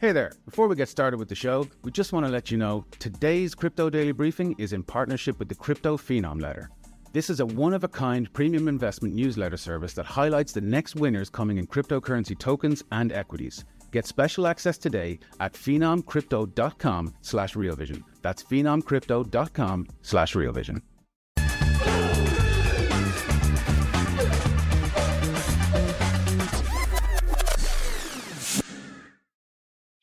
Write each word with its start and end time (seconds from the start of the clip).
Hey 0.00 0.12
there. 0.12 0.30
Before 0.44 0.68
we 0.68 0.76
get 0.76 0.88
started 0.88 1.18
with 1.18 1.28
the 1.28 1.34
show, 1.34 1.66
we 1.82 1.90
just 1.90 2.12
want 2.12 2.24
to 2.24 2.30
let 2.30 2.52
you 2.52 2.56
know 2.56 2.84
today's 3.00 3.52
Crypto 3.52 3.90
Daily 3.90 4.12
Briefing 4.12 4.54
is 4.56 4.72
in 4.72 4.84
partnership 4.84 5.40
with 5.40 5.48
the 5.48 5.56
Crypto 5.56 5.96
Phenom 5.96 6.40
Letter. 6.40 6.70
This 7.12 7.28
is 7.28 7.40
a 7.40 7.46
one 7.46 7.74
of 7.74 7.82
a 7.82 7.88
kind 7.88 8.32
premium 8.32 8.68
investment 8.68 9.12
newsletter 9.12 9.56
service 9.56 9.94
that 9.94 10.06
highlights 10.06 10.52
the 10.52 10.60
next 10.60 10.94
winners 10.94 11.28
coming 11.28 11.58
in 11.58 11.66
cryptocurrency 11.66 12.38
tokens 12.38 12.84
and 12.92 13.10
equities. 13.10 13.64
Get 13.90 14.06
special 14.06 14.46
access 14.46 14.78
today 14.78 15.18
at 15.40 15.54
phenomcrypto.com 15.54 17.14
slash 17.20 17.54
realvision. 17.54 18.04
That's 18.22 18.44
phenomcrypto.com 18.44 19.88
slash 20.02 20.34
realvision. 20.34 20.80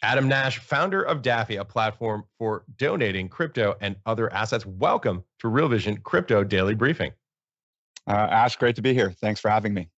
Adam 0.05 0.27
Nash, 0.27 0.59
founder 0.59 1.01
of 1.01 1.23
Daffy, 1.23 1.55
a 1.55 1.65
platform 1.65 2.25
for 2.37 2.63
donating 2.77 3.27
crypto 3.27 3.75
and 3.81 3.95
other 4.05 4.31
assets. 4.31 4.63
Welcome 4.63 5.23
to 5.39 5.47
Real 5.47 5.67
Vision 5.67 5.97
Crypto 5.97 6.43
Daily 6.43 6.75
Briefing. 6.75 7.11
Uh, 8.07 8.11
Ash, 8.11 8.55
great 8.55 8.75
to 8.75 8.83
be 8.83 8.93
here. 8.93 9.09
Thanks 9.09 9.39
for 9.39 9.49
having 9.49 9.73
me. 9.73 9.89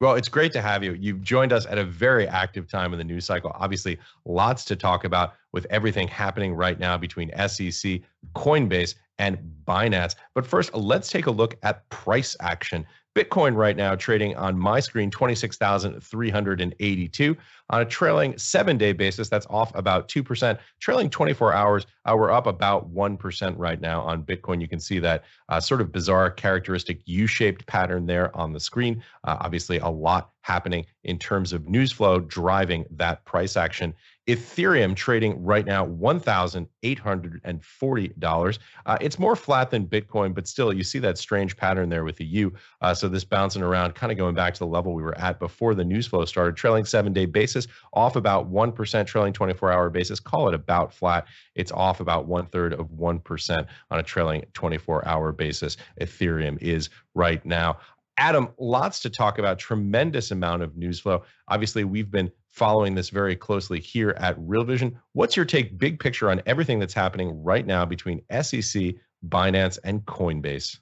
Well, 0.00 0.14
it's 0.14 0.28
great 0.28 0.52
to 0.52 0.62
have 0.62 0.84
you. 0.84 0.92
You've 0.92 1.22
joined 1.22 1.52
us 1.52 1.66
at 1.66 1.76
a 1.76 1.82
very 1.82 2.28
active 2.28 2.70
time 2.70 2.92
in 2.92 2.98
the 2.98 3.04
news 3.04 3.26
cycle. 3.26 3.50
Obviously, 3.56 3.98
lots 4.24 4.64
to 4.66 4.76
talk 4.76 5.02
about 5.02 5.32
with 5.52 5.66
everything 5.70 6.06
happening 6.06 6.54
right 6.54 6.78
now 6.78 6.96
between 6.96 7.32
SEC, 7.48 8.00
Coinbase, 8.36 8.94
and 9.18 9.38
Binance. 9.66 10.14
But 10.36 10.46
first, 10.46 10.72
let's 10.72 11.10
take 11.10 11.26
a 11.26 11.32
look 11.32 11.56
at 11.64 11.88
price 11.88 12.36
action. 12.38 12.86
Bitcoin 13.14 13.54
right 13.54 13.76
now 13.76 13.94
trading 13.94 14.34
on 14.36 14.58
my 14.58 14.80
screen 14.80 15.10
26,382 15.10 17.36
on 17.70 17.80
a 17.80 17.84
trailing 17.84 18.32
7-day 18.34 18.92
basis 18.92 19.28
that's 19.28 19.46
off 19.50 19.74
about 19.74 20.08
2%. 20.08 20.58
Trailing 20.80 21.10
24 21.10 21.52
hours 21.52 21.86
uh, 22.04 22.16
we're 22.16 22.30
up 22.30 22.46
about 22.46 22.92
1% 22.92 23.54
right 23.56 23.80
now 23.80 24.02
on 24.02 24.22
Bitcoin. 24.22 24.60
You 24.60 24.68
can 24.68 24.80
see 24.80 24.98
that 24.98 25.24
uh, 25.48 25.60
sort 25.60 25.80
of 25.80 25.92
bizarre 25.92 26.30
characteristic 26.30 27.00
U-shaped 27.04 27.66
pattern 27.66 28.06
there 28.06 28.36
on 28.36 28.52
the 28.52 28.60
screen. 28.60 29.02
Uh, 29.24 29.36
obviously 29.40 29.78
a 29.78 29.88
lot 29.88 30.30
happening 30.40 30.84
in 31.04 31.18
terms 31.18 31.52
of 31.52 31.68
news 31.68 31.92
flow 31.92 32.18
driving 32.18 32.84
that 32.90 33.24
price 33.24 33.56
action. 33.56 33.94
Ethereum 34.28 34.94
trading 34.94 35.42
right 35.42 35.66
now 35.66 35.84
$1,840. 35.84 38.58
Uh, 38.86 38.98
it's 39.00 39.18
more 39.18 39.34
flat 39.34 39.70
than 39.70 39.84
Bitcoin, 39.84 40.32
but 40.32 40.46
still, 40.46 40.72
you 40.72 40.84
see 40.84 41.00
that 41.00 41.18
strange 41.18 41.56
pattern 41.56 41.88
there 41.88 42.04
with 42.04 42.14
the 42.16 42.24
U. 42.24 42.52
Uh, 42.80 42.94
so 42.94 43.08
this 43.08 43.24
bouncing 43.24 43.62
around, 43.62 43.96
kind 43.96 44.12
of 44.12 44.18
going 44.18 44.36
back 44.36 44.54
to 44.54 44.60
the 44.60 44.66
level 44.66 44.94
we 44.94 45.02
were 45.02 45.18
at 45.18 45.40
before 45.40 45.74
the 45.74 45.84
news 45.84 46.06
flow 46.06 46.24
started. 46.24 46.56
Trailing 46.56 46.84
seven 46.84 47.12
day 47.12 47.26
basis, 47.26 47.66
off 47.94 48.14
about 48.14 48.48
1%, 48.50 49.06
trailing 49.06 49.32
24 49.32 49.72
hour 49.72 49.90
basis, 49.90 50.20
call 50.20 50.46
it 50.48 50.54
about 50.54 50.94
flat. 50.94 51.26
It's 51.56 51.72
off 51.72 51.98
about 51.98 52.26
one 52.26 52.46
third 52.46 52.74
of 52.74 52.90
1% 52.90 53.66
on 53.90 53.98
a 53.98 54.02
trailing 54.04 54.44
24 54.54 55.08
hour 55.08 55.32
basis. 55.32 55.76
Ethereum 56.00 56.62
is 56.62 56.90
right 57.14 57.44
now. 57.44 57.78
Adam, 58.18 58.48
lots 58.58 59.00
to 59.00 59.10
talk 59.10 59.38
about, 59.38 59.58
tremendous 59.58 60.30
amount 60.30 60.62
of 60.62 60.76
news 60.76 61.00
flow. 61.00 61.24
Obviously, 61.48 61.84
we've 61.84 62.10
been 62.10 62.30
following 62.50 62.94
this 62.94 63.08
very 63.08 63.34
closely 63.34 63.80
here 63.80 64.10
at 64.18 64.36
Real 64.38 64.64
Vision. 64.64 64.98
What's 65.12 65.36
your 65.36 65.46
take, 65.46 65.78
big 65.78 65.98
picture, 65.98 66.30
on 66.30 66.42
everything 66.46 66.78
that's 66.78 66.94
happening 66.94 67.42
right 67.42 67.66
now 67.66 67.84
between 67.84 68.22
SEC, 68.30 68.94
Binance, 69.26 69.78
and 69.84 70.04
Coinbase? 70.04 70.78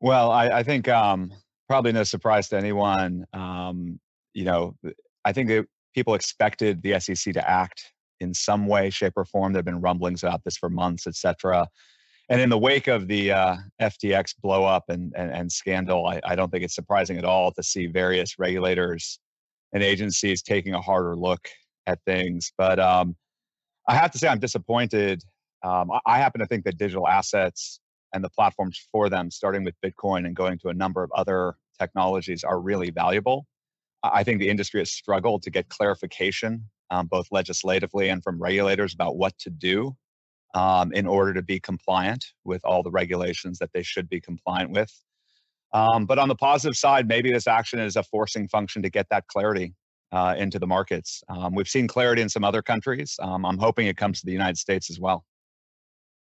Well, 0.00 0.30
I, 0.30 0.48
I 0.48 0.62
think 0.62 0.88
um, 0.88 1.32
probably 1.68 1.92
no 1.92 2.04
surprise 2.04 2.48
to 2.48 2.56
anyone. 2.56 3.24
Um, 3.32 4.00
you 4.32 4.44
know, 4.44 4.76
I 5.24 5.32
think 5.32 5.48
that 5.48 5.66
people 5.94 6.14
expected 6.14 6.82
the 6.82 6.98
SEC 6.98 7.34
to 7.34 7.48
act 7.48 7.92
in 8.20 8.32
some 8.34 8.66
way, 8.66 8.90
shape, 8.90 9.12
or 9.16 9.24
form. 9.24 9.52
There 9.52 9.58
have 9.58 9.66
been 9.66 9.80
rumblings 9.80 10.22
about 10.22 10.44
this 10.44 10.56
for 10.56 10.70
months, 10.70 11.06
et 11.06 11.14
cetera. 11.14 11.68
And 12.30 12.40
in 12.40 12.48
the 12.48 12.58
wake 12.58 12.88
of 12.88 13.06
the 13.06 13.32
uh, 13.32 13.56
FTX 13.80 14.34
blow 14.40 14.64
up 14.64 14.84
and, 14.88 15.12
and, 15.16 15.30
and 15.30 15.52
scandal, 15.52 16.06
I, 16.06 16.20
I, 16.24 16.34
don't 16.34 16.50
think 16.50 16.64
it's 16.64 16.74
surprising 16.74 17.18
at 17.18 17.24
all 17.24 17.52
to 17.52 17.62
see 17.62 17.86
various 17.86 18.38
regulators 18.38 19.18
and 19.74 19.82
agencies 19.82 20.42
taking 20.42 20.72
a 20.72 20.80
harder 20.80 21.16
look 21.16 21.48
at 21.86 21.98
things. 22.06 22.50
But 22.56 22.78
um, 22.78 23.14
I 23.86 23.94
have 23.94 24.10
to 24.12 24.18
say, 24.18 24.28
I'm 24.28 24.38
disappointed. 24.38 25.22
Um, 25.62 25.90
I, 25.90 26.00
I 26.06 26.18
happen 26.18 26.40
to 26.40 26.46
think 26.46 26.64
that 26.64 26.78
digital 26.78 27.06
assets 27.06 27.80
and 28.14 28.24
the 28.24 28.30
platforms 28.30 28.80
for 28.90 29.10
them, 29.10 29.30
starting 29.30 29.62
with 29.62 29.74
Bitcoin 29.84 30.24
and 30.24 30.34
going 30.34 30.58
to 30.60 30.68
a 30.68 30.74
number 30.74 31.02
of 31.02 31.10
other 31.14 31.56
technologies, 31.78 32.42
are 32.42 32.58
really 32.58 32.90
valuable. 32.90 33.46
I 34.02 34.22
think 34.22 34.38
the 34.38 34.48
industry 34.48 34.80
has 34.80 34.90
struggled 34.90 35.42
to 35.42 35.50
get 35.50 35.68
clarification, 35.68 36.70
um, 36.90 37.06
both 37.06 37.26
legislatively 37.30 38.08
and 38.08 38.22
from 38.22 38.40
regulators, 38.40 38.94
about 38.94 39.16
what 39.16 39.36
to 39.38 39.50
do 39.50 39.94
um, 40.54 40.92
in 40.92 41.06
order 41.06 41.34
to 41.34 41.42
be 41.42 41.60
compliant 41.60 42.24
with 42.44 42.64
all 42.64 42.82
the 42.82 42.90
regulations 42.90 43.58
that 43.58 43.70
they 43.74 43.82
should 43.82 44.08
be 44.08 44.20
compliant 44.20 44.70
with. 44.70 44.92
Um, 45.72 46.06
but 46.06 46.18
on 46.18 46.28
the 46.28 46.36
positive 46.36 46.76
side, 46.76 47.08
maybe 47.08 47.32
this 47.32 47.48
action 47.48 47.80
is 47.80 47.96
a 47.96 48.04
forcing 48.04 48.46
function 48.48 48.82
to 48.82 48.90
get 48.90 49.08
that 49.10 49.26
clarity 49.26 49.74
uh, 50.12 50.34
into 50.38 50.60
the 50.60 50.66
markets. 50.66 51.22
Um, 51.28 51.54
we've 51.54 51.68
seen 51.68 51.88
clarity 51.88 52.22
in 52.22 52.28
some 52.28 52.44
other 52.44 52.62
countries. 52.62 53.16
Um, 53.20 53.44
I'm 53.44 53.58
hoping 53.58 53.88
it 53.88 53.96
comes 53.96 54.20
to 54.20 54.26
the 54.26 54.32
United 54.32 54.56
States 54.56 54.88
as 54.88 55.00
well. 55.00 55.24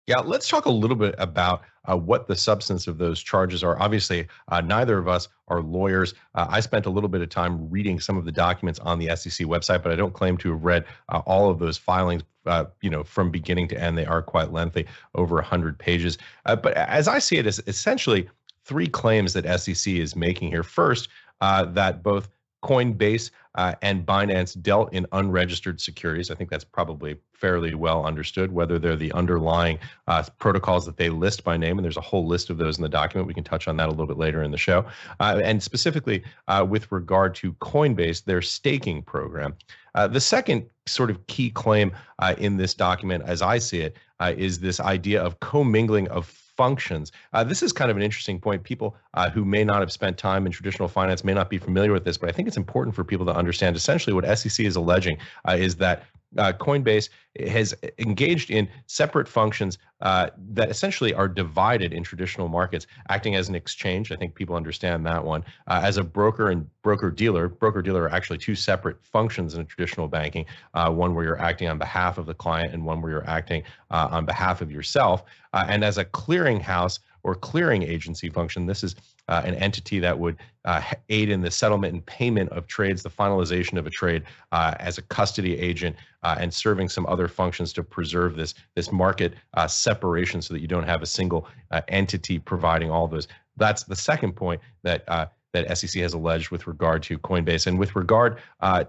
Yeah, 0.06 0.20
let's 0.20 0.48
talk 0.48 0.66
a 0.66 0.70
little 0.70 0.96
bit 0.96 1.16
about 1.18 1.62
uh, 1.84 1.96
what 1.96 2.28
the 2.28 2.36
substance 2.36 2.86
of 2.86 2.96
those 2.96 3.20
charges 3.20 3.64
are. 3.64 3.76
Obviously, 3.82 4.28
uh, 4.48 4.60
neither 4.60 4.98
of 4.98 5.08
us 5.08 5.28
are 5.48 5.60
lawyers. 5.60 6.14
Uh, 6.34 6.46
I 6.48 6.60
spent 6.60 6.86
a 6.86 6.90
little 6.90 7.08
bit 7.08 7.22
of 7.22 7.28
time 7.28 7.68
reading 7.68 7.98
some 7.98 8.16
of 8.16 8.24
the 8.24 8.30
documents 8.30 8.78
on 8.78 9.00
the 9.00 9.14
SEC 9.16 9.46
website, 9.48 9.82
but 9.82 9.90
I 9.90 9.96
don't 9.96 10.14
claim 10.14 10.36
to 10.38 10.52
have 10.52 10.62
read 10.62 10.84
uh, 11.08 11.22
all 11.26 11.50
of 11.50 11.58
those 11.58 11.76
filings. 11.76 12.22
Uh, 12.46 12.66
you 12.80 12.90
know, 12.90 13.04
from 13.04 13.30
beginning 13.30 13.68
to 13.68 13.80
end, 13.80 13.98
they 13.98 14.06
are 14.06 14.22
quite 14.22 14.52
lengthy, 14.52 14.86
over 15.14 15.36
100 15.36 15.78
pages. 15.78 16.18
Uh, 16.44 16.56
but 16.56 16.74
as 16.74 17.08
I 17.08 17.18
see 17.18 17.36
it, 17.36 17.46
it's 17.46 17.60
essentially 17.66 18.28
three 18.64 18.86
claims 18.86 19.32
that 19.32 19.60
SEC 19.60 19.94
is 19.94 20.16
making 20.16 20.50
here. 20.50 20.62
First, 20.62 21.08
that 21.40 22.02
both 22.02 22.28
Coinbase 22.66 23.30
uh, 23.54 23.74
and 23.80 24.04
Binance 24.04 24.60
dealt 24.60 24.92
in 24.92 25.06
unregistered 25.12 25.80
securities. 25.80 26.30
I 26.30 26.34
think 26.34 26.50
that's 26.50 26.64
probably 26.64 27.16
fairly 27.32 27.74
well 27.74 28.04
understood, 28.04 28.50
whether 28.50 28.78
they're 28.78 28.96
the 28.96 29.12
underlying 29.12 29.78
uh, 30.08 30.24
protocols 30.38 30.84
that 30.86 30.96
they 30.96 31.08
list 31.08 31.44
by 31.44 31.56
name, 31.56 31.78
and 31.78 31.84
there's 31.84 31.96
a 31.96 32.02
whole 32.02 32.26
list 32.26 32.50
of 32.50 32.58
those 32.58 32.76
in 32.76 32.82
the 32.82 32.88
document. 32.88 33.28
We 33.28 33.34
can 33.34 33.44
touch 33.44 33.68
on 33.68 33.76
that 33.76 33.86
a 33.86 33.90
little 33.90 34.06
bit 34.06 34.18
later 34.18 34.42
in 34.42 34.50
the 34.50 34.58
show. 34.58 34.84
Uh, 35.20 35.40
and 35.44 35.62
specifically 35.62 36.24
uh, 36.48 36.66
with 36.68 36.90
regard 36.90 37.36
to 37.36 37.52
Coinbase, 37.54 38.24
their 38.24 38.42
staking 38.42 39.02
program. 39.02 39.54
Uh, 39.94 40.08
the 40.08 40.20
second 40.20 40.66
sort 40.86 41.10
of 41.10 41.24
key 41.28 41.50
claim 41.50 41.92
uh, 42.18 42.34
in 42.38 42.56
this 42.56 42.74
document, 42.74 43.22
as 43.26 43.42
I 43.42 43.58
see 43.58 43.80
it, 43.80 43.96
is 44.36 44.58
this 44.58 44.80
idea 44.80 45.22
of 45.22 45.38
commingling 45.40 46.08
of 46.08 46.45
functions. 46.56 47.12
Uh, 47.32 47.44
this 47.44 47.62
is 47.62 47.72
kind 47.72 47.90
of 47.90 47.96
an 47.96 48.02
interesting 48.02 48.40
point. 48.40 48.62
People 48.62 48.96
uh, 49.14 49.30
who 49.30 49.44
may 49.44 49.64
not 49.64 49.80
have 49.80 49.92
spent 49.92 50.18
time 50.18 50.46
in 50.46 50.52
traditional 50.52 50.88
finance 50.88 51.24
may 51.24 51.34
not 51.34 51.50
be 51.50 51.58
familiar 51.58 51.92
with 51.92 52.04
this, 52.04 52.16
but 52.16 52.28
I 52.28 52.32
think 52.32 52.48
it's 52.48 52.56
important 52.56 52.94
for 52.96 53.04
people 53.04 53.26
to 53.26 53.34
understand. 53.34 53.76
Essentially, 53.76 54.14
what 54.14 54.38
SEC 54.38 54.64
is 54.64 54.76
alleging 54.76 55.18
uh, 55.48 55.56
is 55.58 55.76
that 55.76 56.04
uh, 56.38 56.52
Coinbase 56.52 57.08
has 57.48 57.74
engaged 57.98 58.50
in 58.50 58.68
separate 58.86 59.28
functions 59.28 59.78
uh, 60.00 60.28
that 60.50 60.70
essentially 60.70 61.14
are 61.14 61.28
divided 61.28 61.92
in 61.92 62.02
traditional 62.02 62.48
markets, 62.48 62.86
acting 63.08 63.34
as 63.34 63.48
an 63.48 63.54
exchange. 63.54 64.12
I 64.12 64.16
think 64.16 64.34
people 64.34 64.56
understand 64.56 65.06
that 65.06 65.24
one. 65.24 65.44
Uh, 65.66 65.80
as 65.82 65.96
a 65.96 66.04
broker 66.04 66.50
and 66.50 66.68
broker 66.82 67.10
dealer, 67.10 67.48
broker 67.48 67.82
dealer 67.82 68.02
are 68.02 68.12
actually 68.12 68.38
two 68.38 68.54
separate 68.54 69.02
functions 69.04 69.54
in 69.54 69.64
traditional 69.66 70.08
banking. 70.08 70.44
Uh, 70.74 70.90
one 70.90 71.14
where 71.14 71.24
you're 71.24 71.40
acting 71.40 71.68
on 71.68 71.78
behalf 71.78 72.18
of 72.18 72.26
the 72.26 72.34
client, 72.34 72.72
and 72.74 72.84
one 72.84 73.00
where 73.00 73.10
you're 73.10 73.28
acting 73.28 73.62
uh, 73.90 74.08
on 74.10 74.26
behalf 74.26 74.60
of 74.60 74.70
yourself. 74.70 75.24
Uh, 75.52 75.64
and 75.68 75.84
as 75.84 75.98
a 75.98 76.04
clearinghouse 76.04 76.98
or 77.22 77.34
clearing 77.34 77.82
agency 77.82 78.28
function, 78.28 78.66
this 78.66 78.84
is 78.84 78.94
uh, 79.28 79.42
an 79.44 79.54
entity 79.56 79.98
that 79.98 80.18
would 80.18 80.36
uh, 80.64 80.82
aid 81.08 81.30
in 81.30 81.40
the 81.40 81.50
settlement 81.50 81.94
and 81.94 82.04
payment 82.06 82.50
of 82.50 82.66
trades, 82.66 83.02
the 83.02 83.10
finalization 83.10 83.78
of 83.78 83.86
a 83.86 83.90
trade 83.90 84.24
uh, 84.52 84.74
as 84.78 84.98
a 84.98 85.02
custody 85.02 85.58
agent, 85.58 85.96
uh, 86.22 86.36
and 86.38 86.52
serving 86.52 86.88
some 86.88 87.06
other 87.06 87.28
functions 87.28 87.72
to 87.72 87.82
preserve 87.82 88.36
this 88.36 88.54
this 88.74 88.90
market 88.90 89.34
uh, 89.54 89.66
separation, 89.66 90.42
so 90.42 90.52
that 90.52 90.60
you 90.60 90.68
don't 90.68 90.84
have 90.84 91.02
a 91.02 91.06
single 91.06 91.48
uh, 91.70 91.80
entity 91.88 92.38
providing 92.38 92.90
all 92.90 93.06
those. 93.06 93.28
That's 93.56 93.84
the 93.84 93.96
second 93.96 94.34
point 94.34 94.60
that 94.82 95.04
that 95.52 95.78
SEC 95.78 96.02
has 96.02 96.12
alleged 96.12 96.50
with 96.50 96.66
regard 96.66 97.02
to 97.04 97.18
Coinbase 97.18 97.66
and 97.66 97.78
with 97.78 97.96
regard 97.96 98.38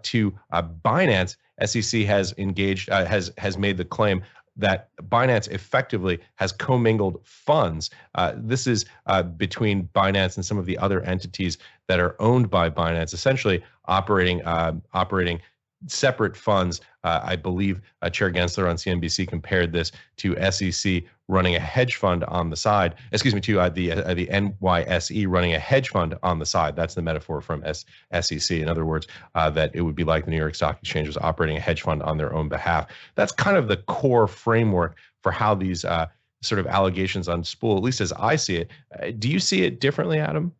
to 0.01 0.33
Binance. 0.51 1.37
SEC 1.65 2.01
has 2.01 2.33
engaged 2.37 2.89
has 2.89 3.31
has 3.37 3.57
made 3.57 3.77
the 3.77 3.85
claim 3.85 4.21
that 4.57 4.89
Binance 5.03 5.49
effectively 5.49 6.19
has 6.35 6.51
commingled 6.51 7.19
funds. 7.23 7.89
Uh, 8.15 8.33
this 8.35 8.67
is 8.67 8.85
uh, 9.05 9.23
between 9.23 9.87
Binance 9.93 10.35
and 10.35 10.45
some 10.45 10.57
of 10.57 10.65
the 10.65 10.77
other 10.77 11.01
entities 11.01 11.57
that 11.87 11.99
are 11.99 12.15
owned 12.19 12.49
by 12.49 12.69
Binance, 12.69 13.13
essentially 13.13 13.63
operating 13.85 14.41
uh, 14.43 14.73
operating 14.93 15.39
separate 15.85 16.35
funds. 16.35 16.81
Uh, 17.07 17.21
I 17.23 17.37
believe 17.37 17.79
uh, 18.01 18.09
Chair 18.09 18.29
Gensler 18.29 18.69
on 18.69 18.75
CNBC 18.75 19.29
compared 19.29 19.71
this 19.71 19.93
to 20.17 20.35
SEC 20.51 21.03
running 21.29 21.55
a 21.55 21.59
hedge 21.59 21.95
fund 21.95 22.25
on 22.25 22.49
the 22.49 22.57
side. 22.57 22.95
Excuse 23.13 23.33
me, 23.33 23.39
to 23.41 23.61
uh, 23.61 23.69
the 23.69 23.93
uh, 23.93 24.13
the 24.13 24.27
NYSE 24.27 25.25
running 25.29 25.53
a 25.53 25.59
hedge 25.59 25.87
fund 25.89 26.15
on 26.21 26.39
the 26.39 26.45
side. 26.45 26.75
That's 26.75 26.95
the 26.95 27.01
metaphor 27.01 27.39
from 27.39 27.63
S- 27.63 27.85
SEC. 28.19 28.57
In 28.57 28.67
other 28.67 28.83
words, 28.83 29.07
uh, 29.35 29.49
that 29.51 29.71
it 29.73 29.81
would 29.83 29.95
be 29.95 30.03
like 30.03 30.25
the 30.25 30.31
New 30.31 30.37
York 30.37 30.55
Stock 30.55 30.79
Exchange 30.81 31.07
was 31.07 31.17
operating 31.17 31.55
a 31.55 31.61
hedge 31.61 31.81
fund 31.81 32.03
on 32.03 32.17
their 32.17 32.33
own 32.33 32.49
behalf. 32.49 32.87
That's 33.15 33.31
kind 33.31 33.55
of 33.55 33.69
the 33.69 33.77
core 33.77 34.27
framework 34.27 34.97
for 35.23 35.31
how 35.31 35.55
these 35.55 35.85
uh, 35.85 36.07
sort 36.41 36.59
of 36.59 36.67
allegations 36.67 37.29
on 37.29 37.41
spool, 37.45 37.77
at 37.77 37.83
least 37.83 38.01
as 38.01 38.11
I 38.13 38.35
see 38.35 38.57
it. 38.57 39.19
do 39.19 39.29
you 39.29 39.39
see 39.39 39.63
it 39.63 39.79
differently, 39.79 40.19
Adam? 40.19 40.51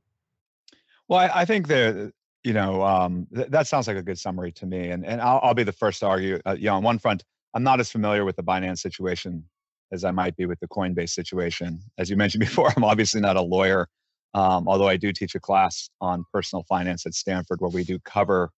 Well, 1.10 1.20
I, 1.20 1.42
I 1.42 1.46
think 1.46 1.68
the 1.68 2.14
you 2.44 2.54
know, 2.54 2.84
um, 2.84 3.28
th- 3.34 3.50
that 3.50 3.68
sounds 3.68 3.88
like 3.88 3.98
a 3.98 4.04
good 4.04 4.20
summary 4.20 4.52
to 4.54 4.66
me. 4.66 4.92
And 4.92 5.06
and 5.06 5.22
I'll, 5.22 5.40
I'll 5.44 5.54
be 5.54 5.64
the 5.64 5.72
first 5.72 6.00
to 6.02 6.08
argue. 6.08 6.40
Uh, 6.46 6.56
you 6.58 6.66
know, 6.66 6.76
on 6.76 6.84
one 6.84 7.00
front, 7.00 7.24
I'm 7.54 7.64
not 7.64 7.80
as 7.80 7.92
familiar 7.92 8.26
with 8.26 8.36
the 8.36 8.44
Binance 8.44 8.80
situation 8.80 9.44
as 9.92 10.04
I 10.04 10.12
might 10.12 10.36
be 10.36 10.46
with 10.46 10.60
the 10.60 10.68
Coinbase 10.68 11.10
situation. 11.10 11.80
As 11.98 12.10
you 12.10 12.18
mentioned 12.18 12.40
before, 12.48 12.72
I'm 12.76 12.84
obviously 12.84 13.22
not 13.22 13.36
a 13.36 13.42
lawyer, 13.42 13.88
um, 14.34 14.68
although 14.68 14.88
I 14.88 14.98
do 14.98 15.12
teach 15.12 15.36
a 15.36 15.40
class 15.40 15.90
on 16.02 16.26
personal 16.34 16.64
finance 16.68 17.06
at 17.06 17.14
Stanford 17.14 17.62
where 17.62 17.72
we 17.72 17.84
do 17.84 18.00
cover 18.00 18.52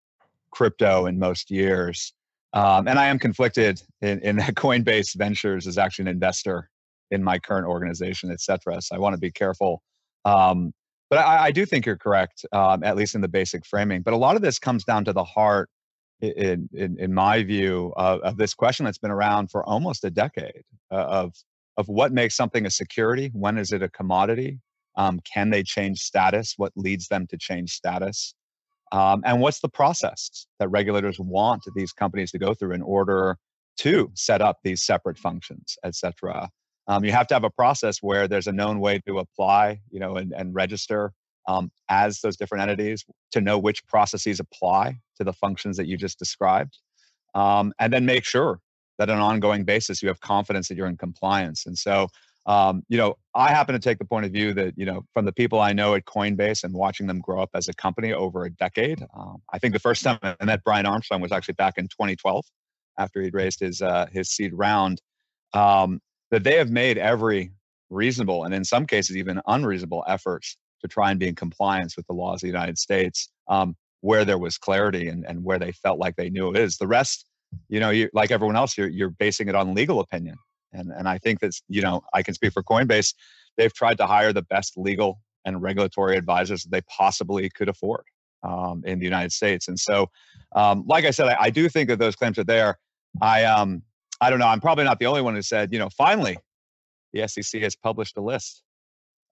crypto 0.52 1.06
in 1.06 1.20
most 1.20 1.52
years. 1.52 2.14
Um, 2.54 2.88
and 2.88 2.98
I 2.98 3.08
am 3.08 3.20
conflicted 3.20 3.82
in, 4.02 4.20
in 4.22 4.36
that 4.38 4.56
Coinbase 4.56 5.16
Ventures 5.16 5.68
is 5.68 5.78
actually 5.78 6.04
an 6.04 6.10
investor 6.10 6.70
in 7.12 7.24
my 7.24 7.40
current 7.40 7.68
organization, 7.68 8.32
et 8.32 8.42
cetera. 8.42 8.82
So 8.82 8.96
I 8.96 9.00
want 9.00 9.14
to 9.14 9.20
be 9.20 9.32
careful. 9.32 9.82
Um, 10.26 10.74
but 11.10 11.20
I, 11.20 11.46
I 11.46 11.52
do 11.52 11.66
think 11.66 11.86
you're 11.86 11.98
correct, 11.98 12.46
um, 12.52 12.84
at 12.84 12.96
least 12.96 13.16
in 13.16 13.22
the 13.22 13.28
basic 13.28 13.66
framing. 13.66 14.02
But 14.02 14.14
a 14.14 14.18
lot 14.18 14.36
of 14.36 14.42
this 14.42 14.60
comes 14.60 14.84
down 14.84 15.06
to 15.06 15.14
the 15.14 15.24
heart, 15.24 15.70
in 16.22 16.70
in, 16.74 16.98
in 17.00 17.14
my 17.14 17.44
view, 17.44 17.94
of, 17.96 18.38
this 18.38 18.54
question 18.54 18.86
that's 18.86 18.98
been 18.98 19.12
around 19.12 19.52
for 19.52 19.64
almost 19.64 20.04
a 20.04 20.10
decade 20.10 20.64
uh, 20.92 20.96
of 20.96 21.34
of 21.78 21.88
what 21.88 22.12
makes 22.12 22.36
something 22.36 22.66
a 22.66 22.70
security. 22.70 23.32
When 23.34 23.58
is 23.58 23.72
it 23.72 23.82
a 23.82 23.90
commodity? 23.90 24.60
Um, 24.96 25.20
can 25.34 25.50
they 25.50 25.64
change 25.64 26.00
status? 26.00 26.56
What 26.58 26.74
leads 26.76 27.08
them 27.08 27.26
to 27.28 27.38
change 27.38 27.72
status? 27.72 28.36
Um, 28.92 29.22
and 29.24 29.40
what's 29.40 29.62
the 29.62 29.70
process 29.70 30.48
that 30.60 30.68
regulators 30.70 31.20
want 31.20 31.64
these 31.76 31.94
companies 31.94 32.32
to 32.32 32.40
go 32.40 32.54
through 32.54 32.74
in 32.74 32.82
order 32.82 33.38
to 33.78 34.12
set 34.16 34.42
up 34.42 34.58
these 34.64 34.84
separate 34.84 35.18
functions, 35.18 35.78
et 35.84 35.96
cetera? 35.96 36.50
Um, 36.90 37.06
you 37.06 37.12
have 37.12 37.28
to 37.28 37.36
have 37.36 37.44
a 37.44 37.52
process 37.52 38.00
where 38.02 38.28
there's 38.28 38.48
a 38.48 38.52
known 38.52 38.80
way 38.80 39.00
to 39.08 39.20
apply, 39.20 39.80
you 39.92 40.00
know, 40.00 40.18
and, 40.18 40.34
and 40.34 40.56
register 40.56 41.14
um, 41.48 41.72
as 41.88 42.20
those 42.20 42.36
different 42.36 42.64
entities 42.64 43.06
to 43.32 43.42
know 43.42 43.60
which 43.60 43.86
processes 43.86 44.40
apply 44.40 44.98
to 45.18 45.24
the 45.24 45.32
functions 45.32 45.78
that 45.78 45.86
you 45.86 45.98
just 45.98 46.18
described, 46.18 46.80
um, 47.36 47.72
and 47.80 47.94
then 47.94 48.06
make 48.06 48.26
sure 48.26 48.60
that 48.98 49.10
on 49.10 49.18
an 49.18 49.22
ongoing 49.22 49.64
basis 49.64 50.02
you 50.02 50.08
have 50.08 50.20
confidence 50.20 50.68
that 50.68 50.78
you're 50.78 50.88
in 50.88 50.98
compliance. 50.98 51.68
And 51.68 51.78
so, 51.78 52.08
um, 52.48 52.84
you 52.90 52.98
know, 52.98 53.18
I 53.36 53.50
happen 53.50 53.74
to 53.74 53.80
take 53.80 54.00
the 54.00 54.06
point 54.06 54.26
of 54.26 54.32
view 54.32 54.54
that 54.56 54.74
you 54.76 54.86
know 54.86 55.06
from 55.14 55.26
the 55.26 55.32
people 55.32 55.60
I 55.60 55.74
know 55.74 55.94
at 55.94 56.06
Coinbase 56.06 56.64
and 56.64 56.74
watching 56.74 57.06
them 57.06 57.20
grow 57.20 57.40
up 57.40 57.52
as 57.54 57.68
a 57.68 57.74
company 57.74 58.14
over 58.14 58.46
a 58.46 58.50
decade. 58.50 59.06
Um, 59.16 59.44
I 59.54 59.60
think 59.60 59.74
the 59.74 59.80
first 59.80 60.04
time 60.04 60.18
I 60.24 60.44
met 60.44 60.64
Brian 60.64 60.88
Armstrong 60.88 61.22
was 61.22 61.32
actually 61.32 61.54
back 61.54 61.78
in 61.78 61.86
2012 61.86 62.44
after 62.98 63.22
he'd 63.22 63.36
raised 63.36 63.60
his 63.60 63.84
uh, 63.84 64.08
his 64.12 64.32
seed 64.32 64.54
round. 64.56 65.02
Um, 65.54 66.00
that 66.32 66.44
they 66.44 66.58
have 66.58 66.70
made 66.70 66.98
every 66.98 67.52
reasonable 67.90 68.44
and 68.44 68.54
in 68.54 68.64
some 68.64 68.86
cases 68.86 69.18
even 69.18 69.42
unreasonable 69.48 70.04
efforts 70.08 70.58
to 70.82 70.88
try 70.88 71.12
and 71.12 71.20
be 71.20 71.28
in 71.28 71.36
compliance 71.36 71.98
with 71.98 72.06
the 72.08 72.14
laws 72.14 72.38
of 72.38 72.42
the 72.42 72.48
United 72.48 72.78
States 72.78 73.30
um, 73.50 73.76
where 74.02 74.24
there 74.24 74.38
was 74.38 74.58
clarity 74.58 75.08
and, 75.08 75.26
and 75.28 75.44
where 75.44 75.60
they 75.60 75.72
felt 75.72 76.00
like 76.00 76.16
they 76.16 76.30
knew 76.30 76.50
it 76.50 76.58
is. 76.58 76.78
The 76.78 76.88
rest, 76.88 77.26
you 77.68 77.80
know, 77.80 77.90
you, 77.90 78.10
like 78.14 78.32
everyone 78.32 78.56
else, 78.56 78.78
you're, 78.78 78.88
you're 78.88 79.10
basing 79.10 79.50
it 79.50 79.56
on 79.56 79.74
legal 79.74 80.00
opinion. 80.00 80.38
And, 80.72 80.92
and 80.96 81.10
I 81.10 81.18
think 81.18 81.40
that's, 81.40 81.62
you 81.68 81.82
know, 81.82 82.02
I 82.14 82.22
can 82.22 82.34
speak 82.34 82.54
for 82.54 82.64
Coinbase. 82.64 83.14
They've 83.58 83.74
tried 83.74 83.98
to 83.98 84.06
hire 84.06 84.32
the 84.32 84.44
best 84.44 84.78
legal 84.78 85.20
and 85.46 85.62
regulatory 85.62 86.16
advisors 86.16 86.64
that 86.64 86.72
they 86.72 86.82
possibly 86.82 87.50
could 87.50 87.70
afford 87.70 88.04
um, 88.44 88.84
in 88.86 89.00
the 89.00 89.06
United 89.06 89.32
States. 89.32 89.68
And 89.68 89.80
so, 89.80 90.10
um, 90.56 90.84
like 90.88 91.06
I 91.06 91.12
said, 91.12 91.28
I, 91.28 91.38
I, 91.40 91.50
do 91.50 91.68
think 91.70 91.90
that 91.90 92.00
those 92.00 92.16
claims 92.16 92.38
are 92.38 92.44
there. 92.44 92.78
I, 93.22 93.44
um, 93.46 93.82
I 94.22 94.30
don't 94.30 94.40
know. 94.40 94.48
I'm 94.48 94.62
probably 94.62 94.84
not 94.84 95.00
the 95.00 95.06
only 95.06 95.22
one 95.22 95.36
who 95.36 95.42
said, 95.42 95.72
you 95.72 95.80
know, 95.80 95.90
finally, 95.90 96.38
the 97.14 97.28
SEC 97.28 97.62
has 97.62 97.76
published 97.76 98.18
a 98.18 98.22
list 98.22 98.64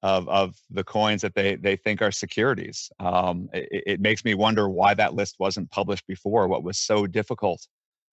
of 0.03 0.29
of 0.29 0.55
the 0.69 0.83
coins 0.83 1.21
that 1.23 1.33
they 1.33 1.55
they 1.55 1.75
think 1.75 2.01
are 2.01 2.11
securities. 2.11 2.89
Um, 2.99 3.49
it, 3.53 3.83
it, 3.87 3.99
makes 3.99 4.23
me 4.23 4.35
wonder 4.35 4.69
why 4.69 4.93
that 4.93 5.15
list 5.15 5.37
wasn't 5.39 5.71
published 5.71 6.05
before. 6.07 6.47
What 6.47 6.63
was 6.63 6.77
so 6.77 7.07
difficult 7.07 7.67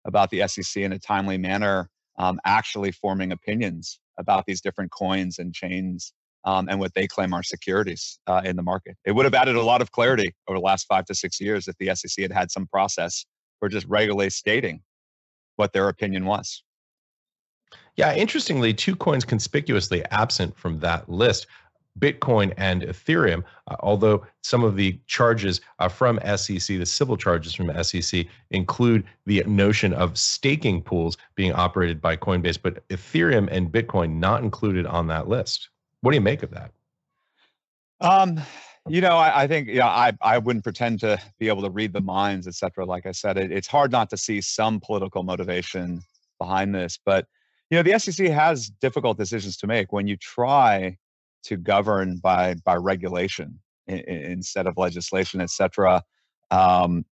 about 0.07 0.31
the 0.31 0.47
SEC 0.49 0.83
in 0.83 0.93
a 0.93 0.99
timely 0.99 1.39
manner 1.39 1.91
um, 2.19 2.41
actually 2.45 2.93
forming 2.93 3.33
opinions 3.33 4.01
about 4.19 4.45
these 4.47 4.61
different 4.61 4.91
coins 4.93 5.39
and 5.39 5.55
chains 5.55 6.13
um, 6.45 6.69
and 6.69 6.79
what 6.79 6.95
they 6.95 7.07
claim 7.07 7.33
are 7.33 7.43
securities 7.43 8.19
uh, 8.27 8.43
in 8.45 8.57
the 8.57 8.63
market. 8.63 8.97
It 9.05 9.13
would 9.13 9.25
have 9.25 9.35
added 9.35 9.57
a 9.57 9.63
lot 9.63 9.81
of 9.81 9.91
clarity 9.93 10.35
over 10.49 10.59
the 10.59 10.65
last 10.65 10.87
five 10.87 11.05
to 11.07 11.15
six 11.15 11.41
years 11.41 11.69
if 11.69 11.77
the 11.79 11.95
SEC 11.95 12.23
had 12.23 12.33
had 12.33 12.51
some 12.51 12.67
process 12.67 13.25
for 13.59 13.69
just 13.69 13.87
regularly 13.89 14.31
stating 14.31 14.83
what 15.57 15.73
their 15.73 15.89
opinion 15.89 16.25
was. 16.25 16.63
Yeah, 17.97 18.15
interestingly, 18.15 18.75
two 18.75 18.97
coins 18.97 19.25
conspicuously 19.25 20.05
absent 20.11 20.57
from 20.57 20.81
that 20.81 21.09
list. 21.09 21.47
Bitcoin 21.99 22.53
and 22.57 22.83
Ethereum, 22.83 23.45
uh, 23.69 23.77
although 23.81 24.27
some 24.43 24.65
of 24.65 24.75
the 24.77 24.99
charges 25.07 25.61
uh, 25.79 25.89
from 25.89 26.19
SEC, 26.37 26.67
the 26.67 26.85
civil 26.85 27.17
charges 27.17 27.55
from 27.55 27.71
SEC, 27.85 28.27
include 28.51 29.05
the 29.27 29.45
notion 29.47 29.93
of 29.93 30.19
staking 30.19 30.83
pools 30.83 31.17
being 31.37 31.53
operated 31.53 32.01
by 32.01 32.17
Coinbase, 32.17 32.59
but 32.61 32.87
Ethereum 32.89 33.49
and 33.51 33.71
Bitcoin 33.71 34.17
not 34.17 34.43
included 34.43 34.87
on 34.87 35.07
that 35.07 35.29
list. 35.29 35.69
What 36.01 36.11
do 36.11 36.17
you 36.17 36.21
make 36.21 36.43
of 36.43 36.51
that? 36.51 36.73
Um, 38.01 38.41
you 38.89 39.01
know, 39.01 39.17
I, 39.17 39.43
I, 39.43 39.47
think 39.47 39.69
yeah, 39.69 39.89
I 39.89 40.13
I 40.21 40.39
wouldn't 40.39 40.65
pretend 40.65 41.01
to 41.01 41.19
be 41.39 41.49
able 41.49 41.63
to 41.63 41.71
read 41.71 41.93
the 41.93 42.01
minds, 42.01 42.47
et 42.47 42.55
cetera. 42.55 42.85
Like 42.85 43.07
I 43.07 43.13
said, 43.13 43.39
it, 43.39 43.51
it's 43.51 43.69
hard 43.69 43.91
not 43.91 44.11
to 44.11 44.17
see 44.17 44.41
some 44.41 44.81
political 44.81 45.23
motivation 45.23 46.03
behind 46.39 46.75
this. 46.75 46.99
But 47.05 47.27
you 47.71 47.79
know, 47.79 47.83
the 47.83 47.99
SEC 47.99 48.29
has 48.29 48.69
difficult 48.69 49.17
decisions 49.17 49.57
to 49.59 49.67
make 49.67 49.93
when 49.93 50.07
you 50.07 50.17
try 50.17 50.97
to 51.45 51.57
govern 51.57 52.19
by 52.19 52.55
by 52.65 52.77
regulation 52.77 53.59
in, 53.87 54.01
in, 54.01 54.33
instead 54.33 54.67
of 54.67 54.77
legislation, 54.77 55.41
et 55.41 55.51
cetera. 55.51 56.03
Um, 56.51 57.05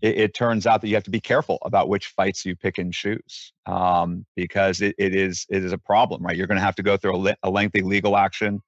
it, 0.00 0.18
it, 0.18 0.34
turns 0.34 0.66
out 0.66 0.80
that 0.80 0.88
you 0.88 0.94
have 0.94 1.04
to 1.04 1.10
be 1.10 1.20
careful 1.20 1.58
about 1.62 1.88
which 1.88 2.08
fights 2.08 2.44
you 2.44 2.56
pick 2.56 2.78
and 2.78 2.92
choose 2.92 3.52
um, 3.66 4.26
because 4.34 4.80
it, 4.80 4.94
it 4.98 5.14
is 5.14 5.46
it 5.48 5.64
is 5.64 5.72
a 5.72 5.78
problem, 5.78 6.22
right? 6.22 6.36
You're 6.36 6.46
going 6.46 6.58
to 6.58 6.64
have 6.64 6.76
to 6.76 6.82
go 6.82 6.96
through 6.96 7.14
a, 7.14 7.18
le- 7.18 7.36
a 7.42 7.50
lengthy 7.50 7.82
legal 7.82 8.16
action. 8.16 8.60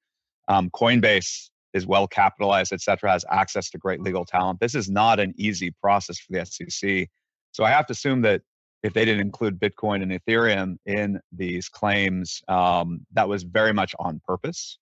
Um, 0.49 0.71
Coinbase 0.71 1.51
is 1.75 1.87
well 1.87 2.06
capitalized, 2.06 2.73
et 2.73 2.81
cetera, 2.81 3.11
has 3.11 3.25
access 3.31 3.70
to 3.70 3.79
great 3.79 4.00
legal 4.00 4.25
talent. 4.25 4.61
This 4.61 4.75
is 4.75 4.88
not 4.88 5.20
an 5.20 5.35
easy 5.37 5.70
process 5.70 6.19
for 6.19 6.32
the 6.32 6.44
SEC. 6.44 7.09
So 7.53 7.65
I 7.65 7.70
have 7.70 7.87
to 7.87 7.93
assume 7.93 8.23
that 8.23 8.43
if 8.82 8.93
they 8.94 9.05
didn't 9.05 9.20
include 9.20 9.59
Bitcoin 9.59 10.03
and 10.03 10.12
Ethereum 10.12 10.76
in 10.87 11.21
these 11.33 11.69
claims, 11.69 12.43
um, 12.49 13.00
that 13.12 13.28
was 13.28 13.43
very 13.43 13.73
much 13.73 13.95
on 13.99 14.21
purpose 14.25 14.78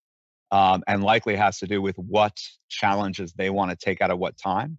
um, 0.51 0.83
and 0.87 1.03
likely 1.03 1.35
has 1.37 1.59
to 1.59 1.67
do 1.67 1.81
with 1.81 1.97
what 1.97 2.39
challenges 2.69 3.33
they 3.33 3.51
want 3.51 3.71
to 3.71 3.77
take 3.77 4.01
out 4.01 4.11
of 4.11 4.19
what 4.19 4.37
time. 4.37 4.77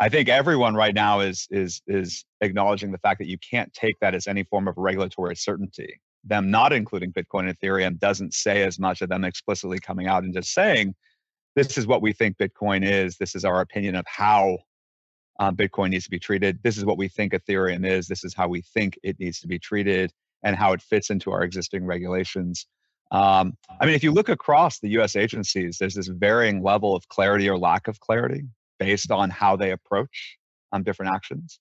I 0.00 0.08
think 0.08 0.28
everyone 0.28 0.74
right 0.74 0.94
now 0.94 1.20
is 1.20 1.46
is 1.50 1.82
is 1.86 2.24
acknowledging 2.40 2.92
the 2.92 2.98
fact 2.98 3.18
that 3.18 3.28
you 3.28 3.38
can't 3.38 3.72
take 3.74 3.98
that 4.00 4.14
as 4.14 4.28
any 4.28 4.44
form 4.44 4.68
of 4.68 4.74
regulatory 4.76 5.34
certainty. 5.34 6.00
Them 6.24 6.50
not 6.50 6.72
including 6.72 7.12
Bitcoin 7.12 7.48
and 7.48 7.58
Ethereum 7.58 7.98
doesn't 7.98 8.32
say 8.32 8.62
as 8.62 8.78
much 8.78 9.02
of 9.02 9.08
them 9.08 9.24
explicitly 9.24 9.80
coming 9.80 10.06
out 10.06 10.22
and 10.22 10.32
just 10.32 10.52
saying 10.52 10.94
this 11.56 11.78
is 11.78 11.86
what 11.86 12.02
we 12.02 12.12
think 12.12 12.36
Bitcoin 12.36 12.84
is. 12.88 13.16
This 13.16 13.34
is 13.34 13.44
our 13.44 13.60
opinion 13.60 13.94
of 13.94 14.04
how 14.06 14.58
um, 15.40 15.56
Bitcoin 15.56 15.90
needs 15.90 16.04
to 16.04 16.10
be 16.10 16.18
treated. 16.18 16.58
This 16.62 16.76
is 16.76 16.84
what 16.84 16.98
we 16.98 17.08
think 17.08 17.32
Ethereum 17.32 17.86
is. 17.86 18.06
This 18.06 18.24
is 18.24 18.34
how 18.34 18.48
we 18.48 18.62
think 18.62 18.98
it 19.02 19.18
needs 19.18 19.40
to 19.40 19.48
be 19.48 19.58
treated 19.58 20.12
and 20.42 20.56
how 20.56 20.72
it 20.72 20.82
fits 20.82 21.10
into 21.10 21.30
our 21.30 21.42
existing 21.42 21.84
regulations. 21.84 22.66
Um, 23.10 23.54
I 23.80 23.86
mean, 23.86 23.94
if 23.94 24.04
you 24.04 24.12
look 24.12 24.28
across 24.28 24.80
the 24.80 24.90
US 25.00 25.16
agencies, 25.16 25.78
there's 25.78 25.94
this 25.94 26.08
varying 26.08 26.62
level 26.62 26.94
of 26.94 27.08
clarity 27.08 27.48
or 27.48 27.58
lack 27.58 27.88
of 27.88 27.98
clarity 28.00 28.44
based 28.78 29.10
on 29.10 29.30
how 29.30 29.56
they 29.56 29.72
approach 29.72 30.38
um, 30.72 30.82
different 30.82 31.12
actions. 31.12 31.58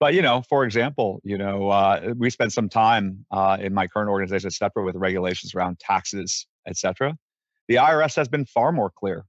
But, 0.00 0.14
you 0.14 0.22
know, 0.22 0.42
for 0.48 0.64
example, 0.64 1.20
you 1.24 1.36
know, 1.38 1.70
uh, 1.70 2.14
we 2.16 2.30
spent 2.30 2.52
some 2.52 2.68
time 2.68 3.26
uh, 3.32 3.58
in 3.60 3.74
my 3.74 3.88
current 3.88 4.08
organization, 4.08 4.50
cetera, 4.50 4.84
with 4.84 4.94
regulations 4.94 5.54
around 5.54 5.80
taxes, 5.80 6.46
et 6.66 6.76
cetera 6.76 7.16
the 7.68 7.76
IRS 7.76 8.16
has 8.16 8.28
been 8.28 8.44
far 8.44 8.72
more 8.72 8.90
clear 8.90 9.24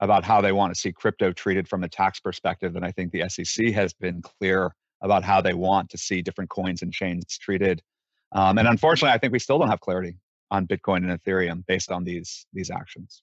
about 0.00 0.24
how 0.24 0.40
they 0.40 0.52
want 0.52 0.74
to 0.74 0.78
see 0.78 0.92
crypto 0.92 1.32
treated 1.32 1.68
from 1.68 1.84
a 1.84 1.88
tax 1.88 2.18
perspective 2.18 2.72
than 2.72 2.82
I 2.82 2.90
think 2.90 3.12
the 3.12 3.28
SEC 3.28 3.68
has 3.68 3.92
been 3.92 4.22
clear 4.22 4.74
about 5.02 5.22
how 5.22 5.40
they 5.40 5.54
want 5.54 5.90
to 5.90 5.98
see 5.98 6.22
different 6.22 6.50
coins 6.50 6.82
and 6.82 6.92
chains 6.92 7.38
treated. 7.38 7.82
Um, 8.32 8.58
and 8.58 8.66
unfortunately, 8.66 9.14
I 9.14 9.18
think 9.18 9.32
we 9.32 9.38
still 9.38 9.58
don't 9.58 9.68
have 9.68 9.80
clarity 9.80 10.16
on 10.50 10.66
Bitcoin 10.66 11.08
and 11.08 11.22
Ethereum 11.22 11.64
based 11.66 11.90
on 11.90 12.04
these 12.04 12.46
these 12.52 12.70
actions. 12.70 13.22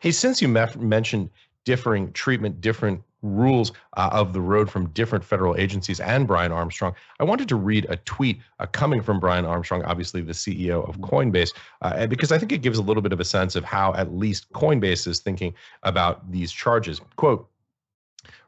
Hey, 0.00 0.10
since 0.10 0.42
you 0.42 0.48
mentioned 0.48 1.30
differing 1.64 2.12
treatment, 2.12 2.60
different 2.60 3.02
rules 3.22 3.72
uh, 3.96 4.10
of 4.12 4.32
the 4.32 4.40
road 4.40 4.70
from 4.70 4.88
different 4.90 5.24
federal 5.24 5.56
agencies 5.56 6.00
and 6.00 6.26
Brian 6.26 6.52
Armstrong. 6.52 6.94
I 7.20 7.24
wanted 7.24 7.48
to 7.48 7.56
read 7.56 7.86
a 7.88 7.96
tweet 7.98 8.40
uh, 8.58 8.66
coming 8.66 9.02
from 9.02 9.20
Brian 9.20 9.44
Armstrong, 9.44 9.82
obviously 9.84 10.20
the 10.20 10.32
CEO 10.32 10.88
of 10.88 10.98
Coinbase, 10.98 11.50
uh, 11.82 12.06
because 12.06 12.32
I 12.32 12.38
think 12.38 12.52
it 12.52 12.62
gives 12.62 12.78
a 12.78 12.82
little 12.82 13.02
bit 13.02 13.12
of 13.12 13.20
a 13.20 13.24
sense 13.24 13.56
of 13.56 13.64
how 13.64 13.94
at 13.94 14.14
least 14.14 14.52
Coinbase 14.52 15.06
is 15.06 15.20
thinking 15.20 15.54
about 15.82 16.30
these 16.30 16.52
charges. 16.52 17.00
Quote, 17.16 17.48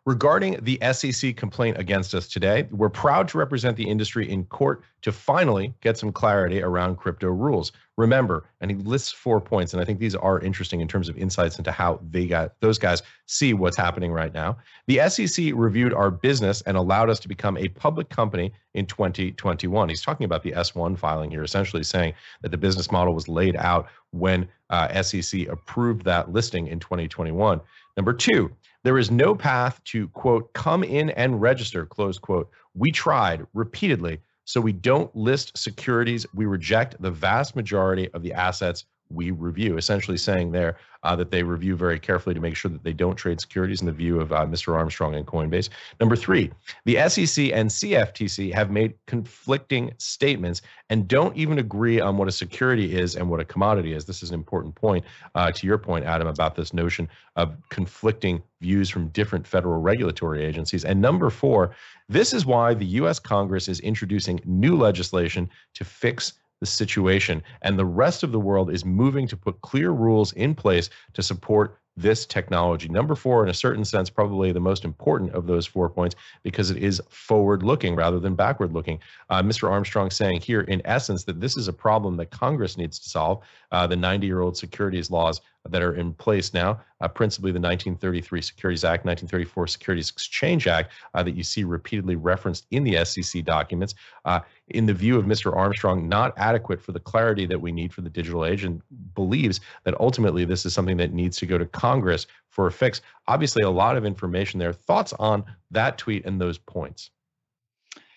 Regarding 0.06 0.58
the 0.62 0.78
SEC 0.92 1.36
complaint 1.36 1.76
against 1.76 2.14
us 2.14 2.26
today, 2.26 2.66
we're 2.70 2.88
proud 2.88 3.28
to 3.28 3.38
represent 3.38 3.76
the 3.76 3.86
industry 3.86 4.30
in 4.30 4.44
court 4.46 4.82
to 5.02 5.12
finally 5.12 5.74
get 5.82 5.98
some 5.98 6.10
clarity 6.10 6.62
around 6.62 6.96
crypto 6.96 7.28
rules. 7.28 7.72
Remember, 7.98 8.48
and 8.62 8.70
he 8.70 8.78
lists 8.78 9.12
four 9.12 9.42
points, 9.42 9.74
and 9.74 9.82
I 9.82 9.84
think 9.84 9.98
these 9.98 10.14
are 10.14 10.40
interesting 10.40 10.80
in 10.80 10.88
terms 10.88 11.10
of 11.10 11.18
insights 11.18 11.58
into 11.58 11.70
how 11.70 12.00
they 12.10 12.26
got 12.26 12.58
those 12.60 12.78
guys 12.78 13.02
see 13.26 13.52
what's 13.52 13.76
happening 13.76 14.10
right 14.10 14.32
now. 14.32 14.56
The 14.86 15.06
SEC 15.10 15.52
reviewed 15.54 15.92
our 15.92 16.10
business 16.10 16.62
and 16.62 16.78
allowed 16.78 17.10
us 17.10 17.20
to 17.20 17.28
become 17.28 17.58
a 17.58 17.68
public 17.68 18.08
company 18.08 18.54
in 18.72 18.86
2021. 18.86 19.90
He's 19.90 20.00
talking 20.00 20.24
about 20.24 20.42
the 20.42 20.52
S1 20.52 20.98
filing 20.98 21.30
here, 21.30 21.42
essentially 21.42 21.82
saying 21.82 22.14
that 22.40 22.48
the 22.48 22.58
business 22.58 22.90
model 22.90 23.14
was 23.14 23.28
laid 23.28 23.54
out 23.56 23.86
when 24.12 24.48
uh, 24.70 25.02
SEC 25.02 25.46
approved 25.48 26.06
that 26.06 26.32
listing 26.32 26.68
in 26.68 26.80
2021. 26.80 27.60
Number 27.98 28.14
two, 28.14 28.50
there 28.82 28.98
is 28.98 29.10
no 29.10 29.34
path 29.34 29.82
to, 29.84 30.08
quote, 30.08 30.52
come 30.54 30.82
in 30.82 31.10
and 31.10 31.40
register, 31.40 31.84
close 31.86 32.18
quote. 32.18 32.50
We 32.74 32.90
tried 32.90 33.46
repeatedly, 33.52 34.20
so 34.44 34.60
we 34.60 34.72
don't 34.72 35.14
list 35.14 35.56
securities. 35.56 36.26
We 36.34 36.46
reject 36.46 37.00
the 37.00 37.10
vast 37.10 37.56
majority 37.56 38.08
of 38.14 38.22
the 38.22 38.32
assets 38.32 38.86
we 39.10 39.32
review, 39.32 39.76
essentially 39.76 40.16
saying 40.16 40.52
there 40.52 40.76
uh, 41.02 41.16
that 41.16 41.30
they 41.30 41.42
review 41.42 41.76
very 41.76 41.98
carefully 41.98 42.34
to 42.34 42.40
make 42.40 42.54
sure 42.54 42.70
that 42.70 42.84
they 42.84 42.92
don't 42.92 43.16
trade 43.16 43.40
securities 43.40 43.80
in 43.80 43.86
the 43.86 43.92
view 43.92 44.20
of 44.20 44.32
uh, 44.32 44.46
Mr. 44.46 44.74
Armstrong 44.74 45.14
and 45.14 45.26
Coinbase. 45.26 45.68
Number 45.98 46.14
three, 46.14 46.50
the 46.84 46.96
SEC 47.08 47.50
and 47.52 47.68
CFTC 47.68 48.52
have 48.52 48.70
made 48.70 48.94
conflicting 49.06 49.92
statements 49.98 50.62
and 50.90 51.08
don't 51.08 51.36
even 51.36 51.58
agree 51.58 52.00
on 52.00 52.16
what 52.16 52.28
a 52.28 52.32
security 52.32 52.96
is 52.96 53.16
and 53.16 53.28
what 53.28 53.40
a 53.40 53.44
commodity 53.44 53.94
is. 53.94 54.04
This 54.04 54.22
is 54.22 54.30
an 54.30 54.34
important 54.34 54.74
point 54.74 55.04
uh, 55.34 55.50
to 55.52 55.66
your 55.66 55.78
point, 55.78 56.04
Adam, 56.04 56.28
about 56.28 56.54
this 56.54 56.72
notion 56.72 57.08
of 57.36 57.56
conflicting 57.70 58.42
views 58.60 58.90
from 58.90 59.08
different 59.08 59.46
federal 59.46 59.80
regulatory 59.80 60.44
agencies. 60.44 60.84
And 60.84 61.00
number 61.00 61.30
four, 61.30 61.74
this 62.08 62.34
is 62.34 62.44
why 62.44 62.74
the 62.74 62.86
US 62.86 63.18
Congress 63.18 63.68
is 63.68 63.80
introducing 63.80 64.40
new 64.44 64.76
legislation 64.76 65.48
to 65.74 65.84
fix 65.84 66.34
the 66.60 66.66
situation. 66.66 67.42
And 67.62 67.78
the 67.78 67.86
rest 67.86 68.22
of 68.22 68.32
the 68.32 68.40
world 68.40 68.70
is 68.70 68.84
moving 68.84 69.26
to 69.28 69.36
put 69.36 69.60
clear 69.62 69.90
rules 69.90 70.32
in 70.32 70.54
place 70.54 70.90
to 71.14 71.22
support 71.22 71.78
this 71.96 72.24
technology. 72.24 72.88
Number 72.88 73.14
four, 73.14 73.42
in 73.42 73.50
a 73.50 73.54
certain 73.54 73.84
sense, 73.84 74.08
probably 74.08 74.52
the 74.52 74.60
most 74.60 74.84
important 74.84 75.32
of 75.32 75.46
those 75.46 75.66
four 75.66 75.88
points 75.88 76.16
because 76.42 76.70
it 76.70 76.78
is 76.78 77.02
forward 77.08 77.62
looking 77.62 77.96
rather 77.96 78.18
than 78.18 78.34
backward 78.34 78.72
looking. 78.72 79.00
Uh, 79.28 79.42
Mr. 79.42 79.70
Armstrong 79.70 80.10
saying 80.10 80.40
here, 80.40 80.62
in 80.62 80.80
essence, 80.84 81.24
that 81.24 81.40
this 81.40 81.56
is 81.56 81.68
a 81.68 81.72
problem 81.72 82.16
that 82.16 82.30
Congress 82.30 82.76
needs 82.76 82.98
to 82.98 83.08
solve. 83.08 83.42
Uh, 83.72 83.86
the 83.86 83.96
90 83.96 84.26
year 84.26 84.40
old 84.40 84.56
securities 84.56 85.10
laws 85.10 85.40
that 85.68 85.82
are 85.82 85.94
in 85.94 86.14
place 86.14 86.54
now, 86.54 86.80
uh, 87.00 87.08
principally 87.08 87.50
the 87.52 87.60
1933 87.60 88.40
Securities 88.40 88.82
Act, 88.82 89.04
1934 89.04 89.66
Securities 89.66 90.10
Exchange 90.10 90.66
Act, 90.66 90.92
uh, 91.14 91.22
that 91.22 91.32
you 91.32 91.42
see 91.42 91.64
repeatedly 91.64 92.16
referenced 92.16 92.66
in 92.70 92.82
the 92.82 93.04
SEC 93.04 93.44
documents, 93.44 93.94
uh, 94.24 94.40
in 94.68 94.86
the 94.86 94.94
view 94.94 95.18
of 95.18 95.26
Mr. 95.26 95.54
Armstrong, 95.54 96.08
not 96.08 96.32
adequate 96.38 96.80
for 96.80 96.92
the 96.92 97.00
clarity 97.00 97.44
that 97.46 97.60
we 97.60 97.72
need 97.72 97.92
for 97.92 98.00
the 98.00 98.08
digital 98.08 98.46
age, 98.46 98.64
and 98.64 98.80
believes 99.14 99.60
that 99.84 99.98
ultimately 100.00 100.44
this 100.44 100.64
is 100.64 100.72
something 100.72 100.96
that 100.96 101.12
needs 101.12 101.36
to 101.36 101.46
go 101.46 101.58
to 101.58 101.66
Congress 101.80 102.26
for 102.50 102.66
a 102.66 102.72
fix. 102.72 103.00
Obviously, 103.26 103.62
a 103.62 103.70
lot 103.70 103.96
of 103.96 104.04
information 104.04 104.60
there. 104.60 104.74
Thoughts 104.74 105.14
on 105.18 105.44
that 105.70 105.96
tweet 105.96 106.26
and 106.26 106.38
those 106.38 106.58
points? 106.58 107.10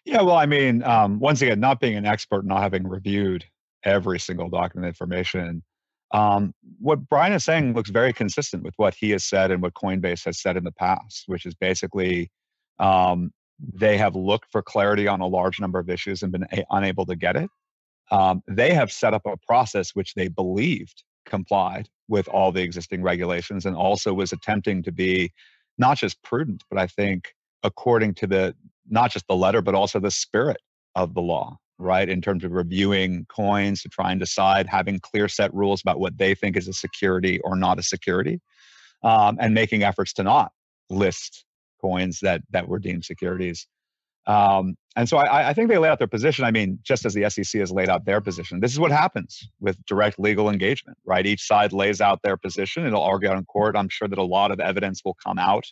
Yeah, 0.03 0.21
well, 0.21 0.35
I 0.35 0.45
mean, 0.45 0.83
um, 0.83 1.19
once 1.19 1.41
again, 1.41 1.61
not 1.61 1.79
being 1.79 1.95
an 1.95 2.05
expert, 2.05 2.45
not 2.45 2.61
having 2.61 2.85
reviewed 2.85 3.45
every 3.85 4.19
single 4.19 4.49
document 4.49 4.89
information, 4.89 5.63
um, 6.11 6.53
what 6.79 7.07
Brian 7.07 7.31
is 7.31 7.45
saying 7.45 7.73
looks 7.73 7.89
very 7.89 8.11
consistent 8.11 8.63
with 8.63 8.73
what 8.75 8.93
he 8.93 9.11
has 9.11 9.23
said 9.23 9.49
and 9.49 9.61
what 9.61 9.73
Coinbase 9.73 10.25
has 10.25 10.41
said 10.41 10.57
in 10.57 10.65
the 10.65 10.71
past, 10.73 11.23
which 11.27 11.45
is 11.45 11.55
basically 11.55 12.29
um, 12.79 13.31
they 13.73 13.97
have 13.97 14.13
looked 14.15 14.51
for 14.51 14.61
clarity 14.61 15.07
on 15.07 15.21
a 15.21 15.27
large 15.27 15.61
number 15.61 15.79
of 15.79 15.89
issues 15.89 16.21
and 16.21 16.33
been 16.33 16.45
a- 16.51 16.65
unable 16.71 17.05
to 17.05 17.15
get 17.15 17.37
it. 17.37 17.49
Um, 18.11 18.43
they 18.47 18.73
have 18.73 18.91
set 18.91 19.13
up 19.13 19.25
a 19.25 19.37
process 19.47 19.91
which 19.95 20.13
they 20.15 20.27
believed 20.27 21.03
complied 21.25 21.89
with 22.07 22.27
all 22.27 22.51
the 22.51 22.61
existing 22.61 23.01
regulations 23.01 23.65
and 23.65 23.75
also 23.75 24.13
was 24.13 24.31
attempting 24.31 24.83
to 24.83 24.91
be 24.91 25.31
not 25.77 25.97
just 25.97 26.21
prudent, 26.23 26.63
but 26.69 26.79
I 26.79 26.87
think 26.87 27.33
according 27.63 28.13
to 28.15 28.27
the 28.27 28.55
not 28.89 29.11
just 29.11 29.27
the 29.27 29.35
letter, 29.35 29.61
but 29.61 29.75
also 29.75 29.99
the 29.99 30.11
spirit 30.11 30.57
of 30.95 31.13
the 31.13 31.21
law 31.21 31.57
right? 31.79 32.09
In 32.09 32.21
terms 32.21 32.43
of 32.43 32.51
reviewing 32.51 33.25
coins 33.29 33.81
to 33.81 33.89
try 33.89 34.11
and 34.11 34.19
decide, 34.19 34.67
having 34.67 34.99
clear 34.99 35.27
set 35.27 35.53
rules 35.53 35.81
about 35.81 35.99
what 35.99 36.17
they 36.17 36.35
think 36.35 36.55
is 36.55 36.67
a 36.67 36.73
security 36.73 37.39
or 37.41 37.55
not 37.55 37.79
a 37.79 37.83
security, 37.83 38.39
um, 39.03 39.37
and 39.39 39.53
making 39.53 39.83
efforts 39.83 40.13
to 40.13 40.23
not 40.23 40.51
list 40.89 41.45
coins 41.81 42.19
that 42.21 42.41
that 42.51 42.67
were 42.67 42.79
deemed 42.79 43.03
securities. 43.03 43.67
Um, 44.25 44.75
and 44.95 45.09
so 45.09 45.17
I, 45.17 45.49
I, 45.49 45.53
think 45.53 45.69
they 45.69 45.77
laid 45.77 45.89
out 45.89 45.97
their 45.97 46.07
position. 46.07 46.45
I 46.45 46.51
mean, 46.51 46.79
just 46.83 47.05
as 47.05 47.13
the 47.13 47.29
SEC 47.29 47.59
has 47.59 47.71
laid 47.71 47.89
out 47.89 48.05
their 48.05 48.21
position, 48.21 48.61
this 48.61 48.71
is 48.71 48.79
what 48.79 48.91
happens 48.91 49.49
with 49.59 49.83
direct 49.85 50.17
legal 50.19 50.49
engagement, 50.49 50.97
right? 51.03 51.25
Each 51.25 51.45
side 51.45 51.73
lays 51.73 51.99
out 51.99 52.21
their 52.21 52.37
position. 52.37 52.85
It'll 52.85 53.01
argue 53.01 53.29
out 53.29 53.37
in 53.37 53.43
court. 53.45 53.75
I'm 53.75 53.89
sure 53.89 54.07
that 54.07 54.17
a 54.17 54.23
lot 54.23 54.51
of 54.51 54.59
evidence 54.59 55.01
will 55.03 55.15
come 55.15 55.37
out. 55.39 55.65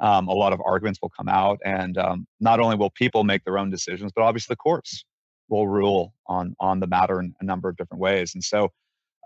Um, 0.00 0.28
a 0.28 0.34
lot 0.34 0.52
of 0.52 0.60
arguments 0.64 0.98
will 1.00 1.12
come 1.16 1.28
out. 1.28 1.58
And 1.64 1.96
um, 1.96 2.26
not 2.38 2.60
only 2.60 2.76
will 2.76 2.90
people 2.90 3.24
make 3.24 3.44
their 3.44 3.56
own 3.56 3.70
decisions, 3.70 4.12
but 4.14 4.22
obviously 4.22 4.52
the 4.52 4.58
courts 4.58 5.04
will 5.48 5.68
rule 5.68 6.12
on 6.26 6.54
on 6.60 6.80
the 6.80 6.86
matter 6.86 7.20
in 7.20 7.32
a 7.40 7.44
number 7.44 7.68
of 7.68 7.76
different 7.76 8.00
ways. 8.00 8.34
And 8.34 8.42
so, 8.42 8.72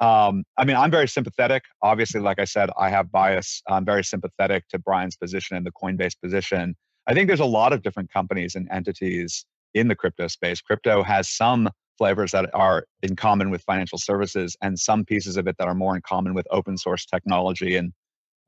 um, 0.00 0.44
I 0.58 0.64
mean, 0.64 0.76
I'm 0.76 0.90
very 0.90 1.08
sympathetic. 1.08 1.64
Obviously, 1.82 2.20
like 2.20 2.38
I 2.38 2.44
said, 2.44 2.70
I 2.78 2.90
have 2.90 3.10
bias. 3.10 3.62
I'm 3.68 3.84
very 3.84 4.04
sympathetic 4.04 4.68
to 4.68 4.78
Brian's 4.78 5.16
position 5.16 5.56
and 5.56 5.66
the 5.66 5.72
Coinbase 5.72 6.14
position. 6.22 6.76
I 7.11 7.14
think 7.14 7.26
there's 7.26 7.40
a 7.40 7.45
lot 7.45 7.73
of 7.73 7.83
different 7.83 8.12
companies 8.12 8.55
and 8.55 8.69
entities 8.71 9.45
in 9.75 9.88
the 9.88 9.97
crypto 9.97 10.29
space. 10.29 10.61
Crypto 10.61 11.02
has 11.02 11.29
some 11.29 11.69
flavors 11.99 12.31
that 12.31 12.49
are 12.55 12.85
in 13.02 13.17
common 13.17 13.50
with 13.50 13.62
financial 13.64 13.99
services 13.99 14.57
and 14.62 14.79
some 14.79 15.05
pieces 15.05 15.37
of 15.37 15.49
it 15.49 15.57
that 15.59 15.67
are 15.67 15.75
more 15.75 15.97
in 15.97 16.02
common 16.02 16.35
with 16.35 16.47
open 16.52 16.79
source 16.79 17.05
technology 17.05 17.75
and 17.76 17.93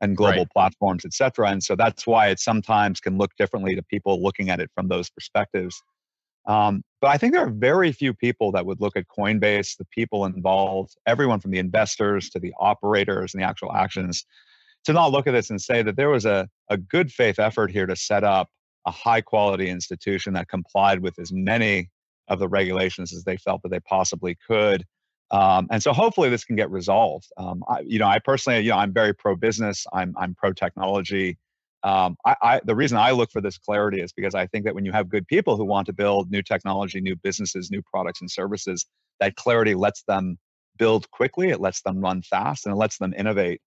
and 0.01 0.17
global 0.17 0.39
right. 0.39 0.51
platforms, 0.53 1.05
et 1.05 1.13
cetera. 1.13 1.49
And 1.49 1.63
so 1.63 1.77
that's 1.77 2.07
why 2.07 2.29
it 2.29 2.41
sometimes 2.41 3.01
can 3.01 3.19
look 3.19 3.31
differently 3.37 3.75
to 3.75 3.83
people 3.83 4.23
looking 4.23 4.51
at 4.51 4.61
it 4.61 4.71
from 4.75 4.89
those 4.89 5.11
perspectives. 5.11 5.81
Um, 6.47 6.83
but 7.01 7.09
I 7.09 7.19
think 7.19 7.33
there 7.33 7.45
are 7.45 7.51
very 7.51 7.93
few 7.93 8.13
people 8.13 8.51
that 8.53 8.67
would 8.67 8.81
look 8.81 8.97
at 8.97 9.07
Coinbase, 9.07 9.77
the 9.77 9.87
people 9.93 10.25
involved, 10.25 10.95
everyone 11.07 11.39
from 11.39 11.53
the 11.53 11.59
investors 11.59 12.31
to 12.31 12.41
the 12.41 12.53
operators 12.59 13.35
and 13.35 13.43
the 13.43 13.47
actual 13.47 13.73
actions, 13.73 14.25
to 14.85 14.93
not 14.93 15.13
look 15.13 15.27
at 15.27 15.33
this 15.33 15.51
and 15.51 15.61
say 15.61 15.83
that 15.83 15.97
there 15.97 16.11
was 16.11 16.25
a, 16.25 16.49
a 16.69 16.77
good 16.77 17.13
faith 17.13 17.39
effort 17.39 17.71
here 17.71 17.87
to 17.87 17.97
set 17.97 18.25
up 18.25 18.49
a 18.87 18.91
high 18.91 19.21
quality 19.21 19.69
institution 19.69 20.33
that 20.35 20.49
complied 20.49 21.01
with 21.01 21.19
as 21.19 21.33
many 21.33 21.89
of 22.29 22.39
the 22.39 22.49
regulations 22.49 23.13
as 23.13 23.25
they 23.25 23.37
felt 23.37 23.63
that 23.63 23.71
they 23.71 23.81
possibly 23.81 24.37
could. 24.47 24.85
Um, 25.31 25.69
and 25.71 25.83
so 25.83 25.93
hopefully 25.93 26.29
this 26.29 26.45
can 26.45 26.57
get 26.57 26.71
resolved. 26.71 27.29
Um, 27.37 27.63
I, 27.69 27.81
you 27.81 27.99
know, 27.99 28.07
I 28.07 28.19
personally, 28.19 28.61
you 28.61 28.71
know, 28.71 28.77
I'm 28.77 28.93
very 28.93 29.15
pro 29.15 29.37
business. 29.37 29.87
I'm 29.93 30.15
I'm 30.19 30.35
pro 30.35 30.53
technology 30.53 31.39
um, 31.85 32.17
I, 32.25 32.37
I, 32.43 32.61
the 32.65 32.77
reason 32.77 32.97
I 32.97 33.11
look 33.11 33.31
for 33.33 33.41
this 33.41 33.59
clarity 33.59 34.01
is 34.01 34.13
because 34.13 34.35
I 34.35 34.47
think 34.47 34.65
that 34.65 34.75
when 34.75 34.85
you 34.85 34.93
have 34.93 35.09
good 35.09 35.27
people 35.27 35.57
who 35.57 35.65
want 35.65 35.87
to 35.87 35.93
build 35.93 36.31
new 36.31 36.43
technology, 36.43 37.01
new 37.01 37.17
businesses, 37.17 37.71
new 37.71 37.83
products 37.83 38.21
and 38.21 38.31
services, 38.31 38.87
that 39.21 39.35
clarity 39.37 39.75
lets 39.75 40.05
them 40.05 40.39
build 40.79 41.11
quickly, 41.11 41.51
it 41.51 41.61
lets 41.61 41.83
them 41.83 42.01
run 42.01 42.23
fast, 42.23 42.67
and 42.67 42.73
it 42.73 42.77
lets 42.77 42.99
them 42.99 43.13
innovate. 43.17 43.61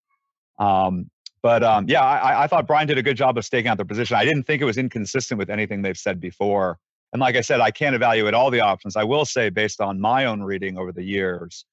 Um, 0.58 1.10
but 1.42 1.64
um, 1.64 1.86
yeah, 1.88 2.02
I, 2.02 2.44
I, 2.44 2.48
thought 2.48 2.66
Brian 2.66 2.88
did 2.88 2.98
a 2.98 3.04
good 3.04 3.18
job 3.18 3.38
of 3.38 3.46
staking 3.46 3.70
out 3.70 3.78
their 3.78 3.86
position. 3.86 4.16
I 4.18 4.26
didn't 4.26 4.44
think 4.44 4.62
it 4.62 4.66
was 4.66 4.78
inconsistent 4.78 5.38
with 5.38 5.50
anything 5.50 5.82
they've 5.82 5.98
said 5.98 6.20
before. 6.20 6.80
And 7.14 7.20
like 7.20 7.36
I 7.36 7.42
said, 7.42 7.62
I 7.62 7.72
can't 7.72 7.96
evaluate 7.96 8.34
all 8.34 8.50
the 8.50 8.62
options. 8.62 8.96
I 8.96 9.04
will 9.04 9.26
say, 9.26 9.50
based 9.50 9.80
on 9.80 10.02
my 10.02 10.26
own 10.26 10.42
reading 10.42 10.78
over 10.78 10.92
the 10.92 11.04
years, 11.04 11.66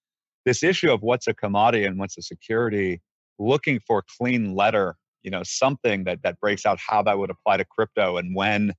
this 0.44 0.62
issue 0.62 0.90
of 0.90 1.02
what's 1.02 1.26
a 1.26 1.34
commodity 1.34 1.84
and 1.84 1.98
what's 1.98 2.18
a 2.18 2.22
security, 2.22 3.00
looking 3.38 3.80
for 3.80 4.02
clean 4.18 4.54
letter 4.54 4.96
you 5.22 5.30
know 5.30 5.42
something 5.44 6.04
that 6.04 6.22
that 6.22 6.38
breaks 6.40 6.66
out 6.66 6.78
how 6.84 7.02
that 7.02 7.18
would 7.18 7.30
apply 7.30 7.56
to 7.56 7.64
crypto 7.64 8.16
and 8.16 8.34
when 8.34 8.72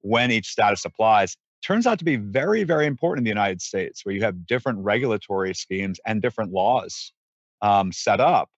when 0.00 0.30
each 0.30 0.46
status 0.46 0.84
applies 0.84 1.36
turns 1.64 1.86
out 1.86 1.98
to 1.98 2.04
be 2.04 2.16
very 2.16 2.64
very 2.64 2.86
important 2.86 3.20
in 3.20 3.24
the 3.24 3.30
united 3.30 3.60
states 3.60 4.04
where 4.04 4.14
you 4.14 4.22
have 4.22 4.46
different 4.46 4.78
regulatory 4.80 5.54
schemes 5.54 6.00
and 6.06 6.22
different 6.22 6.52
laws 6.52 7.12
um, 7.60 7.92
set 7.92 8.20
up 8.20 8.48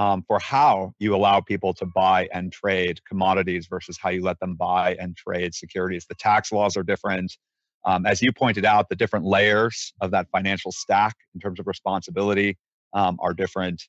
um, 0.00 0.24
for 0.26 0.38
how 0.38 0.94
you 0.98 1.14
allow 1.14 1.42
people 1.42 1.74
to 1.74 1.84
buy 1.84 2.26
and 2.32 2.50
trade 2.50 3.04
commodities 3.04 3.66
versus 3.66 3.98
how 4.00 4.08
you 4.08 4.22
let 4.22 4.40
them 4.40 4.54
buy 4.54 4.94
and 4.98 5.14
trade 5.14 5.54
securities. 5.54 6.06
The 6.06 6.14
tax 6.14 6.50
laws 6.50 6.74
are 6.78 6.82
different. 6.82 7.36
Um, 7.84 8.06
as 8.06 8.22
you 8.22 8.32
pointed 8.32 8.64
out 8.64 8.88
the 8.88 8.96
different 8.96 9.26
layers 9.26 9.92
of 10.00 10.10
that 10.12 10.28
financial 10.32 10.72
stack 10.72 11.16
in 11.34 11.40
terms 11.40 11.60
of 11.60 11.66
responsibility 11.66 12.56
um, 12.94 13.18
are 13.20 13.34
different. 13.34 13.82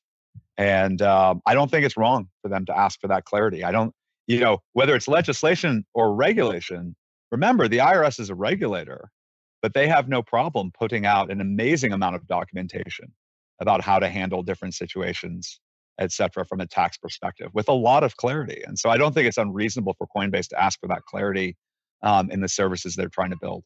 And 0.58 1.00
um, 1.00 1.40
I 1.46 1.54
don't 1.54 1.70
think 1.70 1.86
it's 1.86 1.96
wrong 1.96 2.28
for 2.42 2.50
them 2.50 2.66
to 2.66 2.78
ask 2.78 3.00
for 3.00 3.08
that 3.08 3.24
clarity. 3.24 3.64
I 3.64 3.72
don't, 3.72 3.94
you 4.26 4.38
know, 4.40 4.58
whether 4.74 4.94
it's 4.94 5.08
legislation 5.08 5.86
or 5.94 6.14
regulation, 6.14 6.94
remember 7.30 7.68
the 7.68 7.78
IRS 7.78 8.20
is 8.20 8.28
a 8.28 8.34
regulator, 8.34 9.08
but 9.62 9.72
they 9.72 9.88
have 9.88 10.10
no 10.10 10.22
problem 10.22 10.72
putting 10.78 11.06
out 11.06 11.30
an 11.30 11.40
amazing 11.40 11.94
amount 11.94 12.16
of 12.16 12.26
documentation 12.26 13.14
about 13.60 13.80
how 13.80 13.98
to 13.98 14.10
handle 14.10 14.42
different 14.42 14.74
situations, 14.74 15.60
et 15.98 16.12
cetera, 16.12 16.44
from 16.44 16.60
a 16.60 16.66
tax 16.66 16.96
perspective 16.96 17.50
with 17.54 17.68
a 17.68 17.72
lot 17.72 18.02
of 18.04 18.16
clarity. 18.16 18.62
And 18.66 18.78
so 18.78 18.90
I 18.90 18.96
don't 18.96 19.12
think 19.14 19.26
it's 19.28 19.38
unreasonable 19.38 19.94
for 19.98 20.06
Coinbase 20.14 20.48
to 20.48 20.62
ask 20.62 20.80
for 20.80 20.88
that 20.88 21.02
clarity 21.04 21.56
um, 22.02 22.30
in 22.30 22.40
the 22.40 22.48
services 22.48 22.94
they're 22.96 23.08
trying 23.08 23.30
to 23.30 23.38
build. 23.40 23.64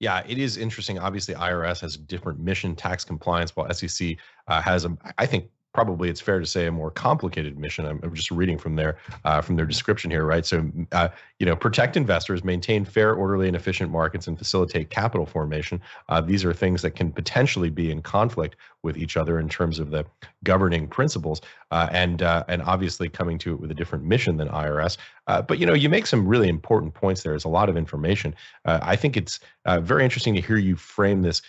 Yeah, 0.00 0.22
it 0.26 0.38
is 0.38 0.56
interesting. 0.56 0.98
Obviously, 0.98 1.34
IRS 1.34 1.80
has 1.80 1.94
a 1.94 1.98
different 1.98 2.40
mission, 2.40 2.74
tax 2.74 3.04
compliance, 3.04 3.54
while 3.54 3.72
SEC 3.72 4.16
uh, 4.48 4.60
has, 4.60 4.84
a, 4.84 4.96
I 5.18 5.26
think, 5.26 5.48
probably 5.74 6.08
it's 6.08 6.20
fair 6.20 6.38
to 6.38 6.46
say 6.46 6.66
a 6.66 6.72
more 6.72 6.90
complicated 6.90 7.58
mission. 7.58 7.84
I'm, 7.84 8.00
I'm 8.02 8.14
just 8.14 8.30
reading 8.30 8.56
from 8.56 8.76
their 8.76 8.96
uh, 9.24 9.42
from 9.42 9.56
their 9.56 9.66
description 9.66 10.10
here, 10.10 10.24
right? 10.24 10.46
So, 10.46 10.70
uh, 10.92 11.08
you 11.40 11.44
know, 11.44 11.56
protect 11.56 11.96
investors, 11.96 12.44
maintain 12.44 12.84
fair, 12.84 13.12
orderly, 13.12 13.48
and 13.48 13.56
efficient 13.56 13.90
markets, 13.90 14.28
and 14.28 14.38
facilitate 14.38 14.88
capital 14.88 15.26
formation. 15.26 15.80
Uh, 16.08 16.20
these 16.20 16.44
are 16.44 16.54
things 16.54 16.80
that 16.82 16.92
can 16.92 17.12
potentially 17.12 17.70
be 17.70 17.90
in 17.90 18.00
conflict 18.00 18.56
with 18.82 18.96
each 18.96 19.16
other 19.16 19.40
in 19.40 19.48
terms 19.48 19.78
of 19.78 19.90
the 19.90 20.04
governing 20.44 20.86
principles, 20.86 21.42
uh, 21.72 21.88
and 21.90 22.22
uh, 22.22 22.44
and 22.48 22.62
obviously 22.62 23.08
coming 23.08 23.36
to 23.38 23.52
it 23.52 23.60
with 23.60 23.70
a 23.70 23.74
different 23.74 24.04
mission 24.04 24.36
than 24.36 24.48
IRS. 24.48 24.96
Uh, 25.26 25.42
but 25.42 25.58
you 25.58 25.66
know, 25.66 25.74
you 25.74 25.88
make 25.88 26.06
some 26.06 26.26
really 26.26 26.48
important 26.48 26.94
points 26.94 27.22
there. 27.22 27.32
There's 27.32 27.44
a 27.44 27.48
lot 27.48 27.68
of 27.68 27.76
information. 27.76 28.34
I 28.66 28.94
think 28.94 29.16
it's 29.16 29.40
very 29.80 30.04
interesting 30.04 30.34
to 30.34 30.40
hear 30.40 30.56
you 30.56 30.76
frame 30.76 31.22
this 31.22 31.42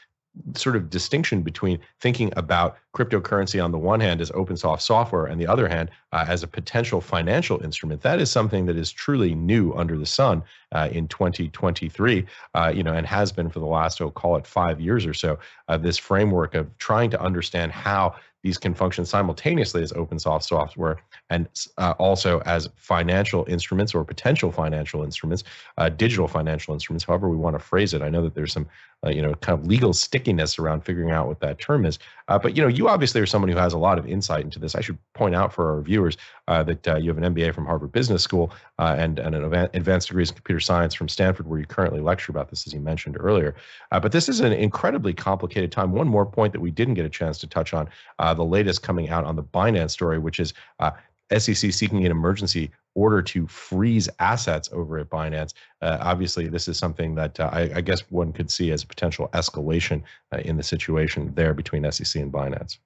sort 0.55 0.75
of 0.75 0.89
distinction 0.89 1.41
between 1.41 1.79
thinking 2.01 2.31
about 2.37 2.77
cryptocurrency 2.95 3.63
on 3.63 3.71
the 3.71 3.77
one 3.77 3.99
hand 3.99 4.21
as 4.21 4.31
open 4.31 4.57
source 4.57 4.83
software 4.83 5.25
and 5.25 5.39
the 5.39 5.47
other 5.47 5.67
hand 5.67 5.89
uh, 6.15 6.25
as 6.29 6.43
a 6.43 6.47
potential 6.47 7.01
financial 7.01 7.61
instrument 7.61 8.01
that 8.01 8.21
is 8.21 8.31
something 8.31 8.65
that 8.65 8.77
is 8.77 8.89
truly 8.89 9.35
new 9.35 9.73
under 9.73 9.97
the 9.97 10.05
sun 10.05 10.41
uh, 10.71 10.87
in 10.91 11.07
2023 11.09 12.25
uh, 12.53 12.71
you 12.73 12.83
know 12.83 12.93
and 12.93 13.05
has 13.05 13.33
been 13.33 13.49
for 13.49 13.59
the 13.59 13.65
last 13.65 14.01
oh 14.01 14.09
call 14.09 14.37
it 14.37 14.47
five 14.47 14.79
years 14.79 15.05
or 15.05 15.13
so 15.13 15.37
uh, 15.67 15.77
this 15.77 15.97
framework 15.97 16.55
of 16.55 16.65
trying 16.77 17.09
to 17.09 17.21
understand 17.21 17.71
how 17.71 18.15
these 18.45 18.59
can 18.59 18.75
function 18.75 19.03
simultaneously 19.05 19.81
as 19.81 19.91
open 19.93 20.19
source 20.19 20.47
software 20.47 21.01
and 21.31 21.49
uh, 21.79 21.95
also 21.97 22.41
as 22.41 22.69
financial 22.75 23.43
instruments 23.49 23.95
or 23.95 24.05
potential 24.05 24.51
financial 24.51 25.03
instruments, 25.03 25.43
uh, 25.79 25.89
digital 25.89 26.27
financial 26.27 26.71
instruments, 26.75 27.03
however 27.03 27.27
we 27.27 27.37
want 27.37 27.55
to 27.55 27.59
phrase 27.59 27.95
it. 27.95 28.03
I 28.03 28.09
know 28.09 28.21
that 28.21 28.35
there's 28.35 28.53
some, 28.53 28.67
uh, 29.03 29.09
you 29.09 29.23
know, 29.23 29.33
kind 29.33 29.57
of 29.57 29.65
legal 29.65 29.93
stickiness 29.93 30.59
around 30.59 30.81
figuring 30.81 31.09
out 31.09 31.27
what 31.27 31.39
that 31.39 31.57
term 31.57 31.87
is. 31.87 31.97
Uh, 32.27 32.37
but 32.37 32.55
you 32.55 32.61
know, 32.61 32.67
you 32.67 32.87
obviously 32.87 33.19
are 33.19 33.25
someone 33.25 33.49
who 33.49 33.57
has 33.57 33.73
a 33.73 33.79
lot 33.79 33.97
of 33.97 34.05
insight 34.05 34.43
into 34.43 34.59
this. 34.59 34.75
I 34.75 34.81
should 34.81 34.99
point 35.13 35.33
out 35.33 35.51
for 35.51 35.73
our 35.73 35.81
viewers 35.81 36.04
uh, 36.47 36.63
that 36.63 36.87
uh, 36.87 36.95
you 36.95 37.09
have 37.09 37.17
an 37.17 37.33
MBA 37.33 37.53
from 37.53 37.65
Harvard 37.65 37.91
Business 37.91 38.23
School 38.23 38.51
and 38.77 39.19
and 39.19 39.35
an 39.35 39.53
advanced 39.73 40.07
degrees 40.07 40.29
in 40.29 40.35
computer 40.35 40.59
science 40.59 40.93
from 40.93 41.07
Stanford, 41.07 41.47
where 41.47 41.59
you 41.59 41.65
currently 41.65 42.01
lecture 42.01 42.31
about 42.31 42.49
this, 42.49 42.67
as 42.67 42.73
you 42.73 42.79
mentioned 42.79 43.17
earlier. 43.19 43.55
but 43.89 44.11
this 44.11 44.29
is 44.29 44.39
an 44.39 44.53
incredibly 44.53 45.13
complicated 45.13 45.71
time. 45.71 45.91
One 45.91 46.07
more 46.07 46.25
point 46.25 46.53
that 46.53 46.59
we 46.59 46.71
didn't 46.71 46.95
get 46.95 47.05
a 47.05 47.09
chance 47.09 47.37
to 47.39 47.47
touch 47.47 47.73
on 47.73 47.89
the 48.19 48.45
latest 48.45 48.83
coming 48.83 49.09
out 49.09 49.25
on 49.25 49.35
the 49.35 49.43
Binance 49.43 49.91
story, 49.91 50.19
which 50.19 50.39
is 50.39 50.53
uh, 50.79 50.91
SEC 51.35 51.71
seeking 51.73 52.05
an 52.05 52.11
emergency 52.11 52.71
order 52.93 53.21
to 53.21 53.47
freeze 53.47 54.07
assets 54.19 54.69
over 54.71 54.97
at 54.97 55.09
Binance. 55.09 55.53
Uh, 55.81 55.97
obviously, 55.99 56.47
this 56.47 56.67
is 56.67 56.77
something 56.77 57.15
that 57.15 57.39
uh, 57.39 57.49
I, 57.51 57.71
I, 57.75 57.81
guess 57.81 58.01
one 58.09 58.31
could 58.31 58.49
see 58.49 58.71
as 58.71 58.83
a 58.83 58.87
potential 58.87 59.29
escalation 59.33 60.03
uh, 60.31 60.37
in 60.37 60.55
the 60.55 60.63
situation 60.63 61.33
there 61.35 61.53
between 61.53 61.89
SEC 61.91 62.21
and 62.21 62.31
Binance. 62.31 62.77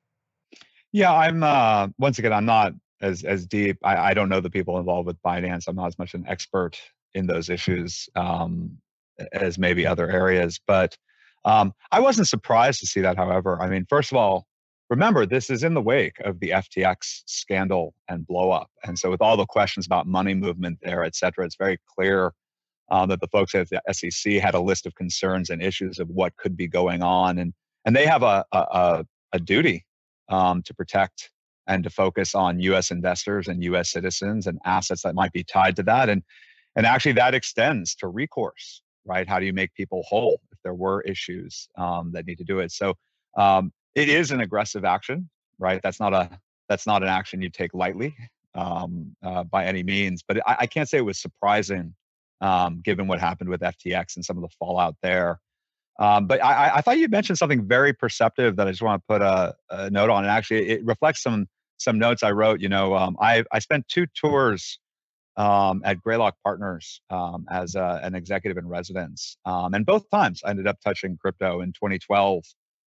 Yeah, 0.92 1.14
I'm 1.14 1.44
uh, 1.44 1.90
once 2.00 2.18
again, 2.18 2.34
I'm 2.34 2.46
not 2.46 2.74
as 3.02 3.24
as 3.24 3.46
deep. 3.46 3.78
I, 3.84 3.96
I, 4.10 4.14
don't 4.14 4.30
know 4.30 4.40
the 4.40 4.50
people 4.50 4.78
involved 4.78 5.08
with 5.08 5.22
Binance. 5.22 5.68
I'm 5.68 5.76
not 5.76 5.88
as 5.88 6.00
much 6.00 6.14
an 6.14 6.26
expert 6.28 6.80
in 7.14 7.28
those 7.28 7.50
issues 7.50 8.10
um, 8.16 8.78
as 9.34 9.58
maybe 9.58 9.86
other 9.86 10.10
areas, 10.10 10.60
but 10.68 10.98
um, 11.46 11.74
I 11.92 12.00
wasn't 12.00 12.28
surprised 12.28 12.80
to 12.82 12.88
see 12.88 13.02
that. 13.02 13.18
However, 13.18 13.62
I 13.62 13.70
mean, 13.70 13.86
first 13.90 14.12
of 14.12 14.18
all, 14.18 14.46
remember 14.90 15.26
this 15.26 15.50
is 15.50 15.64
in 15.64 15.74
the 15.74 15.82
wake 15.82 16.20
of 16.26 16.40
the 16.40 16.50
ftx 16.50 17.22
scandal 17.26 17.94
and 18.08 18.26
blow 18.26 18.52
up 18.52 18.70
and 18.84 18.98
so 18.98 19.10
with 19.10 19.22
all 19.22 19.38
the 19.38 19.46
questions 19.46 19.86
about 19.86 20.08
money 20.08 20.34
movement 20.34 20.78
there 20.82 21.04
et 21.04 21.16
cetera 21.16 21.46
it's 21.46 21.56
very 21.56 21.78
clear 21.96 22.34
um, 22.92 23.08
that 23.08 23.22
the 23.22 23.28
folks 23.28 23.54
at 23.54 23.70
the 23.70 23.82
sec 23.92 24.42
had 24.42 24.56
a 24.56 24.60
list 24.60 24.86
of 24.86 24.96
concerns 24.96 25.50
and 25.50 25.62
issues 25.62 26.00
of 26.00 26.10
what 26.10 26.36
could 26.38 26.58
be 26.58 26.68
going 26.68 27.04
on 27.04 27.38
and 27.38 27.54
and 27.86 27.96
they 27.96 28.06
have 28.06 28.24
a 28.24 28.44
a, 28.52 29.06
a 29.34 29.40
duty 29.40 29.86
um, 30.30 30.62
to 30.64 30.74
protect 30.74 31.30
and 31.70 31.84
to 31.86 31.90
focus 31.90 32.36
on 32.36 32.60
us 32.60 32.92
investors 32.92 33.48
and 33.48 33.64
us 33.64 33.92
citizens 33.92 34.48
and 34.48 34.60
assets 34.66 35.04
that 35.04 35.16
might 35.16 35.32
be 35.32 35.44
tied 35.44 35.76
to 35.78 35.84
that 35.84 36.10
and 36.10 36.22
and 36.76 36.86
actually 36.86 37.14
that 37.14 37.34
extends 37.34 37.96
to 37.96 38.08
recourse 38.08 38.82
right 39.06 39.30
how 39.30 39.40
do 39.40 39.46
you 39.46 39.54
make 39.54 39.74
people 39.76 40.04
whole 40.08 40.42
if 40.52 40.58
there 40.64 40.74
were 40.74 41.02
issues 41.04 41.70
um, 41.78 42.12
that 42.12 42.26
need 42.26 42.38
to 42.38 42.44
do 42.44 42.60
it 42.60 42.72
so 42.72 42.94
um, 43.38 43.72
it 43.96 44.10
is 44.10 44.32
an 44.32 44.42
aggressive 44.42 44.86
action, 44.86 45.30
right? 45.58 45.80
That's 45.84 46.00
not 46.00 46.14
a 46.14 46.30
that's 46.68 46.86
not 46.86 47.02
an 47.02 47.10
action 47.10 47.42
you 47.42 47.50
take 47.50 47.74
lightly 47.74 48.16
um, 48.56 49.16
uh, 49.24 49.44
by 49.44 49.66
any 49.66 49.84
means. 49.84 50.24
But 50.28 50.38
I, 50.48 50.58
I, 50.60 50.68
can't 50.68 50.88
say 50.88 51.00
it 51.00 51.06
was 51.06 51.20
surprising, 51.20 51.96
um, 52.42 52.82
given 52.86 53.08
what 53.08 53.20
happened 53.20 53.50
with 53.50 53.62
FTX 53.62 54.16
and 54.16 54.24
some 54.24 54.38
of 54.38 54.44
the 54.44 54.50
fallout 54.60 54.96
there. 55.02 55.40
Um, 56.00 56.28
but 56.28 56.44
I, 56.44 56.76
I, 56.76 56.82
thought 56.82 57.00
you 57.00 57.08
mentioned 57.10 57.40
something 57.40 57.68
very 57.68 57.92
perceptive 57.92 58.56
that 58.56 58.68
I 58.68 58.72
just 58.72 58.84
want 58.84 59.02
to 59.02 59.06
put 59.08 59.22
a, 59.24 59.56
a 59.72 59.90
note 59.90 60.12
on. 60.12 60.24
And 60.24 60.32
actually, 60.32 60.70
it 60.70 60.86
reflects 60.86 61.24
some 61.24 61.48
some 61.80 61.98
notes 61.98 62.24
I 62.24 62.32
wrote. 62.32 62.62
You 62.62 62.70
know, 62.70 62.96
um, 62.96 63.18
I 63.20 63.44
I 63.52 63.60
spent 63.60 63.88
two 63.88 64.06
tours 64.08 64.80
um, 65.38 65.82
at 65.86 66.02
Greylock 66.02 66.36
Partners 66.44 67.02
um, 67.10 67.46
as 67.50 67.76
a, 67.76 68.00
an 68.04 68.14
executive 68.16 68.58
in 68.58 68.68
residence, 68.68 69.38
and 69.46 69.86
both 69.86 70.10
times 70.12 70.42
I 70.46 70.52
ended 70.52 70.68
up 70.68 70.80
touching 70.82 71.18
crypto 71.18 71.62
in 71.62 71.74
2012 71.74 72.44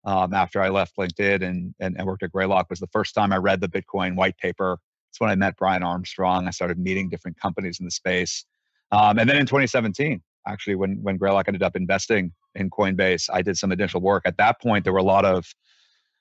um, 0.04 0.32
after 0.32 0.60
I 0.60 0.68
left 0.68 0.96
LinkedIn 0.96 1.42
and, 1.42 1.74
and, 1.80 1.96
and 1.98 2.06
worked 2.06 2.22
at 2.22 2.32
Greylock 2.32 2.70
was 2.70 2.80
the 2.80 2.86
first 2.88 3.14
time 3.14 3.32
I 3.32 3.36
read 3.36 3.60
the 3.60 3.68
Bitcoin 3.68 4.16
white 4.16 4.38
paper. 4.38 4.78
It's 5.10 5.20
when 5.20 5.30
I 5.30 5.34
met 5.34 5.56
Brian 5.56 5.82
Armstrong. 5.82 6.46
I 6.46 6.50
started 6.50 6.78
meeting 6.78 7.08
different 7.08 7.38
companies 7.38 7.80
in 7.80 7.84
the 7.84 7.90
space. 7.90 8.44
Um, 8.90 9.18
and 9.18 9.28
then 9.28 9.36
in 9.36 9.46
2017, 9.46 10.22
actually, 10.46 10.76
when, 10.76 11.02
when 11.02 11.16
Greylock 11.16 11.46
ended 11.48 11.62
up 11.62 11.76
investing 11.76 12.32
in 12.54 12.70
Coinbase, 12.70 13.28
I 13.32 13.42
did 13.42 13.58
some 13.58 13.72
additional 13.72 14.02
work. 14.02 14.22
At 14.24 14.38
that 14.38 14.60
point, 14.60 14.84
there 14.84 14.92
were 14.92 14.98
a 14.98 15.04
lot 15.04 15.24
of 15.24 15.44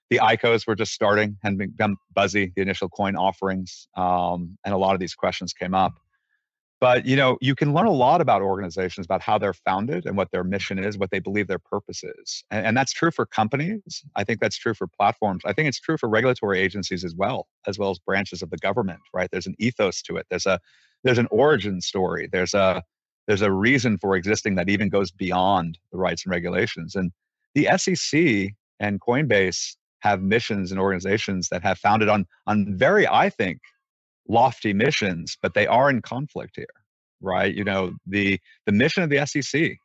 the 0.09 0.19
ICOs 0.19 0.65
were 0.65 0.75
just 0.75 0.93
starting 0.93 1.37
and 1.43 1.57
become 1.57 1.97
buzzy, 2.13 2.51
the 2.55 2.61
initial 2.61 2.89
coin 2.89 3.15
offerings. 3.15 3.87
Um, 3.95 4.57
and 4.63 4.73
a 4.73 4.77
lot 4.77 4.93
of 4.93 4.99
these 4.99 5.15
questions 5.15 5.53
came 5.53 5.73
up. 5.73 5.93
But 6.79 7.07
you 7.07 7.15
know 7.15 7.37
you 7.41 7.55
can 7.55 7.73
learn 7.73 7.87
a 7.87 7.91
lot 7.91 8.21
about 8.21 8.43
organizations 8.43 9.07
about 9.07 9.23
how 9.23 9.39
they're 9.39 9.53
founded 9.53 10.05
and 10.05 10.15
what 10.15 10.29
their 10.31 10.43
mission 10.43 10.77
is 10.77 10.95
what 10.95 11.09
they 11.09 11.17
believe 11.17 11.47
their 11.47 11.57
purpose 11.57 12.03
is. 12.03 12.43
And, 12.51 12.67
and, 12.67 12.77
that's 12.77 12.93
true 12.93 13.09
for 13.09 13.25
companies. 13.25 14.03
I 14.15 14.23
think 14.23 14.39
that's 14.39 14.57
true 14.57 14.75
for 14.75 14.85
platforms. 14.85 15.41
I 15.43 15.53
think 15.53 15.67
it's 15.67 15.79
true 15.79 15.97
for 15.97 16.07
regulatory 16.07 16.59
agencies 16.59 17.03
as 17.03 17.15
well 17.15 17.47
as 17.65 17.79
well 17.79 17.89
as 17.89 17.97
branches 17.97 18.43
of 18.43 18.51
the 18.51 18.57
government 18.57 18.99
right? 19.11 19.27
There's 19.31 19.47
an 19.47 19.55
ethos 19.57 20.03
to 20.03 20.17
it. 20.17 20.27
There's 20.29 20.45
a 20.45 20.59
there's 21.03 21.17
an 21.17 21.27
origin 21.31 21.81
story. 21.81 22.29
There's 22.31 22.53
a 22.53 22.83
there's 23.27 23.41
a 23.41 23.51
reason 23.51 23.97
for 23.97 24.15
existing 24.15 24.55
that 24.55 24.69
even 24.69 24.89
goes 24.89 25.11
beyond 25.11 25.79
the 25.91 25.97
rights 25.97 26.25
and 26.25 26.31
regulations. 26.31 26.95
And 26.95 27.11
the 27.55 27.67
sec 27.77 28.53
and 28.79 29.01
coinbase 29.01 29.75
have 29.99 30.21
missions 30.21 30.71
and 30.71 30.79
organizations 30.79 31.49
that 31.49 31.63
have 31.63 31.77
founded 31.77 32.09
on 32.09 32.25
on 32.45 32.77
very 32.77 33.07
i 33.07 33.29
think 33.29 33.59
lofty 34.27 34.73
missions, 34.73 35.37
but 35.41 35.53
they 35.53 35.67
are 35.67 35.89
in 35.89 36.01
conflict 36.01 36.55
here, 36.55 36.65
right? 37.21 37.53
You 37.53 37.63
know, 37.63 37.93
the 38.05 38.39
the 38.65 38.71
mission 38.71 39.03
of 39.03 39.09
the 39.09 39.25
SEC 39.25 39.77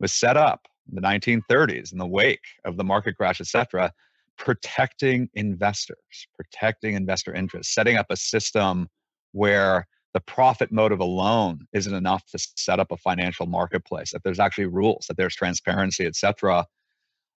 was 0.00 0.12
set 0.12 0.36
up 0.36 0.66
in 0.88 0.94
the 0.94 1.02
1930s 1.02 1.92
in 1.92 1.98
the 1.98 2.06
wake 2.06 2.44
of 2.64 2.76
the 2.76 2.84
market 2.84 3.16
crash, 3.16 3.40
et 3.40 3.46
cetera, 3.46 3.92
protecting 4.36 5.28
investors, 5.34 5.98
protecting 6.36 6.94
investor 6.94 7.34
interests, 7.34 7.74
setting 7.74 7.96
up 7.96 8.06
a 8.10 8.16
system 8.16 8.88
where 9.32 9.86
the 10.14 10.20
profit 10.20 10.72
motive 10.72 11.00
alone 11.00 11.66
isn't 11.72 11.94
enough 11.94 12.24
to 12.26 12.38
set 12.56 12.80
up 12.80 12.90
a 12.90 12.96
financial 12.96 13.46
marketplace. 13.46 14.12
That 14.12 14.22
there's 14.24 14.40
actually 14.40 14.66
rules, 14.66 15.04
that 15.08 15.16
there's 15.16 15.34
transparency, 15.34 16.06
et 16.06 16.16
cetera. 16.16 16.64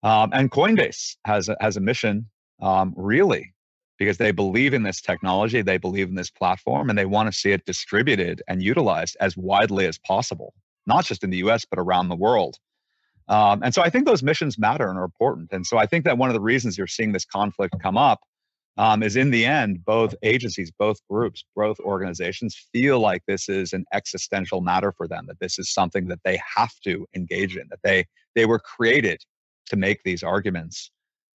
Um, 0.04 0.32
and 0.34 0.50
Coinbase 0.50 1.18
has 1.26 1.50
a, 1.50 1.58
has 1.60 1.78
a 1.78 1.82
mission 1.82 2.30
um, 2.62 2.94
really 2.96 3.54
because 3.98 4.18
they 4.18 4.32
believe 4.32 4.74
in 4.74 4.84
this 4.84 5.02
technology, 5.02 5.62
they 5.62 5.78
believe 5.78 6.08
in 6.08 6.16
this 6.16 6.30
platform, 6.30 6.90
and 6.90 6.98
they 6.98 7.06
want 7.06 7.28
to 7.28 7.38
see 7.38 7.52
it 7.52 7.66
distributed 7.66 8.42
and 8.48 8.64
utilized 8.64 9.18
as 9.20 9.36
widely 9.36 9.86
as 9.86 9.98
possible, 9.98 10.54
not 10.88 11.04
just 11.06 11.24
in 11.24 11.30
the 11.30 11.38
US, 11.38 11.66
but 11.66 11.78
around 11.78 12.08
the 12.08 12.16
world. 12.16 12.58
Um, 13.28 13.62
and 13.62 13.76
so 13.76 13.82
I 13.82 13.90
think 13.90 14.06
those 14.06 14.24
missions 14.24 14.58
matter 14.58 14.90
and 14.90 14.98
are 14.98 15.04
important. 15.04 15.50
And 15.52 15.66
so 15.66 15.78
I 15.78 15.86
think 15.86 16.06
that 16.06 16.18
one 16.18 16.30
of 16.30 16.34
the 16.34 16.42
reasons 16.42 16.78
you're 16.78 16.88
seeing 16.88 17.12
this 17.12 17.26
conflict 17.26 17.76
come 17.82 17.98
up 17.98 18.22
um, 18.78 19.04
is 19.04 19.18
in 19.18 19.30
the 19.30 19.46
end, 19.46 19.84
both 19.84 20.16
agencies, 20.24 20.72
both 20.72 20.98
groups, 21.10 21.44
both 21.56 21.80
organizations 21.82 22.56
feel 22.72 23.00
like 23.00 23.22
this 23.28 23.50
is 23.50 23.74
an 23.74 23.84
existential 23.94 24.62
matter 24.62 24.94
for 24.94 25.08
them, 25.08 25.26
that 25.28 25.40
this 25.40 25.60
is 25.60 25.72
something 25.72 26.08
that 26.08 26.22
they 26.24 26.40
have 26.56 26.72
to 26.86 27.06
engage 27.14 27.58
in, 27.58 27.68
that 27.70 27.80
they 27.84 28.06
they 28.36 28.46
were 28.46 28.60
created 28.60 29.22
to 29.70 29.76
make 29.76 30.02
these 30.04 30.24
arguments. 30.24 30.92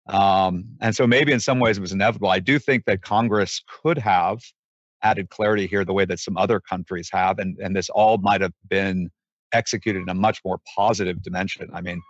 Um, 0.09 0.67
and 0.81 0.95
so 0.95 1.07
maybe 1.07 1.33
in 1.33 1.41
some 1.41 1.61
ways 1.61 1.79
it 1.79 1.81
was 1.81 1.93
inevitable. 1.93 2.29
I 2.29 2.41
do 2.41 2.59
think 2.59 2.85
that 2.85 3.03
Congress 3.03 3.63
could 3.83 3.99
have 3.99 4.41
added 5.03 5.31
clarity 5.31 5.67
here 5.67 5.85
the 5.85 5.93
way 5.93 6.05
that 6.05 6.19
some 6.19 6.37
other 6.37 6.61
countries 6.61 7.09
have. 7.13 7.39
And, 7.39 7.57
and 7.59 7.75
this 7.75 7.89
all 7.91 8.19
might 8.19 8.41
have 8.41 8.53
been 8.69 9.11
executed 9.53 10.03
in 10.03 10.09
a 10.09 10.15
much 10.15 10.41
more 10.45 10.59
positive 10.77 11.23
dimension. 11.23 11.69
I 11.73 11.81
mean, 11.81 12.01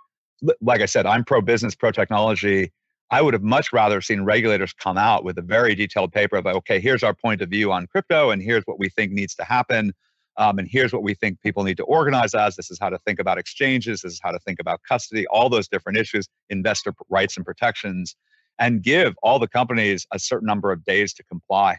like 0.61 0.81
I 0.81 0.87
said, 0.87 1.07
I'm 1.07 1.25
pro 1.25 1.41
business, 1.41 1.75
pro 1.75 1.91
technology. 1.91 2.73
I 3.11 3.23
would 3.23 3.35
have 3.35 3.43
much 3.43 3.73
rather 3.73 4.01
seen 4.01 4.23
regulators 4.23 4.73
come 4.73 4.99
out 4.99 5.25
with 5.25 5.39
a 5.39 5.43
very 5.43 5.75
detailed 5.75 6.13
paper 6.13 6.37
of, 6.37 6.47
okay, 6.47 6.81
here's 6.81 7.03
our 7.03 7.15
point 7.15 7.43
of 7.43 7.51
view 7.51 7.71
on 7.71 7.87
crypto, 7.87 8.31
and 8.31 8.43
here's 8.43 8.65
what 8.65 8.79
we 8.79 8.89
think 8.89 9.13
needs 9.13 9.35
to 9.37 9.45
happen. 9.45 9.93
Um, 10.37 10.59
and 10.59 10.69
here's 10.69 10.93
what 10.93 11.03
we 11.03 11.15
think 11.15 11.41
people 11.41 11.63
need 11.63 11.77
to 11.77 11.85
organize 11.85 12.35
as. 12.35 12.57
This 12.57 12.71
is 12.71 12.79
how 12.81 12.91
to 12.91 12.99
think 13.07 13.21
about 13.21 13.39
exchanges. 13.39 14.03
This 14.03 14.15
is 14.15 14.21
how 14.23 14.33
to 14.33 14.39
think 14.41 14.59
about 14.61 14.81
custody, 14.89 15.27
all 15.29 15.49
those 15.49 15.69
different 15.69 15.99
issues, 15.99 16.29
investor 16.51 16.93
rights 17.09 17.37
and 17.37 17.47
protections, 17.47 18.17
and 18.59 18.83
give 18.83 19.15
all 19.23 19.39
the 19.39 19.49
companies 19.49 20.07
a 20.13 20.19
certain 20.19 20.47
number 20.47 20.73
of 20.73 20.85
days 20.85 21.15
to 21.15 21.23
comply 21.25 21.79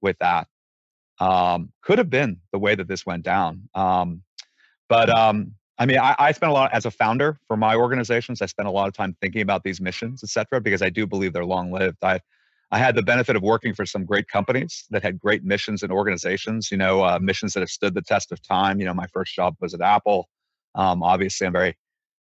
with 0.00 0.16
that. 0.20 0.48
Um, 1.18 1.70
could 1.82 1.98
have 1.98 2.08
been 2.08 2.38
the 2.52 2.58
way 2.58 2.74
that 2.74 2.88
this 2.88 3.04
went 3.04 3.22
down. 3.22 3.68
Um, 3.74 4.22
but 4.88 5.10
um, 5.10 5.52
I 5.78 5.86
mean, 5.86 5.98
I, 5.98 6.14
I 6.18 6.32
spent 6.32 6.50
a 6.50 6.54
lot 6.54 6.72
as 6.72 6.86
a 6.86 6.90
founder 6.90 7.38
for 7.46 7.56
my 7.56 7.74
organizations. 7.74 8.40
I 8.42 8.46
spent 8.46 8.68
a 8.68 8.70
lot 8.70 8.88
of 8.88 8.94
time 8.94 9.16
thinking 9.20 9.42
about 9.42 9.62
these 9.62 9.80
missions, 9.80 10.22
et 10.22 10.30
cetera, 10.30 10.60
because 10.60 10.82
I 10.82 10.90
do 10.90 11.06
believe 11.06 11.32
they're 11.32 11.44
long 11.44 11.70
lived. 11.70 11.98
I 12.02 12.20
I 12.72 12.78
had 12.78 12.94
the 12.94 13.02
benefit 13.02 13.34
of 13.34 13.42
working 13.42 13.74
for 13.74 13.84
some 13.84 14.04
great 14.04 14.28
companies 14.28 14.86
that 14.90 15.02
had 15.02 15.18
great 15.18 15.44
missions 15.44 15.82
and 15.82 15.90
organizations, 15.90 16.70
you 16.70 16.76
know, 16.76 17.02
uh, 17.02 17.18
missions 17.20 17.52
that 17.54 17.60
have 17.60 17.70
stood 17.70 17.94
the 17.94 18.02
test 18.02 18.30
of 18.30 18.40
time. 18.42 18.78
You 18.78 18.86
know, 18.86 18.94
my 18.94 19.06
first 19.12 19.34
job 19.34 19.56
was 19.60 19.74
at 19.74 19.80
Apple. 19.80 20.28
Um, 20.76 21.02
obviously, 21.02 21.48
I'm 21.48 21.52
very 21.52 21.76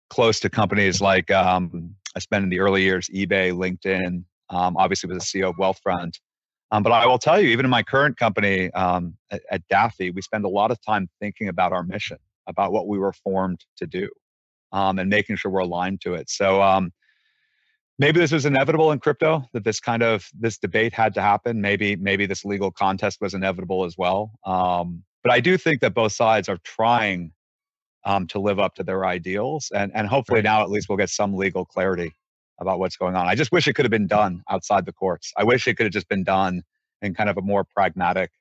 close 0.09 0.39
to 0.41 0.49
companies 0.49 1.01
like 1.01 1.31
um, 1.31 1.95
I 2.15 2.19
spent 2.19 2.43
in 2.43 2.49
the 2.49 2.59
early 2.59 2.83
years 2.83 3.09
eBay, 3.13 3.51
LinkedIn. 3.53 4.23
Um, 4.51 4.77
obviously, 4.77 5.11
was 5.11 5.23
a 5.23 5.25
CEO 5.25 5.49
of 5.49 5.55
Wealthfront. 5.55 6.19
Um, 6.71 6.83
but 6.83 6.91
I 6.91 7.07
will 7.07 7.19
tell 7.19 7.41
you, 7.41 7.49
even 7.49 7.65
in 7.65 7.71
my 7.71 7.83
current 7.83 8.17
company 8.17 8.71
um, 8.73 9.15
at, 9.31 9.41
at 9.49 9.67
Daffy, 9.69 10.11
we 10.11 10.21
spend 10.21 10.45
a 10.45 10.49
lot 10.49 10.69
of 10.69 10.77
time 10.85 11.07
thinking 11.19 11.47
about 11.47 11.73
our 11.73 11.83
mission, 11.83 12.17
about 12.47 12.71
what 12.71 12.87
we 12.87 12.99
were 12.99 13.13
formed 13.13 13.65
to 13.77 13.87
do, 13.87 14.09
um, 14.71 14.99
and 14.99 15.09
making 15.09 15.37
sure 15.37 15.51
we're 15.51 15.61
aligned 15.61 16.01
to 16.01 16.13
it. 16.13 16.29
So 16.29 16.61
maybe 17.97 18.19
this 18.19 18.31
was 18.31 18.45
inevitable 18.45 18.91
in 18.91 18.99
crypto 18.99 19.47
that 19.53 19.63
this 19.63 19.79
kind 19.79 20.03
of 20.03 20.27
this 20.37 20.57
debate 20.57 20.93
had 20.93 21.13
to 21.15 21.21
happen. 21.21 21.61
Maybe 21.61 21.95
maybe 21.95 22.25
this 22.25 22.45
legal 22.45 22.71
contest 22.71 23.19
was 23.21 23.33
inevitable 23.33 23.85
as 23.85 23.97
well. 23.97 24.31
Um, 24.45 25.03
but 25.23 25.33
i 25.33 25.39
do 25.39 25.57
think 25.57 25.81
that 25.81 25.95
both 25.95 26.11
sides 26.11 26.47
are 26.49 26.59
trying 26.63 27.31
um, 28.05 28.27
to 28.27 28.39
live 28.39 28.59
up 28.59 28.75
to 28.75 28.83
their 28.83 29.05
ideals 29.05 29.71
and 29.73 29.91
and 29.95 30.07
hopefully 30.07 30.41
now 30.41 30.61
at 30.61 30.69
least 30.69 30.87
we'll 30.87 30.97
get 30.97 31.09
some 31.09 31.33
legal 31.33 31.65
clarity 31.65 32.13
about 32.59 32.79
what's 32.79 32.95
going 32.95 33.15
on. 33.15 33.27
I 33.27 33.35
just 33.35 33.51
wish 33.51 33.67
it 33.67 33.73
could 33.73 33.85
have 33.85 33.91
been 33.91 34.07
done 34.07 34.41
outside 34.49 34.85
the 34.85 34.93
courts. 34.93 35.33
I 35.35 35.43
wish 35.43 35.67
it 35.67 35.75
could 35.75 35.85
have 35.85 35.93
just 35.93 36.07
been 36.07 36.23
done 36.23 36.61
in 37.01 37.13
kind 37.13 37.29
of 37.29 37.37
a 37.37 37.41
more 37.41 37.65
pragmatic 37.65 38.31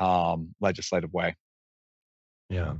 um, 0.00 0.54
legislative 0.60 1.12
way. 1.12 1.36
Yeah. 2.48 2.74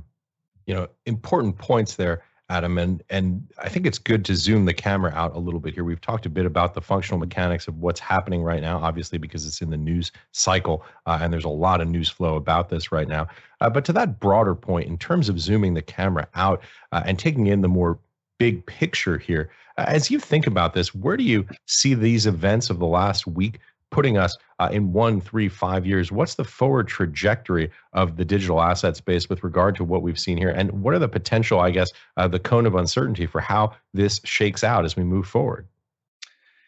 You 0.65 0.73
know 0.73 0.87
important 1.05 1.57
points 1.57 1.95
there 1.95 2.23
Adam, 2.49 2.77
and 2.77 3.01
and 3.09 3.47
I 3.57 3.69
think 3.69 3.87
it's 3.87 3.97
good 3.97 4.23
to 4.25 4.35
zoom 4.35 4.65
the 4.65 4.73
camera 4.73 5.11
out 5.15 5.35
a 5.35 5.39
little 5.39 5.59
bit 5.59 5.73
here. 5.73 5.83
We've 5.83 6.01
talked 6.01 6.27
a 6.27 6.29
bit 6.29 6.45
about 6.45 6.75
the 6.75 6.81
functional 6.81 7.19
mechanics 7.19 7.67
of 7.67 7.79
what's 7.79 7.99
happening 7.99 8.43
right 8.43 8.61
now, 8.61 8.77
obviously 8.77 9.17
because 9.17 9.47
it's 9.47 9.61
in 9.61 9.71
the 9.71 9.77
news 9.77 10.11
cycle, 10.31 10.85
uh, 11.07 11.17
and 11.21 11.33
there's 11.33 11.45
a 11.45 11.49
lot 11.49 11.81
of 11.81 11.87
news 11.87 12.09
flow 12.09 12.35
about 12.35 12.69
this 12.69 12.91
right 12.91 13.07
now. 13.07 13.27
Uh, 13.61 13.69
but 13.69 13.83
to 13.85 13.93
that 13.93 14.19
broader 14.19 14.53
point, 14.53 14.87
in 14.87 14.97
terms 14.97 15.27
of 15.27 15.39
zooming 15.39 15.73
the 15.73 15.81
camera 15.81 16.27
out 16.35 16.61
uh, 16.91 17.01
and 17.05 17.17
taking 17.17 17.47
in 17.47 17.61
the 17.61 17.67
more 17.67 17.97
big 18.37 18.63
picture 18.67 19.17
here, 19.17 19.49
uh, 19.79 19.85
as 19.87 20.11
you 20.11 20.19
think 20.19 20.45
about 20.45 20.75
this, 20.75 20.93
where 20.93 21.17
do 21.17 21.23
you 21.23 21.47
see 21.65 21.95
these 21.95 22.27
events 22.27 22.69
of 22.69 22.77
the 22.77 22.85
last 22.85 23.25
week 23.25 23.59
putting 23.91 24.17
us 24.17 24.37
uh, 24.59 24.69
in 24.71 24.93
one, 24.93 25.21
three, 25.21 25.49
five 25.49 25.85
years? 25.85 26.11
What's 26.11 26.35
the 26.35 26.43
forward 26.43 26.87
trajectory 26.87 27.71
of 27.93 28.17
the 28.17 28.25
digital 28.25 28.61
asset 28.61 28.97
space 28.97 29.29
with 29.29 29.43
regard 29.43 29.75
to 29.77 29.83
what 29.83 30.01
we've 30.01 30.19
seen 30.19 30.37
here? 30.37 30.49
And 30.49 30.83
what 30.83 30.93
are 30.93 30.99
the 30.99 31.09
potential, 31.09 31.59
I 31.59 31.71
guess, 31.71 31.91
uh, 32.17 32.27
the 32.27 32.39
cone 32.39 32.65
of 32.65 32.75
uncertainty 32.75 33.25
for 33.25 33.41
how 33.41 33.75
this 33.93 34.19
shakes 34.23 34.63
out 34.63 34.85
as 34.85 34.95
we 34.95 35.03
move 35.03 35.27
forward? 35.27 35.67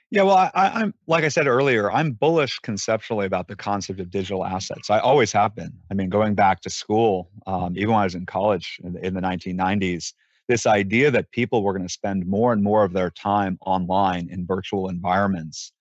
Yeah, 0.10 0.23
well, 0.23 0.49
I, 0.53 0.84
am 0.84 0.93
like 1.08 1.25
I 1.25 1.27
said 1.27 1.47
earlier, 1.47 1.91
I'm 1.91 2.13
bullish 2.13 2.60
conceptually 2.60 3.25
about 3.25 3.49
the 3.49 3.58
concept 3.58 3.99
of 3.99 4.10
digital 4.10 4.45
assets. 4.45 4.89
I 4.89 4.99
always 4.99 5.34
have 5.34 5.53
been. 5.53 5.73
I 5.91 5.95
mean, 5.95 6.10
going 6.10 6.34
back 6.34 6.62
to 6.62 6.69
school, 6.69 7.30
um, 7.45 7.73
even 7.75 7.89
when 7.89 7.99
I 7.99 8.06
was 8.06 8.15
in 8.15 8.25
college 8.25 8.80
in 8.84 8.93
the, 8.93 9.06
in 9.06 9.13
the 9.15 9.19
1990s, 9.19 10.13
this 10.47 10.65
idea 10.65 11.12
that 11.12 11.32
people 11.32 11.62
were 11.62 11.73
going 11.73 11.86
to 11.86 11.91
spend 11.91 12.25
more 12.25 12.53
and 12.53 12.63
more 12.63 12.86
of 12.86 12.93
their 12.93 13.10
time 13.10 13.58
online 13.65 14.30
in 14.32 14.45
virtual 14.45 14.88
environments 14.88 15.73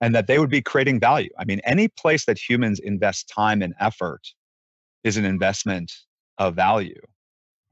and 0.00 0.14
that 0.14 0.26
they 0.26 0.38
would 0.38 0.50
be 0.50 0.62
creating 0.62 0.98
value. 1.00 1.30
I 1.38 1.44
mean, 1.44 1.60
any 1.64 1.88
place 1.88 2.24
that 2.24 2.38
humans 2.38 2.80
invest 2.80 3.28
time 3.28 3.62
and 3.62 3.74
effort 3.80 4.22
is 5.04 5.16
an 5.16 5.24
investment 5.24 5.92
of 6.38 6.54
value. 6.54 7.00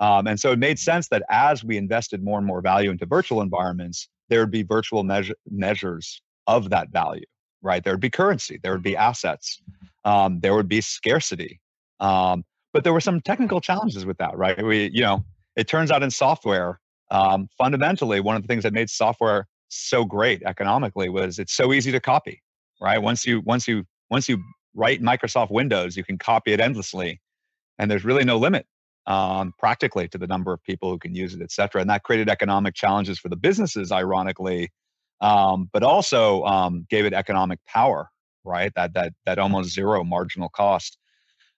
Um, 0.00 0.26
and 0.26 0.38
so 0.38 0.52
it 0.52 0.58
made 0.58 0.78
sense 0.78 1.08
that 1.08 1.22
as 1.28 1.64
we 1.64 1.76
invested 1.76 2.22
more 2.22 2.38
and 2.38 2.46
more 2.46 2.60
value 2.60 2.90
into 2.90 3.06
virtual 3.06 3.40
environments, 3.40 4.08
there 4.28 4.40
would 4.40 4.50
be 4.50 4.62
virtual 4.62 5.02
measure, 5.02 5.34
measures 5.50 6.22
of 6.46 6.70
that 6.70 6.90
value, 6.90 7.24
right? 7.62 7.82
There 7.82 7.92
would 7.92 8.00
be 8.00 8.10
currency, 8.10 8.60
there 8.62 8.72
would 8.72 8.82
be 8.82 8.96
assets, 8.96 9.60
um, 10.04 10.40
there 10.40 10.54
would 10.54 10.68
be 10.68 10.80
scarcity. 10.80 11.60
Um, 12.00 12.44
but 12.72 12.84
there 12.84 12.92
were 12.92 13.00
some 13.00 13.20
technical 13.20 13.60
challenges 13.60 14.06
with 14.06 14.18
that, 14.18 14.36
right? 14.36 14.62
We, 14.62 14.90
you 14.92 15.02
know, 15.02 15.24
it 15.56 15.66
turns 15.66 15.90
out 15.90 16.02
in 16.02 16.10
software, 16.10 16.78
um, 17.10 17.48
fundamentally, 17.56 18.20
one 18.20 18.36
of 18.36 18.42
the 18.42 18.48
things 18.48 18.62
that 18.62 18.72
made 18.72 18.90
software 18.90 19.46
so 19.68 20.04
great 20.04 20.42
economically 20.42 21.08
was 21.08 21.38
it's 21.38 21.52
so 21.52 21.72
easy 21.72 21.92
to 21.92 22.00
copy, 22.00 22.42
right? 22.80 22.98
Once 22.98 23.26
you 23.26 23.40
once 23.40 23.68
you 23.68 23.84
once 24.10 24.28
you 24.28 24.42
write 24.74 25.02
Microsoft 25.02 25.50
Windows, 25.50 25.96
you 25.96 26.04
can 26.04 26.18
copy 26.18 26.52
it 26.52 26.60
endlessly, 26.60 27.20
and 27.78 27.90
there's 27.90 28.04
really 28.04 28.24
no 28.24 28.38
limit 28.38 28.66
um, 29.06 29.52
practically 29.58 30.08
to 30.08 30.18
the 30.18 30.26
number 30.26 30.52
of 30.52 30.62
people 30.62 30.90
who 30.90 30.98
can 30.98 31.14
use 31.14 31.34
it, 31.34 31.42
et 31.42 31.50
cetera. 31.50 31.80
And 31.80 31.90
that 31.90 32.02
created 32.02 32.28
economic 32.28 32.74
challenges 32.74 33.18
for 33.18 33.28
the 33.28 33.36
businesses, 33.36 33.90
ironically, 33.90 34.70
um, 35.20 35.68
but 35.72 35.82
also 35.82 36.42
um, 36.44 36.86
gave 36.90 37.04
it 37.04 37.12
economic 37.12 37.58
power, 37.66 38.10
right? 38.44 38.72
That 38.76 38.94
that 38.94 39.12
that 39.26 39.38
almost 39.38 39.70
zero 39.70 40.04
marginal 40.04 40.48
cost. 40.48 40.98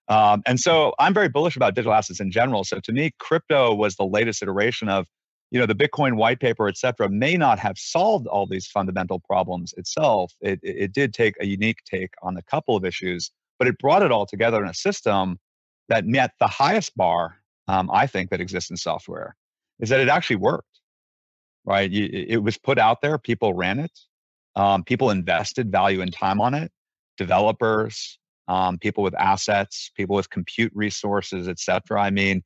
Um, 0.09 0.43
and 0.45 0.59
so 0.59 0.93
I'm 0.99 1.15
very 1.15 1.29
bullish 1.29 1.55
about 1.55 1.77
digital 1.77 1.95
assets 1.95 2.19
in 2.19 2.33
general. 2.33 2.65
So 2.65 2.81
to 2.81 2.93
me, 2.93 3.13
crypto 3.21 3.73
was 3.73 3.95
the 3.95 4.05
latest 4.05 4.43
iteration 4.43 4.89
of 4.89 5.07
you 5.51 5.59
know 5.59 5.67
the 5.67 5.75
bitcoin 5.75 6.15
white 6.17 6.41
paper 6.41 6.69
et 6.69 6.77
cetera 6.77 7.09
may 7.09 7.37
not 7.37 7.59
have 7.59 7.77
solved 7.77 8.27
all 8.27 8.47
these 8.47 8.67
fundamental 8.67 9.19
problems 9.21 9.75
itself. 9.77 10.33
It, 10.41 10.61
it 10.63 10.93
did 10.93 11.13
take 11.13 11.35
a 11.41 11.47
unique 11.47 11.79
take 11.91 12.11
on 12.23 12.37
a 12.37 12.43
couple 12.43 12.77
of 12.77 12.85
issues 12.85 13.31
but 13.59 13.69
it 13.69 13.79
brought 13.79 14.03
it 14.03 14.13
all 14.13 14.27
together 14.27 14.63
in 14.63 14.69
a 14.69 14.75
system 14.75 15.39
that 15.89 16.07
met 16.07 16.33
the 16.41 16.47
highest 16.47 16.97
bar 16.97 17.37
um, 17.69 17.91
i 17.93 18.07
think 18.07 18.31
that 18.31 18.41
exists 18.41 18.71
in 18.71 18.77
software 18.77 19.37
is 19.81 19.89
that 19.89 20.01
it 20.01 20.09
actually 20.09 20.37
worked 20.37 20.67
right? 21.65 21.91
It 21.93 22.43
was 22.43 22.59
put 22.59 22.79
out 22.79 23.01
there 23.03 23.19
people 23.19 23.55
ran 23.55 23.79
it 23.79 23.99
um, 24.57 24.83
people 24.85 25.11
invested 25.11 25.71
value 25.71 26.01
and 26.01 26.13
time 26.13 26.41
on 26.41 26.55
it 26.55 26.73
developers 27.17 28.19
um, 28.49 28.79
people 28.79 29.03
with 29.05 29.15
assets 29.15 29.91
people 29.97 30.17
with 30.17 30.31
compute 30.31 30.73
resources 30.75 31.49
et 31.49 31.59
cetera. 31.59 32.03
I 32.03 32.11
mean 32.11 32.43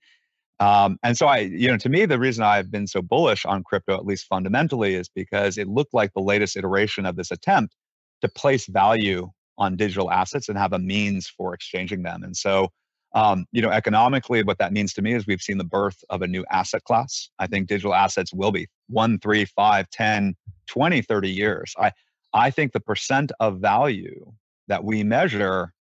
um, 0.61 0.99
and 1.03 1.17
so 1.17 1.27
I, 1.27 1.39
you 1.39 1.69
know, 1.69 1.77
to 1.79 1.89
me, 1.89 2.07
the 2.07 2.19
reason 2.19 2.45
I've 2.45 2.71
been 2.71 2.87
so 2.87 3.03
bullish 3.03 3.45
on 3.45 3.65
crypto, 3.65 3.95
at 3.97 4.07
least 4.07 4.27
fundamentally, 4.27 4.95
is 4.95 5.09
because 5.09 5.59
it 5.59 5.69
looked 5.69 5.95
like 5.95 6.13
the 6.13 6.21
latest 6.21 6.57
iteration 6.57 7.07
of 7.07 7.17
this 7.17 7.31
attempt 7.31 7.75
to 8.21 8.29
place 8.29 8.67
value 8.67 9.31
on 9.59 9.77
digital 9.77 10.11
assets 10.11 10.49
and 10.49 10.59
have 10.59 10.73
a 10.73 10.79
means 10.79 11.29
for 11.29 11.55
exchanging 11.55 12.03
them. 12.03 12.23
And 12.23 12.37
so, 12.37 12.69
um, 13.15 13.47
you 13.53 13.63
know, 13.63 13.71
economically, 13.71 14.43
what 14.43 14.59
that 14.59 14.73
means 14.73 14.93
to 14.95 15.03
me 15.03 15.15
is 15.15 15.27
we've 15.27 15.41
seen 15.41 15.59
the 15.59 15.65
birth 15.65 16.03
of 16.11 16.23
a 16.23 16.27
new 16.27 16.45
asset 16.51 16.83
class. 16.85 17.29
I 17.39 17.47
think 17.47 17.69
digital 17.69 17.95
assets 17.95 18.33
will 18.33 18.51
be 18.51 18.67
one, 18.89 19.19
three, 19.21 19.45
five, 19.45 19.89
10, 19.91 20.35
20, 20.67 21.03
30 21.03 21.31
years. 21.31 21.75
I, 21.79 21.93
I 22.33 22.51
think 22.51 22.73
the 22.73 22.81
percent 22.81 23.31
of 23.39 23.61
value 23.61 24.33
that 24.69 24.83
we 24.83 25.05
measure 25.05 25.73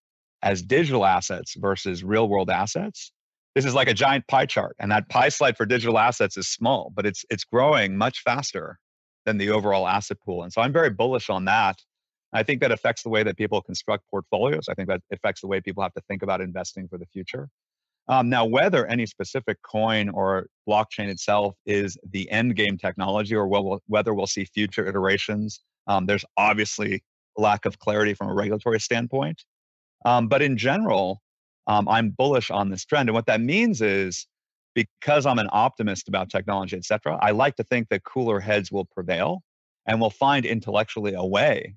as 0.42 0.62
digital 0.62 1.04
assets 1.04 1.54
versus 1.56 2.04
real 2.04 2.28
world 2.28 2.50
assets 2.50 3.10
this 3.54 3.64
is 3.64 3.74
like 3.74 3.88
a 3.88 3.94
giant 3.94 4.26
pie 4.28 4.46
chart 4.46 4.76
and 4.78 4.90
that 4.90 5.08
pie 5.08 5.28
slide 5.28 5.56
for 5.56 5.66
digital 5.66 5.98
assets 5.98 6.36
is 6.36 6.48
small 6.48 6.92
but 6.94 7.06
it's 7.06 7.24
it's 7.30 7.44
growing 7.44 7.96
much 7.96 8.22
faster 8.22 8.78
than 9.24 9.38
the 9.38 9.50
overall 9.50 9.86
asset 9.86 10.18
pool 10.24 10.42
and 10.42 10.52
so 10.52 10.60
i'm 10.60 10.72
very 10.72 10.90
bullish 10.90 11.30
on 11.30 11.44
that. 11.44 11.76
I 12.36 12.42
think 12.42 12.60
that 12.62 12.72
affects 12.72 13.04
the 13.04 13.10
way 13.10 13.22
that 13.22 13.36
people 13.36 13.62
construct 13.62 14.10
portfolios. 14.10 14.68
I 14.68 14.74
think 14.74 14.88
that 14.88 15.00
affects 15.12 15.40
the 15.40 15.46
way 15.46 15.60
people 15.60 15.84
have 15.84 15.94
to 15.94 16.02
think 16.08 16.20
about 16.20 16.40
investing 16.40 16.88
for 16.88 16.98
the 16.98 17.06
future. 17.06 17.48
Um, 18.08 18.28
now 18.28 18.44
whether 18.44 18.86
any 18.86 19.06
specific 19.06 19.58
coin 19.62 20.08
or 20.08 20.48
blockchain 20.68 21.06
itself 21.06 21.54
is 21.64 21.96
the 22.10 22.28
end 22.32 22.56
game 22.56 22.76
technology 22.76 23.36
or 23.36 23.46
whether 23.86 24.12
we'll 24.12 24.26
see 24.26 24.44
future 24.46 24.84
iterations 24.84 25.60
um, 25.86 26.06
there's 26.06 26.24
obviously 26.36 27.02
lack 27.36 27.66
of 27.66 27.78
clarity 27.78 28.14
from 28.14 28.28
a 28.28 28.34
regulatory 28.34 28.80
standpoint. 28.80 29.44
Um, 30.04 30.28
but 30.28 30.42
in 30.42 30.56
general 30.56 31.20
um, 31.66 31.88
I'm 31.88 32.10
bullish 32.10 32.50
on 32.50 32.70
this 32.70 32.84
trend. 32.84 33.08
And 33.08 33.14
what 33.14 33.26
that 33.26 33.40
means 33.40 33.80
is 33.80 34.26
because 34.74 35.24
I'm 35.24 35.38
an 35.38 35.48
optimist 35.52 36.08
about 36.08 36.30
technology, 36.30 36.76
et 36.76 36.84
cetera, 36.84 37.18
I 37.22 37.30
like 37.30 37.56
to 37.56 37.64
think 37.64 37.88
that 37.88 38.04
cooler 38.04 38.40
heads 38.40 38.72
will 38.72 38.84
prevail 38.86 39.42
and 39.86 40.00
we'll 40.00 40.10
find 40.10 40.44
intellectually 40.44 41.14
a 41.14 41.24
way 41.24 41.76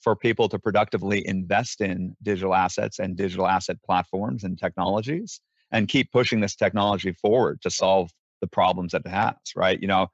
for 0.00 0.14
people 0.14 0.48
to 0.48 0.58
productively 0.58 1.26
invest 1.26 1.80
in 1.80 2.14
digital 2.22 2.54
assets 2.54 2.98
and 2.98 3.16
digital 3.16 3.46
asset 3.46 3.78
platforms 3.84 4.44
and 4.44 4.58
technologies 4.58 5.40
and 5.72 5.88
keep 5.88 6.12
pushing 6.12 6.40
this 6.40 6.54
technology 6.54 7.12
forward 7.12 7.60
to 7.62 7.70
solve 7.70 8.10
the 8.40 8.46
problems 8.46 8.92
that 8.92 9.02
it 9.04 9.10
has, 9.10 9.34
right? 9.56 9.80
You 9.80 9.88
know, 9.88 10.08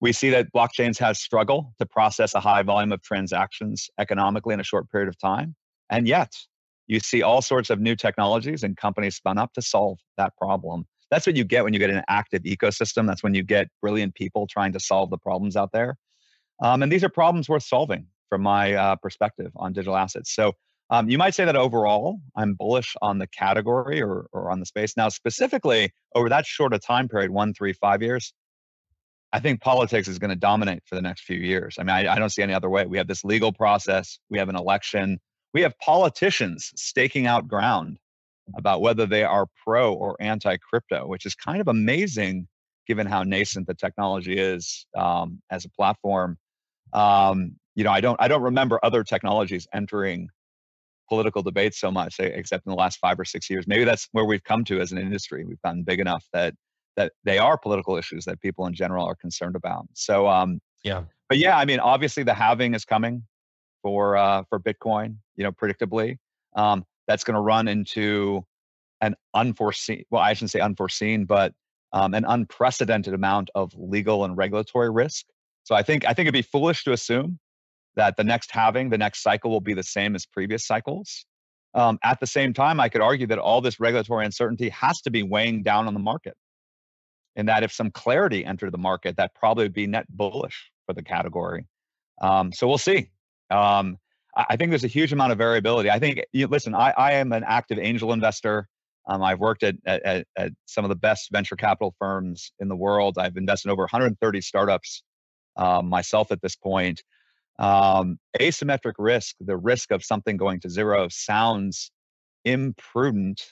we 0.00 0.12
see 0.12 0.30
that 0.30 0.52
blockchains 0.52 0.98
has 0.98 1.20
struggle 1.20 1.74
to 1.78 1.86
process 1.86 2.34
a 2.34 2.40
high 2.40 2.62
volume 2.62 2.92
of 2.92 3.02
transactions 3.02 3.88
economically 3.98 4.54
in 4.54 4.60
a 4.60 4.64
short 4.64 4.90
period 4.90 5.08
of 5.08 5.18
time. 5.18 5.54
And 5.90 6.06
yet, 6.06 6.32
you 6.86 7.00
see 7.00 7.22
all 7.22 7.42
sorts 7.42 7.70
of 7.70 7.80
new 7.80 7.96
technologies 7.96 8.62
and 8.62 8.76
companies 8.76 9.16
spun 9.16 9.38
up 9.38 9.52
to 9.54 9.62
solve 9.62 9.98
that 10.16 10.36
problem. 10.36 10.86
That's 11.10 11.26
what 11.26 11.36
you 11.36 11.44
get 11.44 11.64
when 11.64 11.72
you 11.72 11.78
get 11.78 11.90
an 11.90 12.02
active 12.08 12.42
ecosystem. 12.42 13.06
That's 13.06 13.22
when 13.22 13.34
you 13.34 13.42
get 13.42 13.68
brilliant 13.80 14.14
people 14.14 14.46
trying 14.46 14.72
to 14.72 14.80
solve 14.80 15.10
the 15.10 15.18
problems 15.18 15.56
out 15.56 15.70
there. 15.72 15.96
Um, 16.62 16.82
and 16.82 16.90
these 16.90 17.04
are 17.04 17.08
problems 17.08 17.48
worth 17.48 17.62
solving 17.62 18.06
from 18.28 18.42
my 18.42 18.74
uh, 18.74 18.96
perspective 18.96 19.52
on 19.56 19.72
digital 19.72 19.96
assets. 19.96 20.34
So 20.34 20.52
um, 20.90 21.08
you 21.08 21.18
might 21.18 21.34
say 21.34 21.44
that 21.44 21.56
overall, 21.56 22.20
I'm 22.36 22.54
bullish 22.54 22.94
on 23.00 23.18
the 23.18 23.26
category 23.26 24.02
or, 24.02 24.26
or 24.32 24.50
on 24.50 24.60
the 24.60 24.66
space. 24.66 24.96
Now, 24.96 25.08
specifically 25.08 25.92
over 26.14 26.28
that 26.28 26.46
short 26.46 26.74
a 26.74 26.78
time 26.78 27.08
period, 27.08 27.30
one, 27.30 27.54
three, 27.54 27.72
five 27.72 28.02
years, 28.02 28.32
I 29.32 29.40
think 29.40 29.60
politics 29.60 30.06
is 30.06 30.18
going 30.18 30.30
to 30.30 30.36
dominate 30.36 30.82
for 30.86 30.94
the 30.94 31.02
next 31.02 31.24
few 31.24 31.38
years. 31.38 31.76
I 31.78 31.82
mean, 31.82 31.90
I, 31.90 32.14
I, 32.14 32.18
don't 32.18 32.28
see 32.28 32.42
any 32.42 32.54
other 32.54 32.70
way. 32.70 32.86
We 32.86 32.98
have 32.98 33.08
this 33.08 33.24
legal 33.24 33.52
process, 33.52 34.20
we 34.30 34.38
have 34.38 34.48
an 34.48 34.54
election, 34.54 35.18
we 35.54 35.62
have 35.62 35.78
politicians 35.78 36.72
staking 36.76 37.26
out 37.26 37.48
ground 37.48 37.98
about 38.56 38.82
whether 38.82 39.06
they 39.06 39.22
are 39.22 39.46
pro 39.64 39.94
or 39.94 40.16
anti 40.20 40.56
crypto, 40.58 41.06
which 41.06 41.24
is 41.24 41.34
kind 41.34 41.60
of 41.60 41.68
amazing 41.68 42.46
given 42.86 43.06
how 43.06 43.22
nascent 43.22 43.66
the 43.66 43.74
technology 43.74 44.36
is 44.36 44.86
um, 44.96 45.40
as 45.50 45.64
a 45.64 45.70
platform. 45.70 46.36
Um, 46.92 47.56
you 47.74 47.84
know, 47.84 47.90
I 47.90 48.00
don't 48.00 48.20
I 48.20 48.28
don't 48.28 48.42
remember 48.42 48.78
other 48.82 49.02
technologies 49.02 49.66
entering 49.72 50.28
political 51.08 51.42
debates 51.42 51.78
so 51.78 51.90
much, 51.90 52.18
except 52.18 52.66
in 52.66 52.70
the 52.70 52.76
last 52.76 52.98
five 52.98 53.18
or 53.18 53.24
six 53.24 53.48
years. 53.48 53.66
Maybe 53.66 53.84
that's 53.84 54.08
where 54.12 54.24
we've 54.24 54.44
come 54.44 54.64
to 54.64 54.80
as 54.80 54.92
an 54.92 54.98
industry. 54.98 55.44
We've 55.44 55.60
gotten 55.62 55.82
big 55.82 56.00
enough 56.00 56.26
that 56.32 56.54
that 56.96 57.12
they 57.24 57.38
are 57.38 57.56
political 57.56 57.96
issues 57.96 58.24
that 58.24 58.40
people 58.40 58.66
in 58.66 58.74
general 58.74 59.06
are 59.06 59.16
concerned 59.16 59.56
about. 59.56 59.86
So 59.94 60.28
um, 60.28 60.60
yeah, 60.82 61.04
but 61.28 61.38
yeah, 61.38 61.56
I 61.56 61.64
mean, 61.64 61.80
obviously 61.80 62.22
the 62.22 62.34
halving 62.34 62.74
is 62.74 62.84
coming 62.84 63.22
for 63.84 64.16
uh, 64.16 64.42
for 64.50 64.58
Bitcoin. 64.58 65.18
You 65.36 65.44
know, 65.44 65.52
predictably, 65.52 66.16
um, 66.56 66.84
that's 67.06 67.22
going 67.22 67.36
to 67.36 67.40
run 67.40 67.68
into 67.68 68.44
an 69.00 69.14
unforeseen. 69.34 70.04
Well, 70.10 70.22
I 70.22 70.32
shouldn't 70.32 70.50
say 70.50 70.58
unforeseen, 70.58 71.26
but 71.26 71.52
um, 71.92 72.14
an 72.14 72.24
unprecedented 72.24 73.14
amount 73.14 73.50
of 73.54 73.72
legal 73.76 74.24
and 74.24 74.36
regulatory 74.36 74.90
risk. 74.90 75.26
So 75.62 75.76
I 75.76 75.82
think 75.82 76.04
I 76.04 76.08
think 76.08 76.26
it'd 76.26 76.32
be 76.32 76.42
foolish 76.42 76.82
to 76.84 76.92
assume 76.92 77.38
that 77.94 78.16
the 78.16 78.24
next 78.24 78.50
halving, 78.50 78.90
the 78.90 78.98
next 78.98 79.22
cycle 79.22 79.52
will 79.52 79.60
be 79.60 79.74
the 79.74 79.84
same 79.84 80.16
as 80.16 80.26
previous 80.26 80.66
cycles. 80.66 81.24
Um, 81.74 81.98
at 82.02 82.18
the 82.18 82.26
same 82.26 82.52
time, 82.52 82.80
I 82.80 82.88
could 82.88 83.00
argue 83.00 83.26
that 83.28 83.38
all 83.38 83.60
this 83.60 83.78
regulatory 83.78 84.24
uncertainty 84.24 84.68
has 84.70 85.00
to 85.02 85.10
be 85.10 85.22
weighing 85.22 85.62
down 85.62 85.86
on 85.86 85.94
the 85.94 86.00
market 86.00 86.36
and 87.36 87.48
that 87.48 87.62
if 87.62 87.72
some 87.72 87.90
clarity 87.90 88.44
entered 88.44 88.72
the 88.72 88.78
market, 88.78 89.16
that 89.16 89.34
probably 89.34 89.64
would 89.64 89.72
be 89.72 89.86
net 89.86 90.06
bullish 90.08 90.70
for 90.86 90.92
the 90.92 91.02
category. 91.02 91.66
Um, 92.20 92.52
so 92.52 92.68
we'll 92.68 92.78
see. 92.78 93.10
Um, 93.50 93.98
I, 94.36 94.56
think 94.56 94.70
there's 94.70 94.84
a 94.84 94.88
huge 94.88 95.12
amount 95.12 95.32
of 95.32 95.38
variability. 95.38 95.90
I 95.90 95.98
think, 95.98 96.20
you, 96.32 96.46
listen, 96.46 96.74
I, 96.74 96.90
I 96.90 97.12
am 97.12 97.32
an 97.32 97.44
active 97.46 97.78
angel 97.78 98.12
investor. 98.12 98.68
Um, 99.06 99.22
I've 99.22 99.38
worked 99.38 99.62
at, 99.62 99.76
at, 99.86 100.26
at, 100.36 100.52
some 100.66 100.84
of 100.84 100.88
the 100.88 100.96
best 100.96 101.30
venture 101.30 101.56
capital 101.56 101.94
firms 101.98 102.52
in 102.58 102.68
the 102.68 102.76
world. 102.76 103.18
I've 103.18 103.36
invested 103.36 103.68
in 103.68 103.72
over 103.72 103.82
130 103.82 104.40
startups 104.40 105.02
um, 105.56 105.88
myself 105.88 106.32
at 106.32 106.40
this 106.40 106.56
point. 106.56 107.02
Um, 107.58 108.18
asymmetric 108.40 108.94
risk, 108.98 109.36
the 109.40 109.56
risk 109.56 109.92
of 109.92 110.04
something 110.04 110.36
going 110.36 110.60
to 110.60 110.70
zero, 110.70 111.08
sounds 111.10 111.92
imprudent 112.44 113.42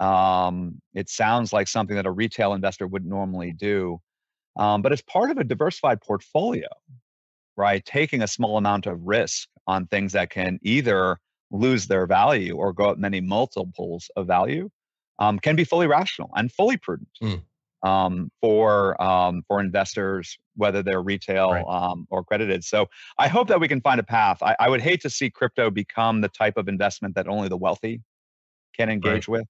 um, 0.00 0.80
it 0.94 1.10
sounds 1.10 1.52
like 1.52 1.68
something 1.68 1.94
that 1.96 2.06
a 2.06 2.10
retail 2.10 2.54
investor 2.54 2.86
would 2.86 3.04
normally 3.04 3.52
do. 3.52 4.00
Um, 4.58 4.82
but 4.82 4.92
as 4.92 5.02
part 5.02 5.30
of 5.30 5.36
a 5.36 5.44
diversified 5.44 6.00
portfolio, 6.00 6.66
right, 7.60 7.84
taking 7.84 8.22
a 8.22 8.28
small 8.28 8.56
amount 8.56 8.86
of 8.86 9.00
risk 9.02 9.48
on 9.66 9.86
things 9.86 10.12
that 10.12 10.30
can 10.30 10.58
either 10.62 11.18
lose 11.50 11.86
their 11.86 12.06
value 12.06 12.56
or 12.56 12.72
go 12.72 12.90
up 12.90 12.98
many 12.98 13.20
multiples 13.20 14.10
of 14.16 14.26
value 14.26 14.68
um, 15.18 15.38
can 15.38 15.56
be 15.56 15.64
fully 15.64 15.86
rational 15.86 16.30
and 16.34 16.50
fully 16.50 16.76
prudent 16.76 17.08
mm. 17.22 17.42
um, 17.82 18.30
for 18.40 19.00
um, 19.02 19.42
for 19.46 19.60
investors, 19.60 20.38
whether 20.56 20.82
they're 20.82 21.02
retail 21.02 21.52
right. 21.52 21.64
um, 21.68 22.06
or 22.10 22.24
credited. 22.24 22.64
So 22.64 22.86
I 23.18 23.28
hope 23.28 23.48
that 23.48 23.60
we 23.60 23.68
can 23.68 23.80
find 23.80 24.00
a 24.00 24.04
path. 24.04 24.42
I, 24.42 24.56
I, 24.58 24.68
would 24.68 24.80
hate 24.80 25.02
to 25.02 25.10
see 25.10 25.30
crypto 25.30 25.70
become 25.70 26.20
the 26.20 26.28
type 26.28 26.56
of 26.56 26.68
investment 26.68 27.14
that 27.16 27.28
only 27.28 27.48
the 27.48 27.56
wealthy 27.56 28.00
can 28.76 28.88
engage 28.88 29.28
right. 29.28 29.40
with. 29.40 29.46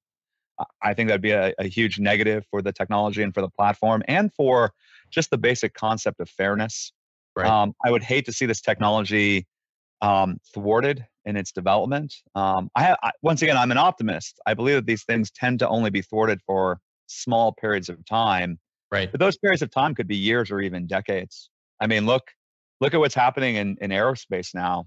I 0.83 0.93
think 0.93 1.09
that'd 1.09 1.23
be 1.23 1.31
a, 1.31 1.55
a, 1.59 1.67
huge 1.69 1.99
negative 1.99 2.45
for 2.51 2.61
the 2.61 2.73
technology 2.73 3.23
and 3.23 3.33
for 3.33 3.41
the 3.41 3.49
platform 3.49 4.03
and 4.09 4.31
for 4.35 4.73
just 5.11 5.31
the 5.31 5.39
basic 5.39 5.73
concept 5.73 6.21
of 6.21 6.29
fairness. 6.29 6.93
Right. 7.37 7.47
Um, 7.47 7.75
I 7.85 7.91
would 7.91 8.03
hate 8.03 8.25
to 8.27 8.33
see 8.33 8.47
this 8.47 8.61
technology 8.61 9.47
um, 10.03 10.39
thwarted 10.53 11.07
in 11.25 11.37
its 11.37 11.53
development. 11.53 12.15
Um, 12.35 12.71
I, 12.75 12.83
have, 12.83 12.97
I, 13.03 13.11
once 13.23 13.43
again, 13.43 13.57
I'm 13.57 13.71
an 13.71 13.79
optimist. 13.79 14.41
I 14.47 14.55
believe 14.55 14.77
that 14.77 14.87
these 14.87 15.05
things 15.05 15.31
tend 15.31 15.59
to 15.61 15.69
only 15.69 15.91
be 15.91 16.03
thwarted 16.03 16.41
for 16.47 16.81
small 17.07 17.53
periods 17.53 17.89
of 17.89 18.05
time. 18.07 18.59
Right. 18.91 19.11
But 19.11 19.21
those 19.21 19.39
periods 19.39 19.63
of 19.63 19.71
time 19.71 19.95
could 19.95 20.09
be 20.09 20.17
years 20.17 20.51
or 20.51 20.61
even 20.61 20.87
decades. 20.87 21.51
I 21.81 21.87
mean, 21.87 22.07
look, 22.07 22.23
look 22.81 22.95
at 22.95 23.01
what's 23.01 23.15
happening 23.15 23.57
in, 23.57 23.77
in 23.81 23.91
aerospace 23.91 24.55
now. 24.55 24.87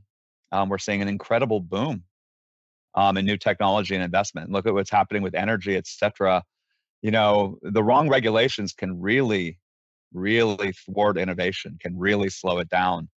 Um, 0.52 0.70
we're 0.70 0.78
seeing 0.78 1.02
an 1.02 1.08
incredible 1.08 1.60
boom 1.60 2.04
um, 2.96 3.18
and 3.18 3.26
new 3.26 3.38
technology 3.38 3.96
and 3.96 4.04
investment. 4.04 4.52
Look 4.52 4.68
at 4.68 4.74
what's 4.74 4.92
happening 4.92 5.24
with 5.24 5.36
energy, 5.36 5.78
et 5.78 5.88
cetera. 5.88 6.44
You 7.02 7.12
know, 7.12 7.58
the 7.62 7.84
wrong 7.84 8.10
regulations 8.10 8.74
can 8.74 9.00
really, 9.00 9.60
really 10.14 10.74
thwart 10.86 11.18
innovation, 11.18 11.78
can 11.82 11.98
really 11.98 12.30
slow 12.30 12.60
it 12.60 12.70
down. 12.70 13.10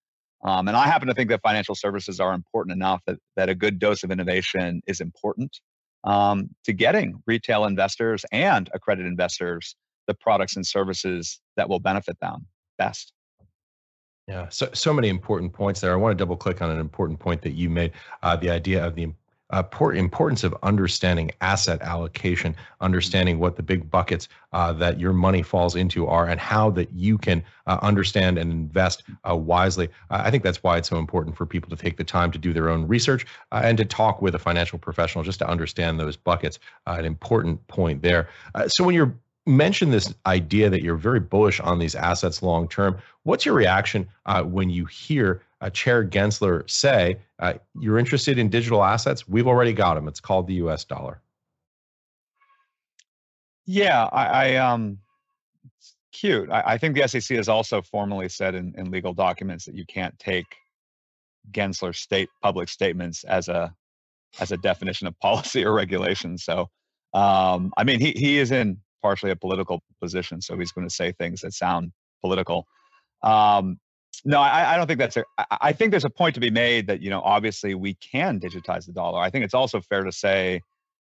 Um, 0.45 0.69
and 0.69 0.77
I 0.77 0.87
happen 0.87 1.09
to 1.09 1.15
think 1.15 1.31
that 1.31 1.41
financial 1.43 1.75
services 1.75 2.21
are 2.21 2.33
important 2.33 2.77
enough 2.77 3.01
that, 3.07 3.19
that 3.37 3.49
a 3.49 3.55
good 3.55 3.79
dose 3.79 4.03
of 4.05 4.11
innovation 4.11 4.83
is 4.87 5.01
important 5.01 5.59
um, 6.05 6.51
to 6.65 6.73
getting 6.73 7.23
retail 7.27 7.65
investors 7.65 8.25
and 8.33 8.71
accredited 8.75 9.11
investors 9.11 9.77
the 10.07 10.15
products 10.15 10.57
and 10.57 10.67
services 10.67 11.41
that 11.57 11.69
will 11.69 11.81
benefit 11.81 12.19
them 12.21 12.47
best. 12.79 13.13
Yeah, 14.29 14.49
so 14.49 14.69
so 14.73 14.93
many 14.93 15.09
important 15.09 15.53
points 15.53 15.81
there. 15.81 15.93
I 15.93 15.97
want 15.97 16.17
to 16.17 16.21
double 16.21 16.37
click 16.37 16.61
on 16.61 16.71
an 16.71 16.81
important 16.81 17.19
point 17.19 17.43
that 17.43 17.53
you 17.53 17.71
made: 17.71 17.93
uh, 18.23 18.37
the 18.37 18.51
idea 18.51 18.85
of 18.85 18.97
the 18.97 19.13
uh, 19.51 19.63
importance 19.93 20.45
of 20.45 20.55
understanding 20.63 21.31
asset 21.41 21.81
allocation, 21.83 22.55
understanding 22.81 23.39
what 23.39 23.57
the 23.57 23.63
big 23.63 23.91
buckets 23.91 24.29
uh, 24.53 24.73
that 24.73 24.99
your 24.99 25.13
money 25.13 25.43
falls 25.43 25.77
into 25.77 26.07
are, 26.07 26.27
and 26.27 26.41
how 26.41 26.71
that 26.71 26.93
you 26.93 27.19
can 27.19 27.43
uh, 27.67 27.79
understand 27.83 28.39
and 28.39 28.51
invest 28.51 29.05
uh, 29.29 29.37
wisely. 29.37 29.89
Uh, 30.11 30.23
I 30.25 30.31
think 30.31 30.43
that's 30.43 30.63
why 30.63 30.79
it's 30.79 30.89
so 30.89 30.99
important 30.99 31.37
for 31.37 31.47
people 31.47 31.71
to 31.71 31.77
take 31.77 31.97
the 31.97 32.05
time 32.05 32.33
to 32.33 32.39
do 32.39 32.53
their 32.53 32.69
own 32.69 32.89
research 32.89 33.27
uh, 33.53 33.61
and 33.63 33.79
to 33.79 33.85
talk 33.85 34.21
with 34.21 34.35
a 34.35 34.39
financial 34.39 34.79
professional 34.79 35.25
just 35.25 35.39
to 35.41 35.49
understand 35.49 36.01
those 36.01 36.17
buckets. 36.17 36.59
an 36.87 37.05
important 37.05 37.67
point 37.69 38.03
there. 38.03 38.29
so 38.69 38.85
when 38.85 38.95
you're 38.95 39.15
mention 39.47 39.91
this 39.91 40.13
idea 40.27 40.69
that 40.69 40.83
you're 40.83 40.97
very 40.97 41.21
bullish 41.21 41.61
on 41.61 41.79
these 41.79 41.95
assets 41.95 42.43
long 42.43 42.69
term. 42.69 42.99
What's 43.23 43.47
your 43.47 43.55
reaction 43.55 44.09
uh, 44.27 44.43
when 44.43 44.71
you 44.71 44.85
hear 44.87 45.43
uh, 45.61 45.71
Chair 45.71 46.05
Gensler 46.05 46.69
say, 46.69 47.19
uh, 47.39 47.55
You're 47.79 47.99
interested 47.99 48.39
in 48.39 48.49
digital 48.49 48.85
assets? 48.85 49.29
We've 49.29 49.47
already 49.47 49.73
got 49.73 49.95
them. 49.95 50.09
It's 50.09 50.21
called 50.21 50.47
the 50.47 50.55
US 50.55 50.85
dollar. 50.85 51.21
Yeah, 53.67 54.05
I, 54.13 54.27
I 54.27 54.57
um, 54.57 54.99
it's 55.79 55.95
cute. 56.13 56.51
I, 56.51 56.63
I, 56.67 56.79
think 56.79 56.95
the 56.95 57.09
SEC 57.09 57.37
has 57.37 57.49
also 57.49 57.83
formally 57.83 58.29
said 58.29 58.55
in, 58.55 58.73
in 58.77 58.91
legal 58.91 59.13
documents 59.13 59.65
that 59.65 59.75
you 59.75 59.85
can't 59.85 60.17
take 60.21 60.47
Gensler's 61.51 61.99
state 61.99 62.29
public 62.43 62.69
statements 62.69 63.25
as 63.25 63.49
a 63.49 63.75
as 64.39 64.53
a 64.53 64.57
definition 64.59 65.07
of 65.07 65.19
policy 65.21 65.65
or 65.65 65.73
regulation. 65.73 66.39
So, 66.39 66.69
um, 67.13 67.73
I 67.77 67.85
mean, 67.85 67.99
he 67.99 68.13
he 68.13 68.39
is 68.39 68.53
in 68.53 68.79
partially 69.03 69.33
a 69.33 69.37
political 69.37 69.83
position, 70.01 70.41
so 70.41 70.57
he's 70.59 70.73
going 70.73 70.87
to 70.87 70.95
say 70.95 71.13
things 71.13 71.41
that 71.41 71.53
sound 71.53 71.93
political. 72.21 72.67
Um, 73.23 73.81
no, 74.25 74.41
I, 74.41 74.75
I, 74.75 74.77
don't 74.77 74.87
think 74.87 74.99
that's 74.99 75.17
a. 75.17 75.25
I 75.61 75.73
think 75.73 75.91
there's 75.91 76.05
a 76.05 76.11
point 76.11 76.35
to 76.35 76.41
be 76.41 76.51
made 76.51 76.87
that 76.87 77.01
you 77.01 77.11
know 77.11 77.21
obviously 77.21 77.75
we 77.75 77.95
can 77.95 78.41
digitize 78.41 78.87
the 78.87 78.93
dollar. 78.93 79.21
I 79.21 79.31
think 79.31 79.45
it's 79.45 79.55
also 79.55 79.81
fair 79.81 80.05
to 80.05 80.13
say 80.13 80.61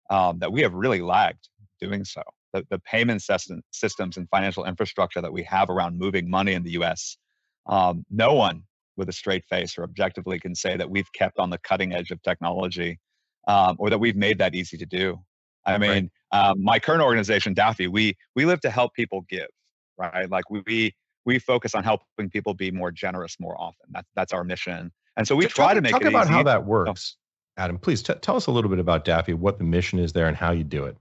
um, 0.09 0.39
that 0.39 0.51
we 0.51 0.61
have 0.61 0.73
really 0.73 1.01
lagged 1.01 1.49
doing 1.79 2.03
so. 2.03 2.21
The, 2.53 2.65
the 2.69 2.79
payment 2.79 3.21
system, 3.21 3.61
systems 3.71 4.17
and 4.17 4.27
financial 4.29 4.65
infrastructure 4.65 5.21
that 5.21 5.31
we 5.31 5.43
have 5.43 5.69
around 5.69 5.97
moving 5.97 6.29
money 6.29 6.53
in 6.53 6.63
the 6.63 6.71
U.S. 6.71 7.17
Um, 7.65 8.05
no 8.09 8.33
one 8.33 8.63
with 8.97 9.09
a 9.09 9.13
straight 9.13 9.45
face 9.45 9.77
or 9.77 9.83
objectively 9.83 10.39
can 10.39 10.53
say 10.53 10.75
that 10.75 10.89
we've 10.89 11.11
kept 11.13 11.39
on 11.39 11.49
the 11.49 11.57
cutting 11.59 11.93
edge 11.93 12.11
of 12.11 12.21
technology 12.21 12.99
um, 13.47 13.77
or 13.79 13.89
that 13.89 13.99
we've 13.99 14.17
made 14.17 14.37
that 14.39 14.53
easy 14.53 14.77
to 14.77 14.85
do. 14.85 15.17
I 15.65 15.77
mean, 15.77 16.09
right. 16.33 16.49
um, 16.49 16.63
my 16.63 16.79
current 16.79 17.01
organization, 17.01 17.53
Daffy, 17.53 17.87
we 17.87 18.15
we 18.35 18.45
live 18.45 18.61
to 18.61 18.69
help 18.69 18.93
people 18.93 19.25
give, 19.29 19.47
right? 19.97 20.29
Like 20.29 20.49
we 20.49 20.93
we 21.25 21.39
focus 21.39 21.75
on 21.75 21.83
helping 21.83 22.29
people 22.29 22.53
be 22.53 22.71
more 22.71 22.91
generous 22.91 23.37
more 23.39 23.59
often. 23.59 23.87
That's 23.91 24.09
that's 24.15 24.33
our 24.33 24.43
mission. 24.43 24.91
And 25.17 25.27
so 25.27 25.35
we 25.35 25.45
try 25.45 25.67
talk, 25.67 25.75
to 25.75 25.81
make 25.81 25.91
talk 25.91 26.01
it 26.01 26.07
about 26.07 26.25
easy. 26.25 26.33
how 26.33 26.43
that 26.43 26.65
works. 26.65 27.17
Adam, 27.57 27.77
please 27.77 28.01
t- 28.01 28.13
tell 28.21 28.35
us 28.35 28.47
a 28.47 28.51
little 28.51 28.69
bit 28.69 28.79
about 28.79 29.03
Daffy, 29.03 29.33
what 29.33 29.57
the 29.57 29.63
mission 29.63 29.99
is 29.99 30.13
there, 30.13 30.27
and 30.27 30.37
how 30.37 30.51
you 30.51 30.63
do 30.63 30.85
it. 30.85 30.97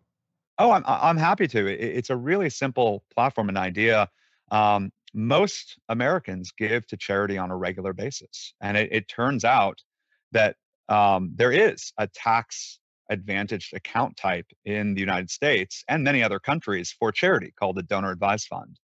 Oh, 0.59 0.73
I'm 0.73 0.85
I'm 0.87 1.17
happy 1.17 1.47
to. 1.49 1.67
It, 1.67 1.81
it's 1.81 2.11
a 2.11 2.17
really 2.17 2.51
simple 2.51 3.05
platform 3.15 3.49
and 3.49 3.57
idea. 3.57 4.09
Um, 4.51 4.91
most 5.15 5.79
Americans 5.89 6.53
give 6.57 6.87
to 6.89 6.97
charity 6.97 7.39
on 7.39 7.51
a 7.51 7.57
regular 7.57 7.93
basis, 7.93 8.55
and 8.61 8.77
it, 8.77 8.93
it 8.93 9.09
turns 9.09 9.45
out 9.45 9.79
that 10.33 10.57
um, 10.89 11.33
there 11.35 11.53
is 11.53 11.93
a 11.99 12.09
tax 12.09 12.79
advantaged 13.11 13.75
account 13.75 14.17
type 14.17 14.47
in 14.65 14.95
the 14.95 15.01
United 15.01 15.31
States 15.31 15.85
and 15.89 16.05
many 16.05 16.23
other 16.23 16.39
countries 16.39 16.95
for 16.97 17.11
charity 17.11 17.53
called 17.59 17.77
the 17.77 17.83
donor 17.83 18.11
advised 18.11 18.47
fund. 18.47 18.79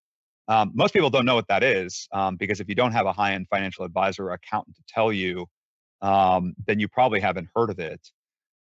Um, 0.48 0.72
most 0.74 0.92
people 0.92 1.10
don't 1.10 1.24
know 1.24 1.34
what 1.34 1.48
that 1.48 1.62
is 1.62 2.06
um, 2.12 2.36
because 2.36 2.60
if 2.60 2.68
you 2.68 2.74
don't 2.74 2.92
have 2.92 3.06
a 3.06 3.12
high 3.12 3.32
end 3.32 3.46
financial 3.48 3.84
advisor 3.84 4.28
or 4.28 4.32
accountant 4.32 4.76
to 4.76 4.82
tell 4.86 5.12
you, 5.12 5.46
um, 6.02 6.54
then 6.66 6.78
you 6.78 6.88
probably 6.88 7.20
haven't 7.20 7.48
heard 7.54 7.70
of 7.70 7.78
it. 7.78 8.00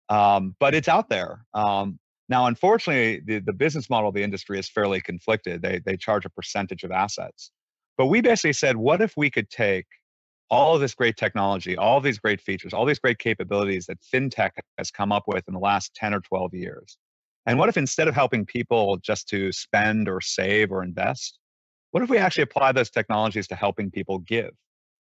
Um, 0.09 0.55
but 0.59 0.73
it's 0.75 0.87
out 0.87 1.09
there. 1.09 1.45
Um, 1.53 1.99
now, 2.29 2.47
unfortunately, 2.47 3.21
the, 3.25 3.39
the 3.39 3.53
business 3.53 3.89
model 3.89 4.09
of 4.09 4.15
the 4.15 4.23
industry 4.23 4.57
is 4.57 4.69
fairly 4.69 5.01
conflicted. 5.01 5.61
They, 5.61 5.81
they 5.85 5.97
charge 5.97 6.25
a 6.25 6.29
percentage 6.29 6.83
of 6.83 6.91
assets. 6.91 7.51
But 7.97 8.07
we 8.07 8.21
basically 8.21 8.53
said, 8.53 8.77
what 8.77 9.01
if 9.01 9.15
we 9.17 9.29
could 9.29 9.49
take 9.49 9.85
all 10.49 10.75
of 10.75 10.81
this 10.81 10.95
great 10.95 11.17
technology, 11.17 11.77
all 11.77 11.99
these 11.99 12.19
great 12.19 12.41
features, 12.41 12.73
all 12.73 12.85
these 12.85 12.99
great 12.99 13.19
capabilities 13.19 13.85
that 13.87 13.99
fintech 14.01 14.51
has 14.77 14.89
come 14.89 15.11
up 15.11 15.23
with 15.27 15.43
in 15.47 15.53
the 15.53 15.59
last 15.59 15.93
10 15.95 16.13
or 16.13 16.21
12 16.21 16.53
years? 16.53 16.97
And 17.45 17.59
what 17.59 17.69
if 17.69 17.75
instead 17.75 18.07
of 18.07 18.15
helping 18.15 18.45
people 18.45 18.97
just 18.97 19.27
to 19.29 19.51
spend 19.51 20.07
or 20.07 20.21
save 20.21 20.71
or 20.71 20.81
invest, 20.81 21.39
what 21.93 22.01
if 22.01 22.09
we 22.09 22.17
actually 22.17 22.41
apply 22.41 22.71
those 22.71 22.89
technologies 22.89 23.47
to 23.47 23.55
helping 23.55 23.91
people 23.91 24.17
give? 24.17 24.49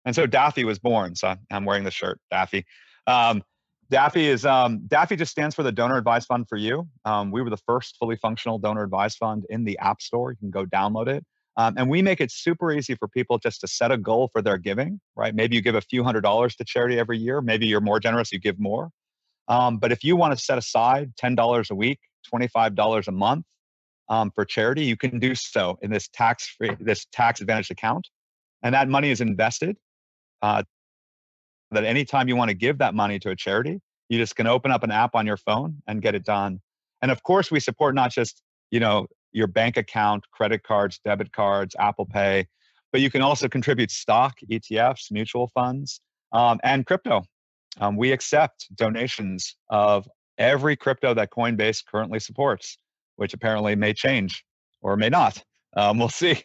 And 0.05 0.15
so 0.15 0.25
Daffy 0.25 0.63
was 0.63 0.79
born. 0.79 1.13
So 1.13 1.35
I'm 1.51 1.65
wearing 1.65 1.83
the 1.83 1.91
shirt, 1.91 2.21
Daffy. 2.31 2.65
Um, 3.05 3.43
Daffy 3.89 4.27
is 4.27 4.45
um, 4.45 4.87
Daffy 4.87 5.17
just 5.17 5.29
stands 5.29 5.55
for 5.55 5.63
the 5.63 5.73
Donor 5.73 5.97
Advised 5.97 6.27
Fund 6.27 6.47
for 6.47 6.55
You. 6.55 6.87
Um, 7.03 7.31
we 7.31 7.41
were 7.41 7.49
the 7.49 7.57
first 7.57 7.97
fully 7.97 8.15
functional 8.15 8.59
donor 8.59 8.83
advised 8.83 9.17
fund 9.17 9.45
in 9.49 9.65
the 9.65 9.77
App 9.79 10.01
Store. 10.01 10.31
You 10.31 10.37
can 10.37 10.51
go 10.51 10.65
download 10.65 11.09
it. 11.09 11.25
Um, 11.57 11.73
and 11.75 11.89
we 11.89 12.01
make 12.01 12.21
it 12.21 12.31
super 12.31 12.71
easy 12.71 12.95
for 12.95 13.09
people 13.09 13.39
just 13.39 13.59
to 13.61 13.67
set 13.67 13.91
a 13.91 13.97
goal 13.97 14.29
for 14.31 14.41
their 14.41 14.57
giving, 14.57 15.01
right? 15.17 15.35
Maybe 15.35 15.57
you 15.57 15.61
give 15.61 15.75
a 15.75 15.81
few 15.81 16.05
hundred 16.05 16.21
dollars 16.21 16.55
to 16.55 16.63
charity 16.63 16.97
every 16.97 17.17
year. 17.17 17.41
Maybe 17.41 17.67
you're 17.67 17.81
more 17.81 17.99
generous, 17.99 18.31
you 18.31 18.39
give 18.39 18.57
more. 18.57 18.89
Um, 19.49 19.79
but 19.79 19.91
if 19.91 20.01
you 20.01 20.15
want 20.15 20.37
to 20.37 20.41
set 20.41 20.57
aside 20.57 21.11
$10 21.21 21.69
a 21.69 21.75
week, 21.75 21.99
$25 22.33 23.07
a 23.07 23.11
month 23.11 23.45
um, 24.09 24.31
for 24.33 24.45
charity, 24.45 24.83
you 24.83 24.97
can 24.97 25.19
do 25.19 25.35
so 25.35 25.77
in 25.81 25.91
this 25.91 26.07
tax 26.07 26.47
free, 26.57 26.75
this 26.79 27.05
tax 27.11 27.41
advantaged 27.41 27.71
account. 27.71 28.07
And 28.63 28.73
that 28.75 28.89
money 28.89 29.11
is 29.11 29.21
invested. 29.21 29.77
Uh, 30.41 30.63
that 31.71 31.85
anytime 31.85 32.27
you 32.27 32.35
want 32.35 32.49
to 32.49 32.55
give 32.55 32.79
that 32.79 32.95
money 32.95 33.19
to 33.19 33.29
a 33.29 33.35
charity, 33.35 33.79
you 34.09 34.17
just 34.17 34.35
can 34.35 34.47
open 34.47 34.71
up 34.71 34.83
an 34.83 34.91
app 34.91 35.15
on 35.15 35.25
your 35.25 35.37
phone 35.37 35.81
and 35.87 36.01
get 36.01 36.15
it 36.15 36.25
done. 36.25 36.59
And 37.01 37.11
of 37.11 37.23
course, 37.23 37.51
we 37.51 37.59
support 37.59 37.95
not 37.95 38.11
just 38.11 38.41
you 38.71 38.79
know 38.79 39.07
your 39.31 39.47
bank 39.47 39.77
account, 39.77 40.23
credit 40.31 40.63
cards, 40.63 40.99
debit 41.05 41.31
cards, 41.31 41.75
Apple 41.79 42.05
Pay, 42.05 42.47
but 42.91 43.01
you 43.01 43.11
can 43.11 43.21
also 43.21 43.47
contribute 43.47 43.91
stock, 43.91 44.35
ETFs, 44.49 45.11
mutual 45.11 45.51
funds, 45.53 46.01
um, 46.31 46.59
and 46.63 46.85
crypto. 46.85 47.23
Um, 47.79 47.95
we 47.95 48.11
accept 48.11 48.67
donations 48.75 49.55
of 49.69 50.07
every 50.39 50.75
crypto 50.75 51.13
that 51.13 51.29
Coinbase 51.31 51.83
currently 51.85 52.19
supports, 52.19 52.77
which 53.19 53.33
apparently 53.33 53.75
may 53.75 53.93
change 53.93 54.43
or 54.81 54.95
may 54.95 55.09
not. 55.09 55.43
Um, 55.75 55.99
we'll 55.99 56.09
see. 56.09 56.43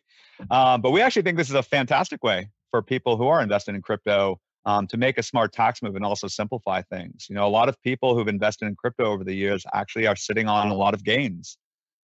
Um, 0.50 0.80
but 0.80 0.90
we 0.90 1.00
actually 1.00 1.22
think 1.22 1.38
this 1.38 1.48
is 1.48 1.54
a 1.54 1.62
fantastic 1.62 2.22
way 2.24 2.50
for 2.70 2.82
people 2.82 3.16
who 3.16 3.28
are 3.28 3.40
invested 3.40 3.76
in 3.76 3.82
crypto 3.82 4.40
um, 4.66 4.86
to 4.88 4.96
make 4.96 5.16
a 5.16 5.22
smart 5.22 5.52
tax 5.52 5.82
move 5.82 5.94
and 5.94 6.04
also 6.04 6.26
simplify 6.26 6.82
things. 6.82 7.26
You 7.28 7.36
know, 7.36 7.46
a 7.46 7.48
lot 7.48 7.68
of 7.68 7.80
people 7.82 8.16
who've 8.16 8.26
invested 8.26 8.66
in 8.66 8.74
crypto 8.74 9.04
over 9.04 9.22
the 9.22 9.34
years 9.34 9.64
actually 9.72 10.08
are 10.08 10.16
sitting 10.16 10.48
on 10.48 10.68
a 10.68 10.74
lot 10.74 10.92
of 10.92 11.04
gains. 11.04 11.56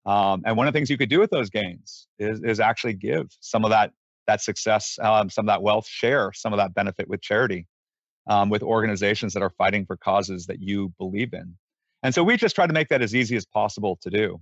Um, 0.07 0.43
and 0.47 0.57
one 0.57 0.69
of 0.69 0.73
the 0.73 0.77
things 0.77 0.91
you 0.91 0.99
could 0.99 1.09
do 1.09 1.19
with 1.19 1.31
those 1.31 1.51
gains 1.51 2.07
is, 2.19 2.41
is 2.43 2.61
actually 2.61 2.95
give 2.95 3.27
some 3.41 3.65
of 3.65 3.71
that 3.71 3.93
that 4.29 4.41
success, 4.41 4.99
um, 5.03 5.29
some 5.29 5.47
of 5.47 5.49
that 5.49 5.63
wealth, 5.63 5.87
share 5.89 6.33
some 6.33 6.53
of 6.53 6.57
that 6.57 6.75
benefit 6.75 7.09
with 7.09 7.21
charity, 7.21 7.67
um, 8.29 8.51
with 8.51 8.63
organizations 8.63 9.35
that 9.35 9.43
are 9.43 9.51
fighting 9.51 9.85
for 9.85 9.97
causes 9.97 10.47
that 10.47 10.61
you 10.61 10.93
believe 10.97 11.35
in. 11.35 11.57
And 12.05 12.15
so 12.15 12.23
we 12.23 12.37
just 12.37 12.55
try 12.55 12.67
to 12.67 12.73
make 12.73 12.89
that 12.89 13.03
as 13.03 13.17
easy 13.17 13.37
as 13.37 13.45
possible 13.45 13.99
to 14.03 14.11
do. 14.11 14.41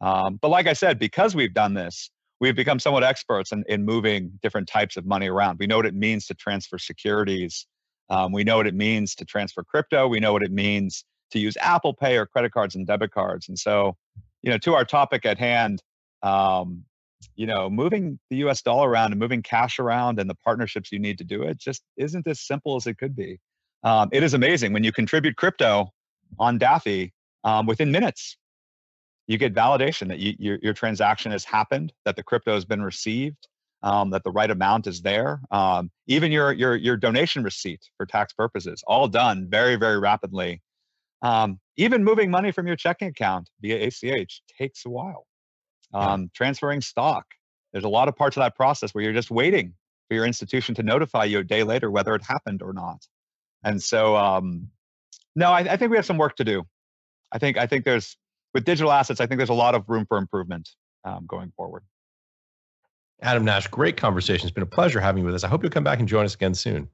Um, 0.00 0.38
but 0.40 0.48
like 0.48 0.66
I 0.66 0.72
said, 0.72 0.98
because 0.98 1.34
we've 1.34 1.54
done 1.54 1.74
this, 1.74 2.10
we've 2.40 2.54
become 2.54 2.78
somewhat 2.78 3.04
experts 3.04 3.52
in, 3.52 3.64
in 3.68 3.84
moving 3.84 4.38
different 4.42 4.68
types 4.68 4.96
of 4.96 5.06
money 5.06 5.28
around. 5.28 5.58
We 5.58 5.66
know 5.66 5.76
what 5.76 5.86
it 5.86 5.94
means 5.94 6.26
to 6.26 6.34
transfer 6.34 6.78
securities. 6.78 7.66
Um, 8.10 8.32
we 8.32 8.44
know 8.44 8.56
what 8.56 8.66
it 8.66 8.74
means 8.74 9.14
to 9.16 9.24
transfer 9.24 9.62
crypto. 9.64 10.08
We 10.08 10.20
know 10.20 10.32
what 10.32 10.42
it 10.42 10.52
means 10.52 11.04
to 11.32 11.38
use 11.38 11.56
Apple 11.60 11.92
Pay 11.92 12.16
or 12.16 12.26
credit 12.26 12.52
cards 12.52 12.74
and 12.74 12.86
debit 12.86 13.10
cards. 13.10 13.48
And 13.48 13.58
so, 13.58 13.96
you 14.42 14.50
know, 14.50 14.58
to 14.58 14.74
our 14.74 14.84
topic 14.84 15.26
at 15.26 15.38
hand, 15.38 15.82
um, 16.22 16.84
you 17.34 17.46
know, 17.46 17.68
moving 17.68 18.18
the 18.30 18.36
US 18.36 18.62
dollar 18.62 18.88
around 18.88 19.12
and 19.12 19.20
moving 19.20 19.42
cash 19.42 19.78
around 19.78 20.18
and 20.20 20.30
the 20.30 20.36
partnerships 20.36 20.92
you 20.92 20.98
need 20.98 21.18
to 21.18 21.24
do 21.24 21.42
it 21.42 21.58
just 21.58 21.82
isn't 21.96 22.26
as 22.26 22.40
simple 22.40 22.76
as 22.76 22.86
it 22.86 22.96
could 22.98 23.16
be. 23.16 23.38
Um, 23.82 24.08
it 24.12 24.22
is 24.22 24.34
amazing 24.34 24.72
when 24.72 24.84
you 24.84 24.92
contribute 24.92 25.36
crypto 25.36 25.92
on 26.38 26.58
Daffy 26.58 27.12
um, 27.44 27.66
within 27.66 27.90
minutes 27.90 28.36
you 29.28 29.38
get 29.38 29.54
validation 29.54 30.08
that 30.08 30.18
you, 30.18 30.34
your, 30.38 30.58
your 30.62 30.72
transaction 30.72 31.30
has 31.30 31.44
happened, 31.44 31.92
that 32.04 32.16
the 32.16 32.22
crypto 32.22 32.54
has 32.54 32.64
been 32.64 32.82
received, 32.82 33.46
um, 33.82 34.10
that 34.10 34.24
the 34.24 34.30
right 34.30 34.50
amount 34.50 34.86
is 34.86 35.02
there. 35.02 35.40
Um, 35.50 35.90
even 36.06 36.32
your, 36.32 36.50
your, 36.52 36.74
your 36.74 36.96
donation 36.96 37.44
receipt 37.44 37.80
for 37.98 38.06
tax 38.06 38.32
purposes, 38.32 38.82
all 38.86 39.06
done 39.06 39.46
very, 39.48 39.76
very 39.76 39.98
rapidly. 39.98 40.62
Um, 41.20 41.60
even 41.76 42.02
moving 42.02 42.30
money 42.30 42.52
from 42.52 42.66
your 42.66 42.76
checking 42.76 43.08
account 43.08 43.50
via 43.60 43.86
ACH 43.86 44.42
takes 44.58 44.84
a 44.86 44.90
while. 44.90 45.26
Um, 45.94 46.30
transferring 46.34 46.80
stock, 46.80 47.24
there's 47.72 47.84
a 47.84 47.88
lot 47.88 48.08
of 48.08 48.16
parts 48.16 48.36
of 48.36 48.42
that 48.42 48.56
process 48.56 48.94
where 48.94 49.04
you're 49.04 49.12
just 49.12 49.30
waiting 49.30 49.74
for 50.08 50.14
your 50.14 50.26
institution 50.26 50.74
to 50.76 50.82
notify 50.82 51.24
you 51.24 51.38
a 51.38 51.44
day 51.44 51.62
later 51.62 51.90
whether 51.90 52.14
it 52.14 52.22
happened 52.22 52.62
or 52.62 52.72
not. 52.72 53.06
And 53.62 53.82
so, 53.82 54.16
um, 54.16 54.68
no, 55.34 55.50
I, 55.50 55.60
I 55.60 55.76
think 55.76 55.90
we 55.90 55.96
have 55.96 56.06
some 56.06 56.18
work 56.18 56.36
to 56.36 56.44
do. 56.44 56.64
I 57.32 57.38
think 57.38 57.58
I 57.58 57.66
think 57.66 57.84
there's 57.84 58.16
with 58.54 58.64
digital 58.64 58.92
assets, 58.92 59.20
I 59.20 59.26
think 59.26 59.38
there's 59.38 59.48
a 59.48 59.54
lot 59.54 59.74
of 59.74 59.84
room 59.88 60.06
for 60.06 60.18
improvement 60.18 60.68
um, 61.04 61.24
going 61.26 61.52
forward. 61.56 61.82
Adam 63.20 63.44
Nash, 63.44 63.66
great 63.66 63.96
conversation. 63.96 64.46
It's 64.46 64.54
been 64.54 64.62
a 64.62 64.66
pleasure 64.66 65.00
having 65.00 65.20
you 65.20 65.26
with 65.26 65.34
us. 65.34 65.44
I 65.44 65.48
hope 65.48 65.62
you'll 65.62 65.70
come 65.70 65.84
back 65.84 65.98
and 65.98 66.08
join 66.08 66.24
us 66.24 66.34
again 66.34 66.54
soon. 66.54 66.88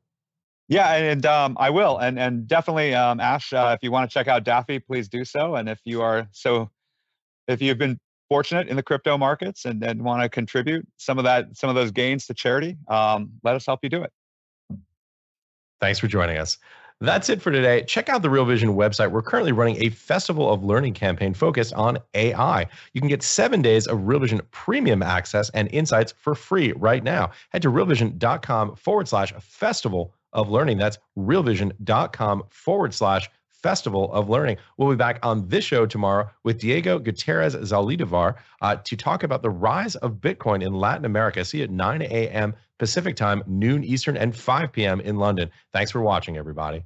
Yeah, 0.69 0.95
and 0.95 1.27
um, 1.27 1.57
I 1.61 1.69
will, 1.69 1.99
and 1.99 2.19
and 2.19 2.49
definitely, 2.49 2.95
um, 2.95 3.21
Ash, 3.21 3.53
uh, 3.53 3.77
if 3.79 3.85
you 3.85 3.93
want 3.93 4.09
to 4.11 4.14
check 4.14 4.29
out 4.29 4.45
Daffy, 4.45 4.79
please 4.79 5.09
do 5.09 5.23
so. 5.23 5.57
And 5.57 5.69
if 5.69 5.79
you 5.85 6.01
are 6.01 6.27
so, 6.33 6.71
if 7.47 7.61
you've 7.61 7.77
been 7.77 7.99
fortunate 8.31 8.69
in 8.69 8.77
the 8.77 8.83
crypto 8.83 9.19
markets 9.19 9.67
and, 9.67 9.83
and 9.85 10.03
want 10.03 10.23
to 10.23 10.29
contribute 10.31 10.87
some 10.97 11.19
of 11.19 11.25
that, 11.25 11.55
some 11.55 11.69
of 11.69 11.77
those 11.77 11.90
gains 11.90 12.27
to 12.27 12.35
charity, 12.35 12.79
um, 12.88 13.33
let 13.43 13.55
us 13.55 13.67
help 13.67 13.81
you 13.83 13.90
do 13.90 14.03
it. 14.03 14.12
Thanks 15.81 15.99
for 15.99 16.07
joining 16.07 16.38
us. 16.38 16.57
That's 17.05 17.29
it 17.29 17.43
for 17.43 17.51
today. 17.51 17.83
Check 17.83 18.09
out 18.09 18.23
the 18.23 18.31
Real 18.31 18.47
Vision 18.47 18.71
website. 18.71 19.11
We're 19.11 19.23
currently 19.23 19.53
running 19.53 19.85
a 19.85 19.90
Festival 19.90 20.51
of 20.51 20.64
Learning 20.64 20.95
campaign 20.95 21.35
focused 21.35 21.75
on 21.75 21.99
AI. 22.14 22.67
You 22.95 23.01
can 23.01 23.09
get 23.09 23.23
seven 23.23 23.61
days 23.61 23.87
of 23.87 24.07
Real 24.07 24.21
Vision 24.21 24.40
premium 24.53 25.03
access 25.03 25.51
and 25.51 25.69
insights 25.71 26.14
for 26.17 26.35
free 26.35 26.73
right 26.73 27.05
now. 27.05 27.31
Head 27.51 27.62
to 27.62 27.71
realvision.com 27.71 28.77
forward 28.77 29.07
slash 29.07 29.35
festival 29.35 30.14
of 30.33 30.49
learning. 30.49 30.79
That's 30.79 30.99
realvision.com 31.19 32.45
forward 32.49 32.95
slash 32.95 33.31
festival 33.49 34.12
of 34.12 34.31
learning. 34.31 34.57
We'll 34.77 34.90
be 34.90 34.97
back 34.97 35.19
on 35.23 35.49
this 35.49 35.64
show 35.64 35.87
tomorrow 35.87 36.31
with 36.43 36.59
Diego 36.59 36.99
Gutierrez 36.99 37.55
Zaldivar 37.55 38.37
uh, 38.62 38.77
to 38.77 38.97
talk 38.97 39.23
about 39.23 39.43
the 39.43 39.51
rise 39.51 39.95
of 39.97 40.14
Bitcoin 40.14 40.62
in 40.62 40.73
Latin 40.73 41.05
America. 41.05 41.45
See 41.45 41.59
you 41.59 41.64
at 41.64 41.71
9 41.71 42.03
a.m. 42.03 42.55
Pacific 42.79 43.17
time, 43.17 43.43
noon 43.47 43.85
Eastern, 43.85 44.17
and 44.17 44.35
5 44.35 44.73
p.m. 44.73 45.01
in 45.01 45.17
London. 45.17 45.51
Thanks 45.73 45.90
for 45.90 46.01
watching, 46.01 46.37
everybody. 46.37 46.83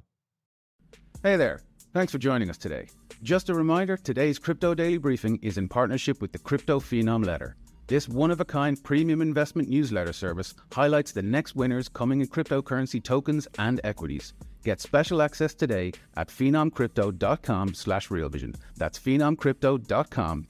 Hey 1.21 1.35
there. 1.35 1.59
Thanks 1.93 2.13
for 2.13 2.17
joining 2.17 2.49
us 2.49 2.57
today. 2.57 2.87
Just 3.23 3.49
a 3.49 3.53
reminder 3.53 3.97
today's 3.97 4.39
Crypto 4.39 4.73
Daily 4.73 4.97
Briefing 4.97 5.37
is 5.41 5.57
in 5.57 5.67
partnership 5.67 6.21
with 6.21 6.31
the 6.31 6.39
Crypto 6.39 6.79
Phenom 6.79 7.25
Letter. 7.25 7.57
This 7.87 8.07
one 8.07 8.31
of 8.31 8.39
a 8.39 8.45
kind 8.45 8.81
premium 8.81 9.21
investment 9.21 9.67
newsletter 9.67 10.13
service 10.13 10.53
highlights 10.71 11.11
the 11.11 11.21
next 11.21 11.57
winners 11.57 11.89
coming 11.89 12.21
in 12.21 12.27
cryptocurrency 12.27 13.03
tokens 13.03 13.49
and 13.57 13.81
equities. 13.83 14.33
Get 14.63 14.79
special 14.79 15.21
access 15.21 15.53
today 15.53 15.91
at 16.15 16.29
phenomcrypto.com 16.29 17.73
slash 17.73 18.07
realvision. 18.07 18.55
That's 18.77 18.97
phenomcrypto.com 18.97 20.47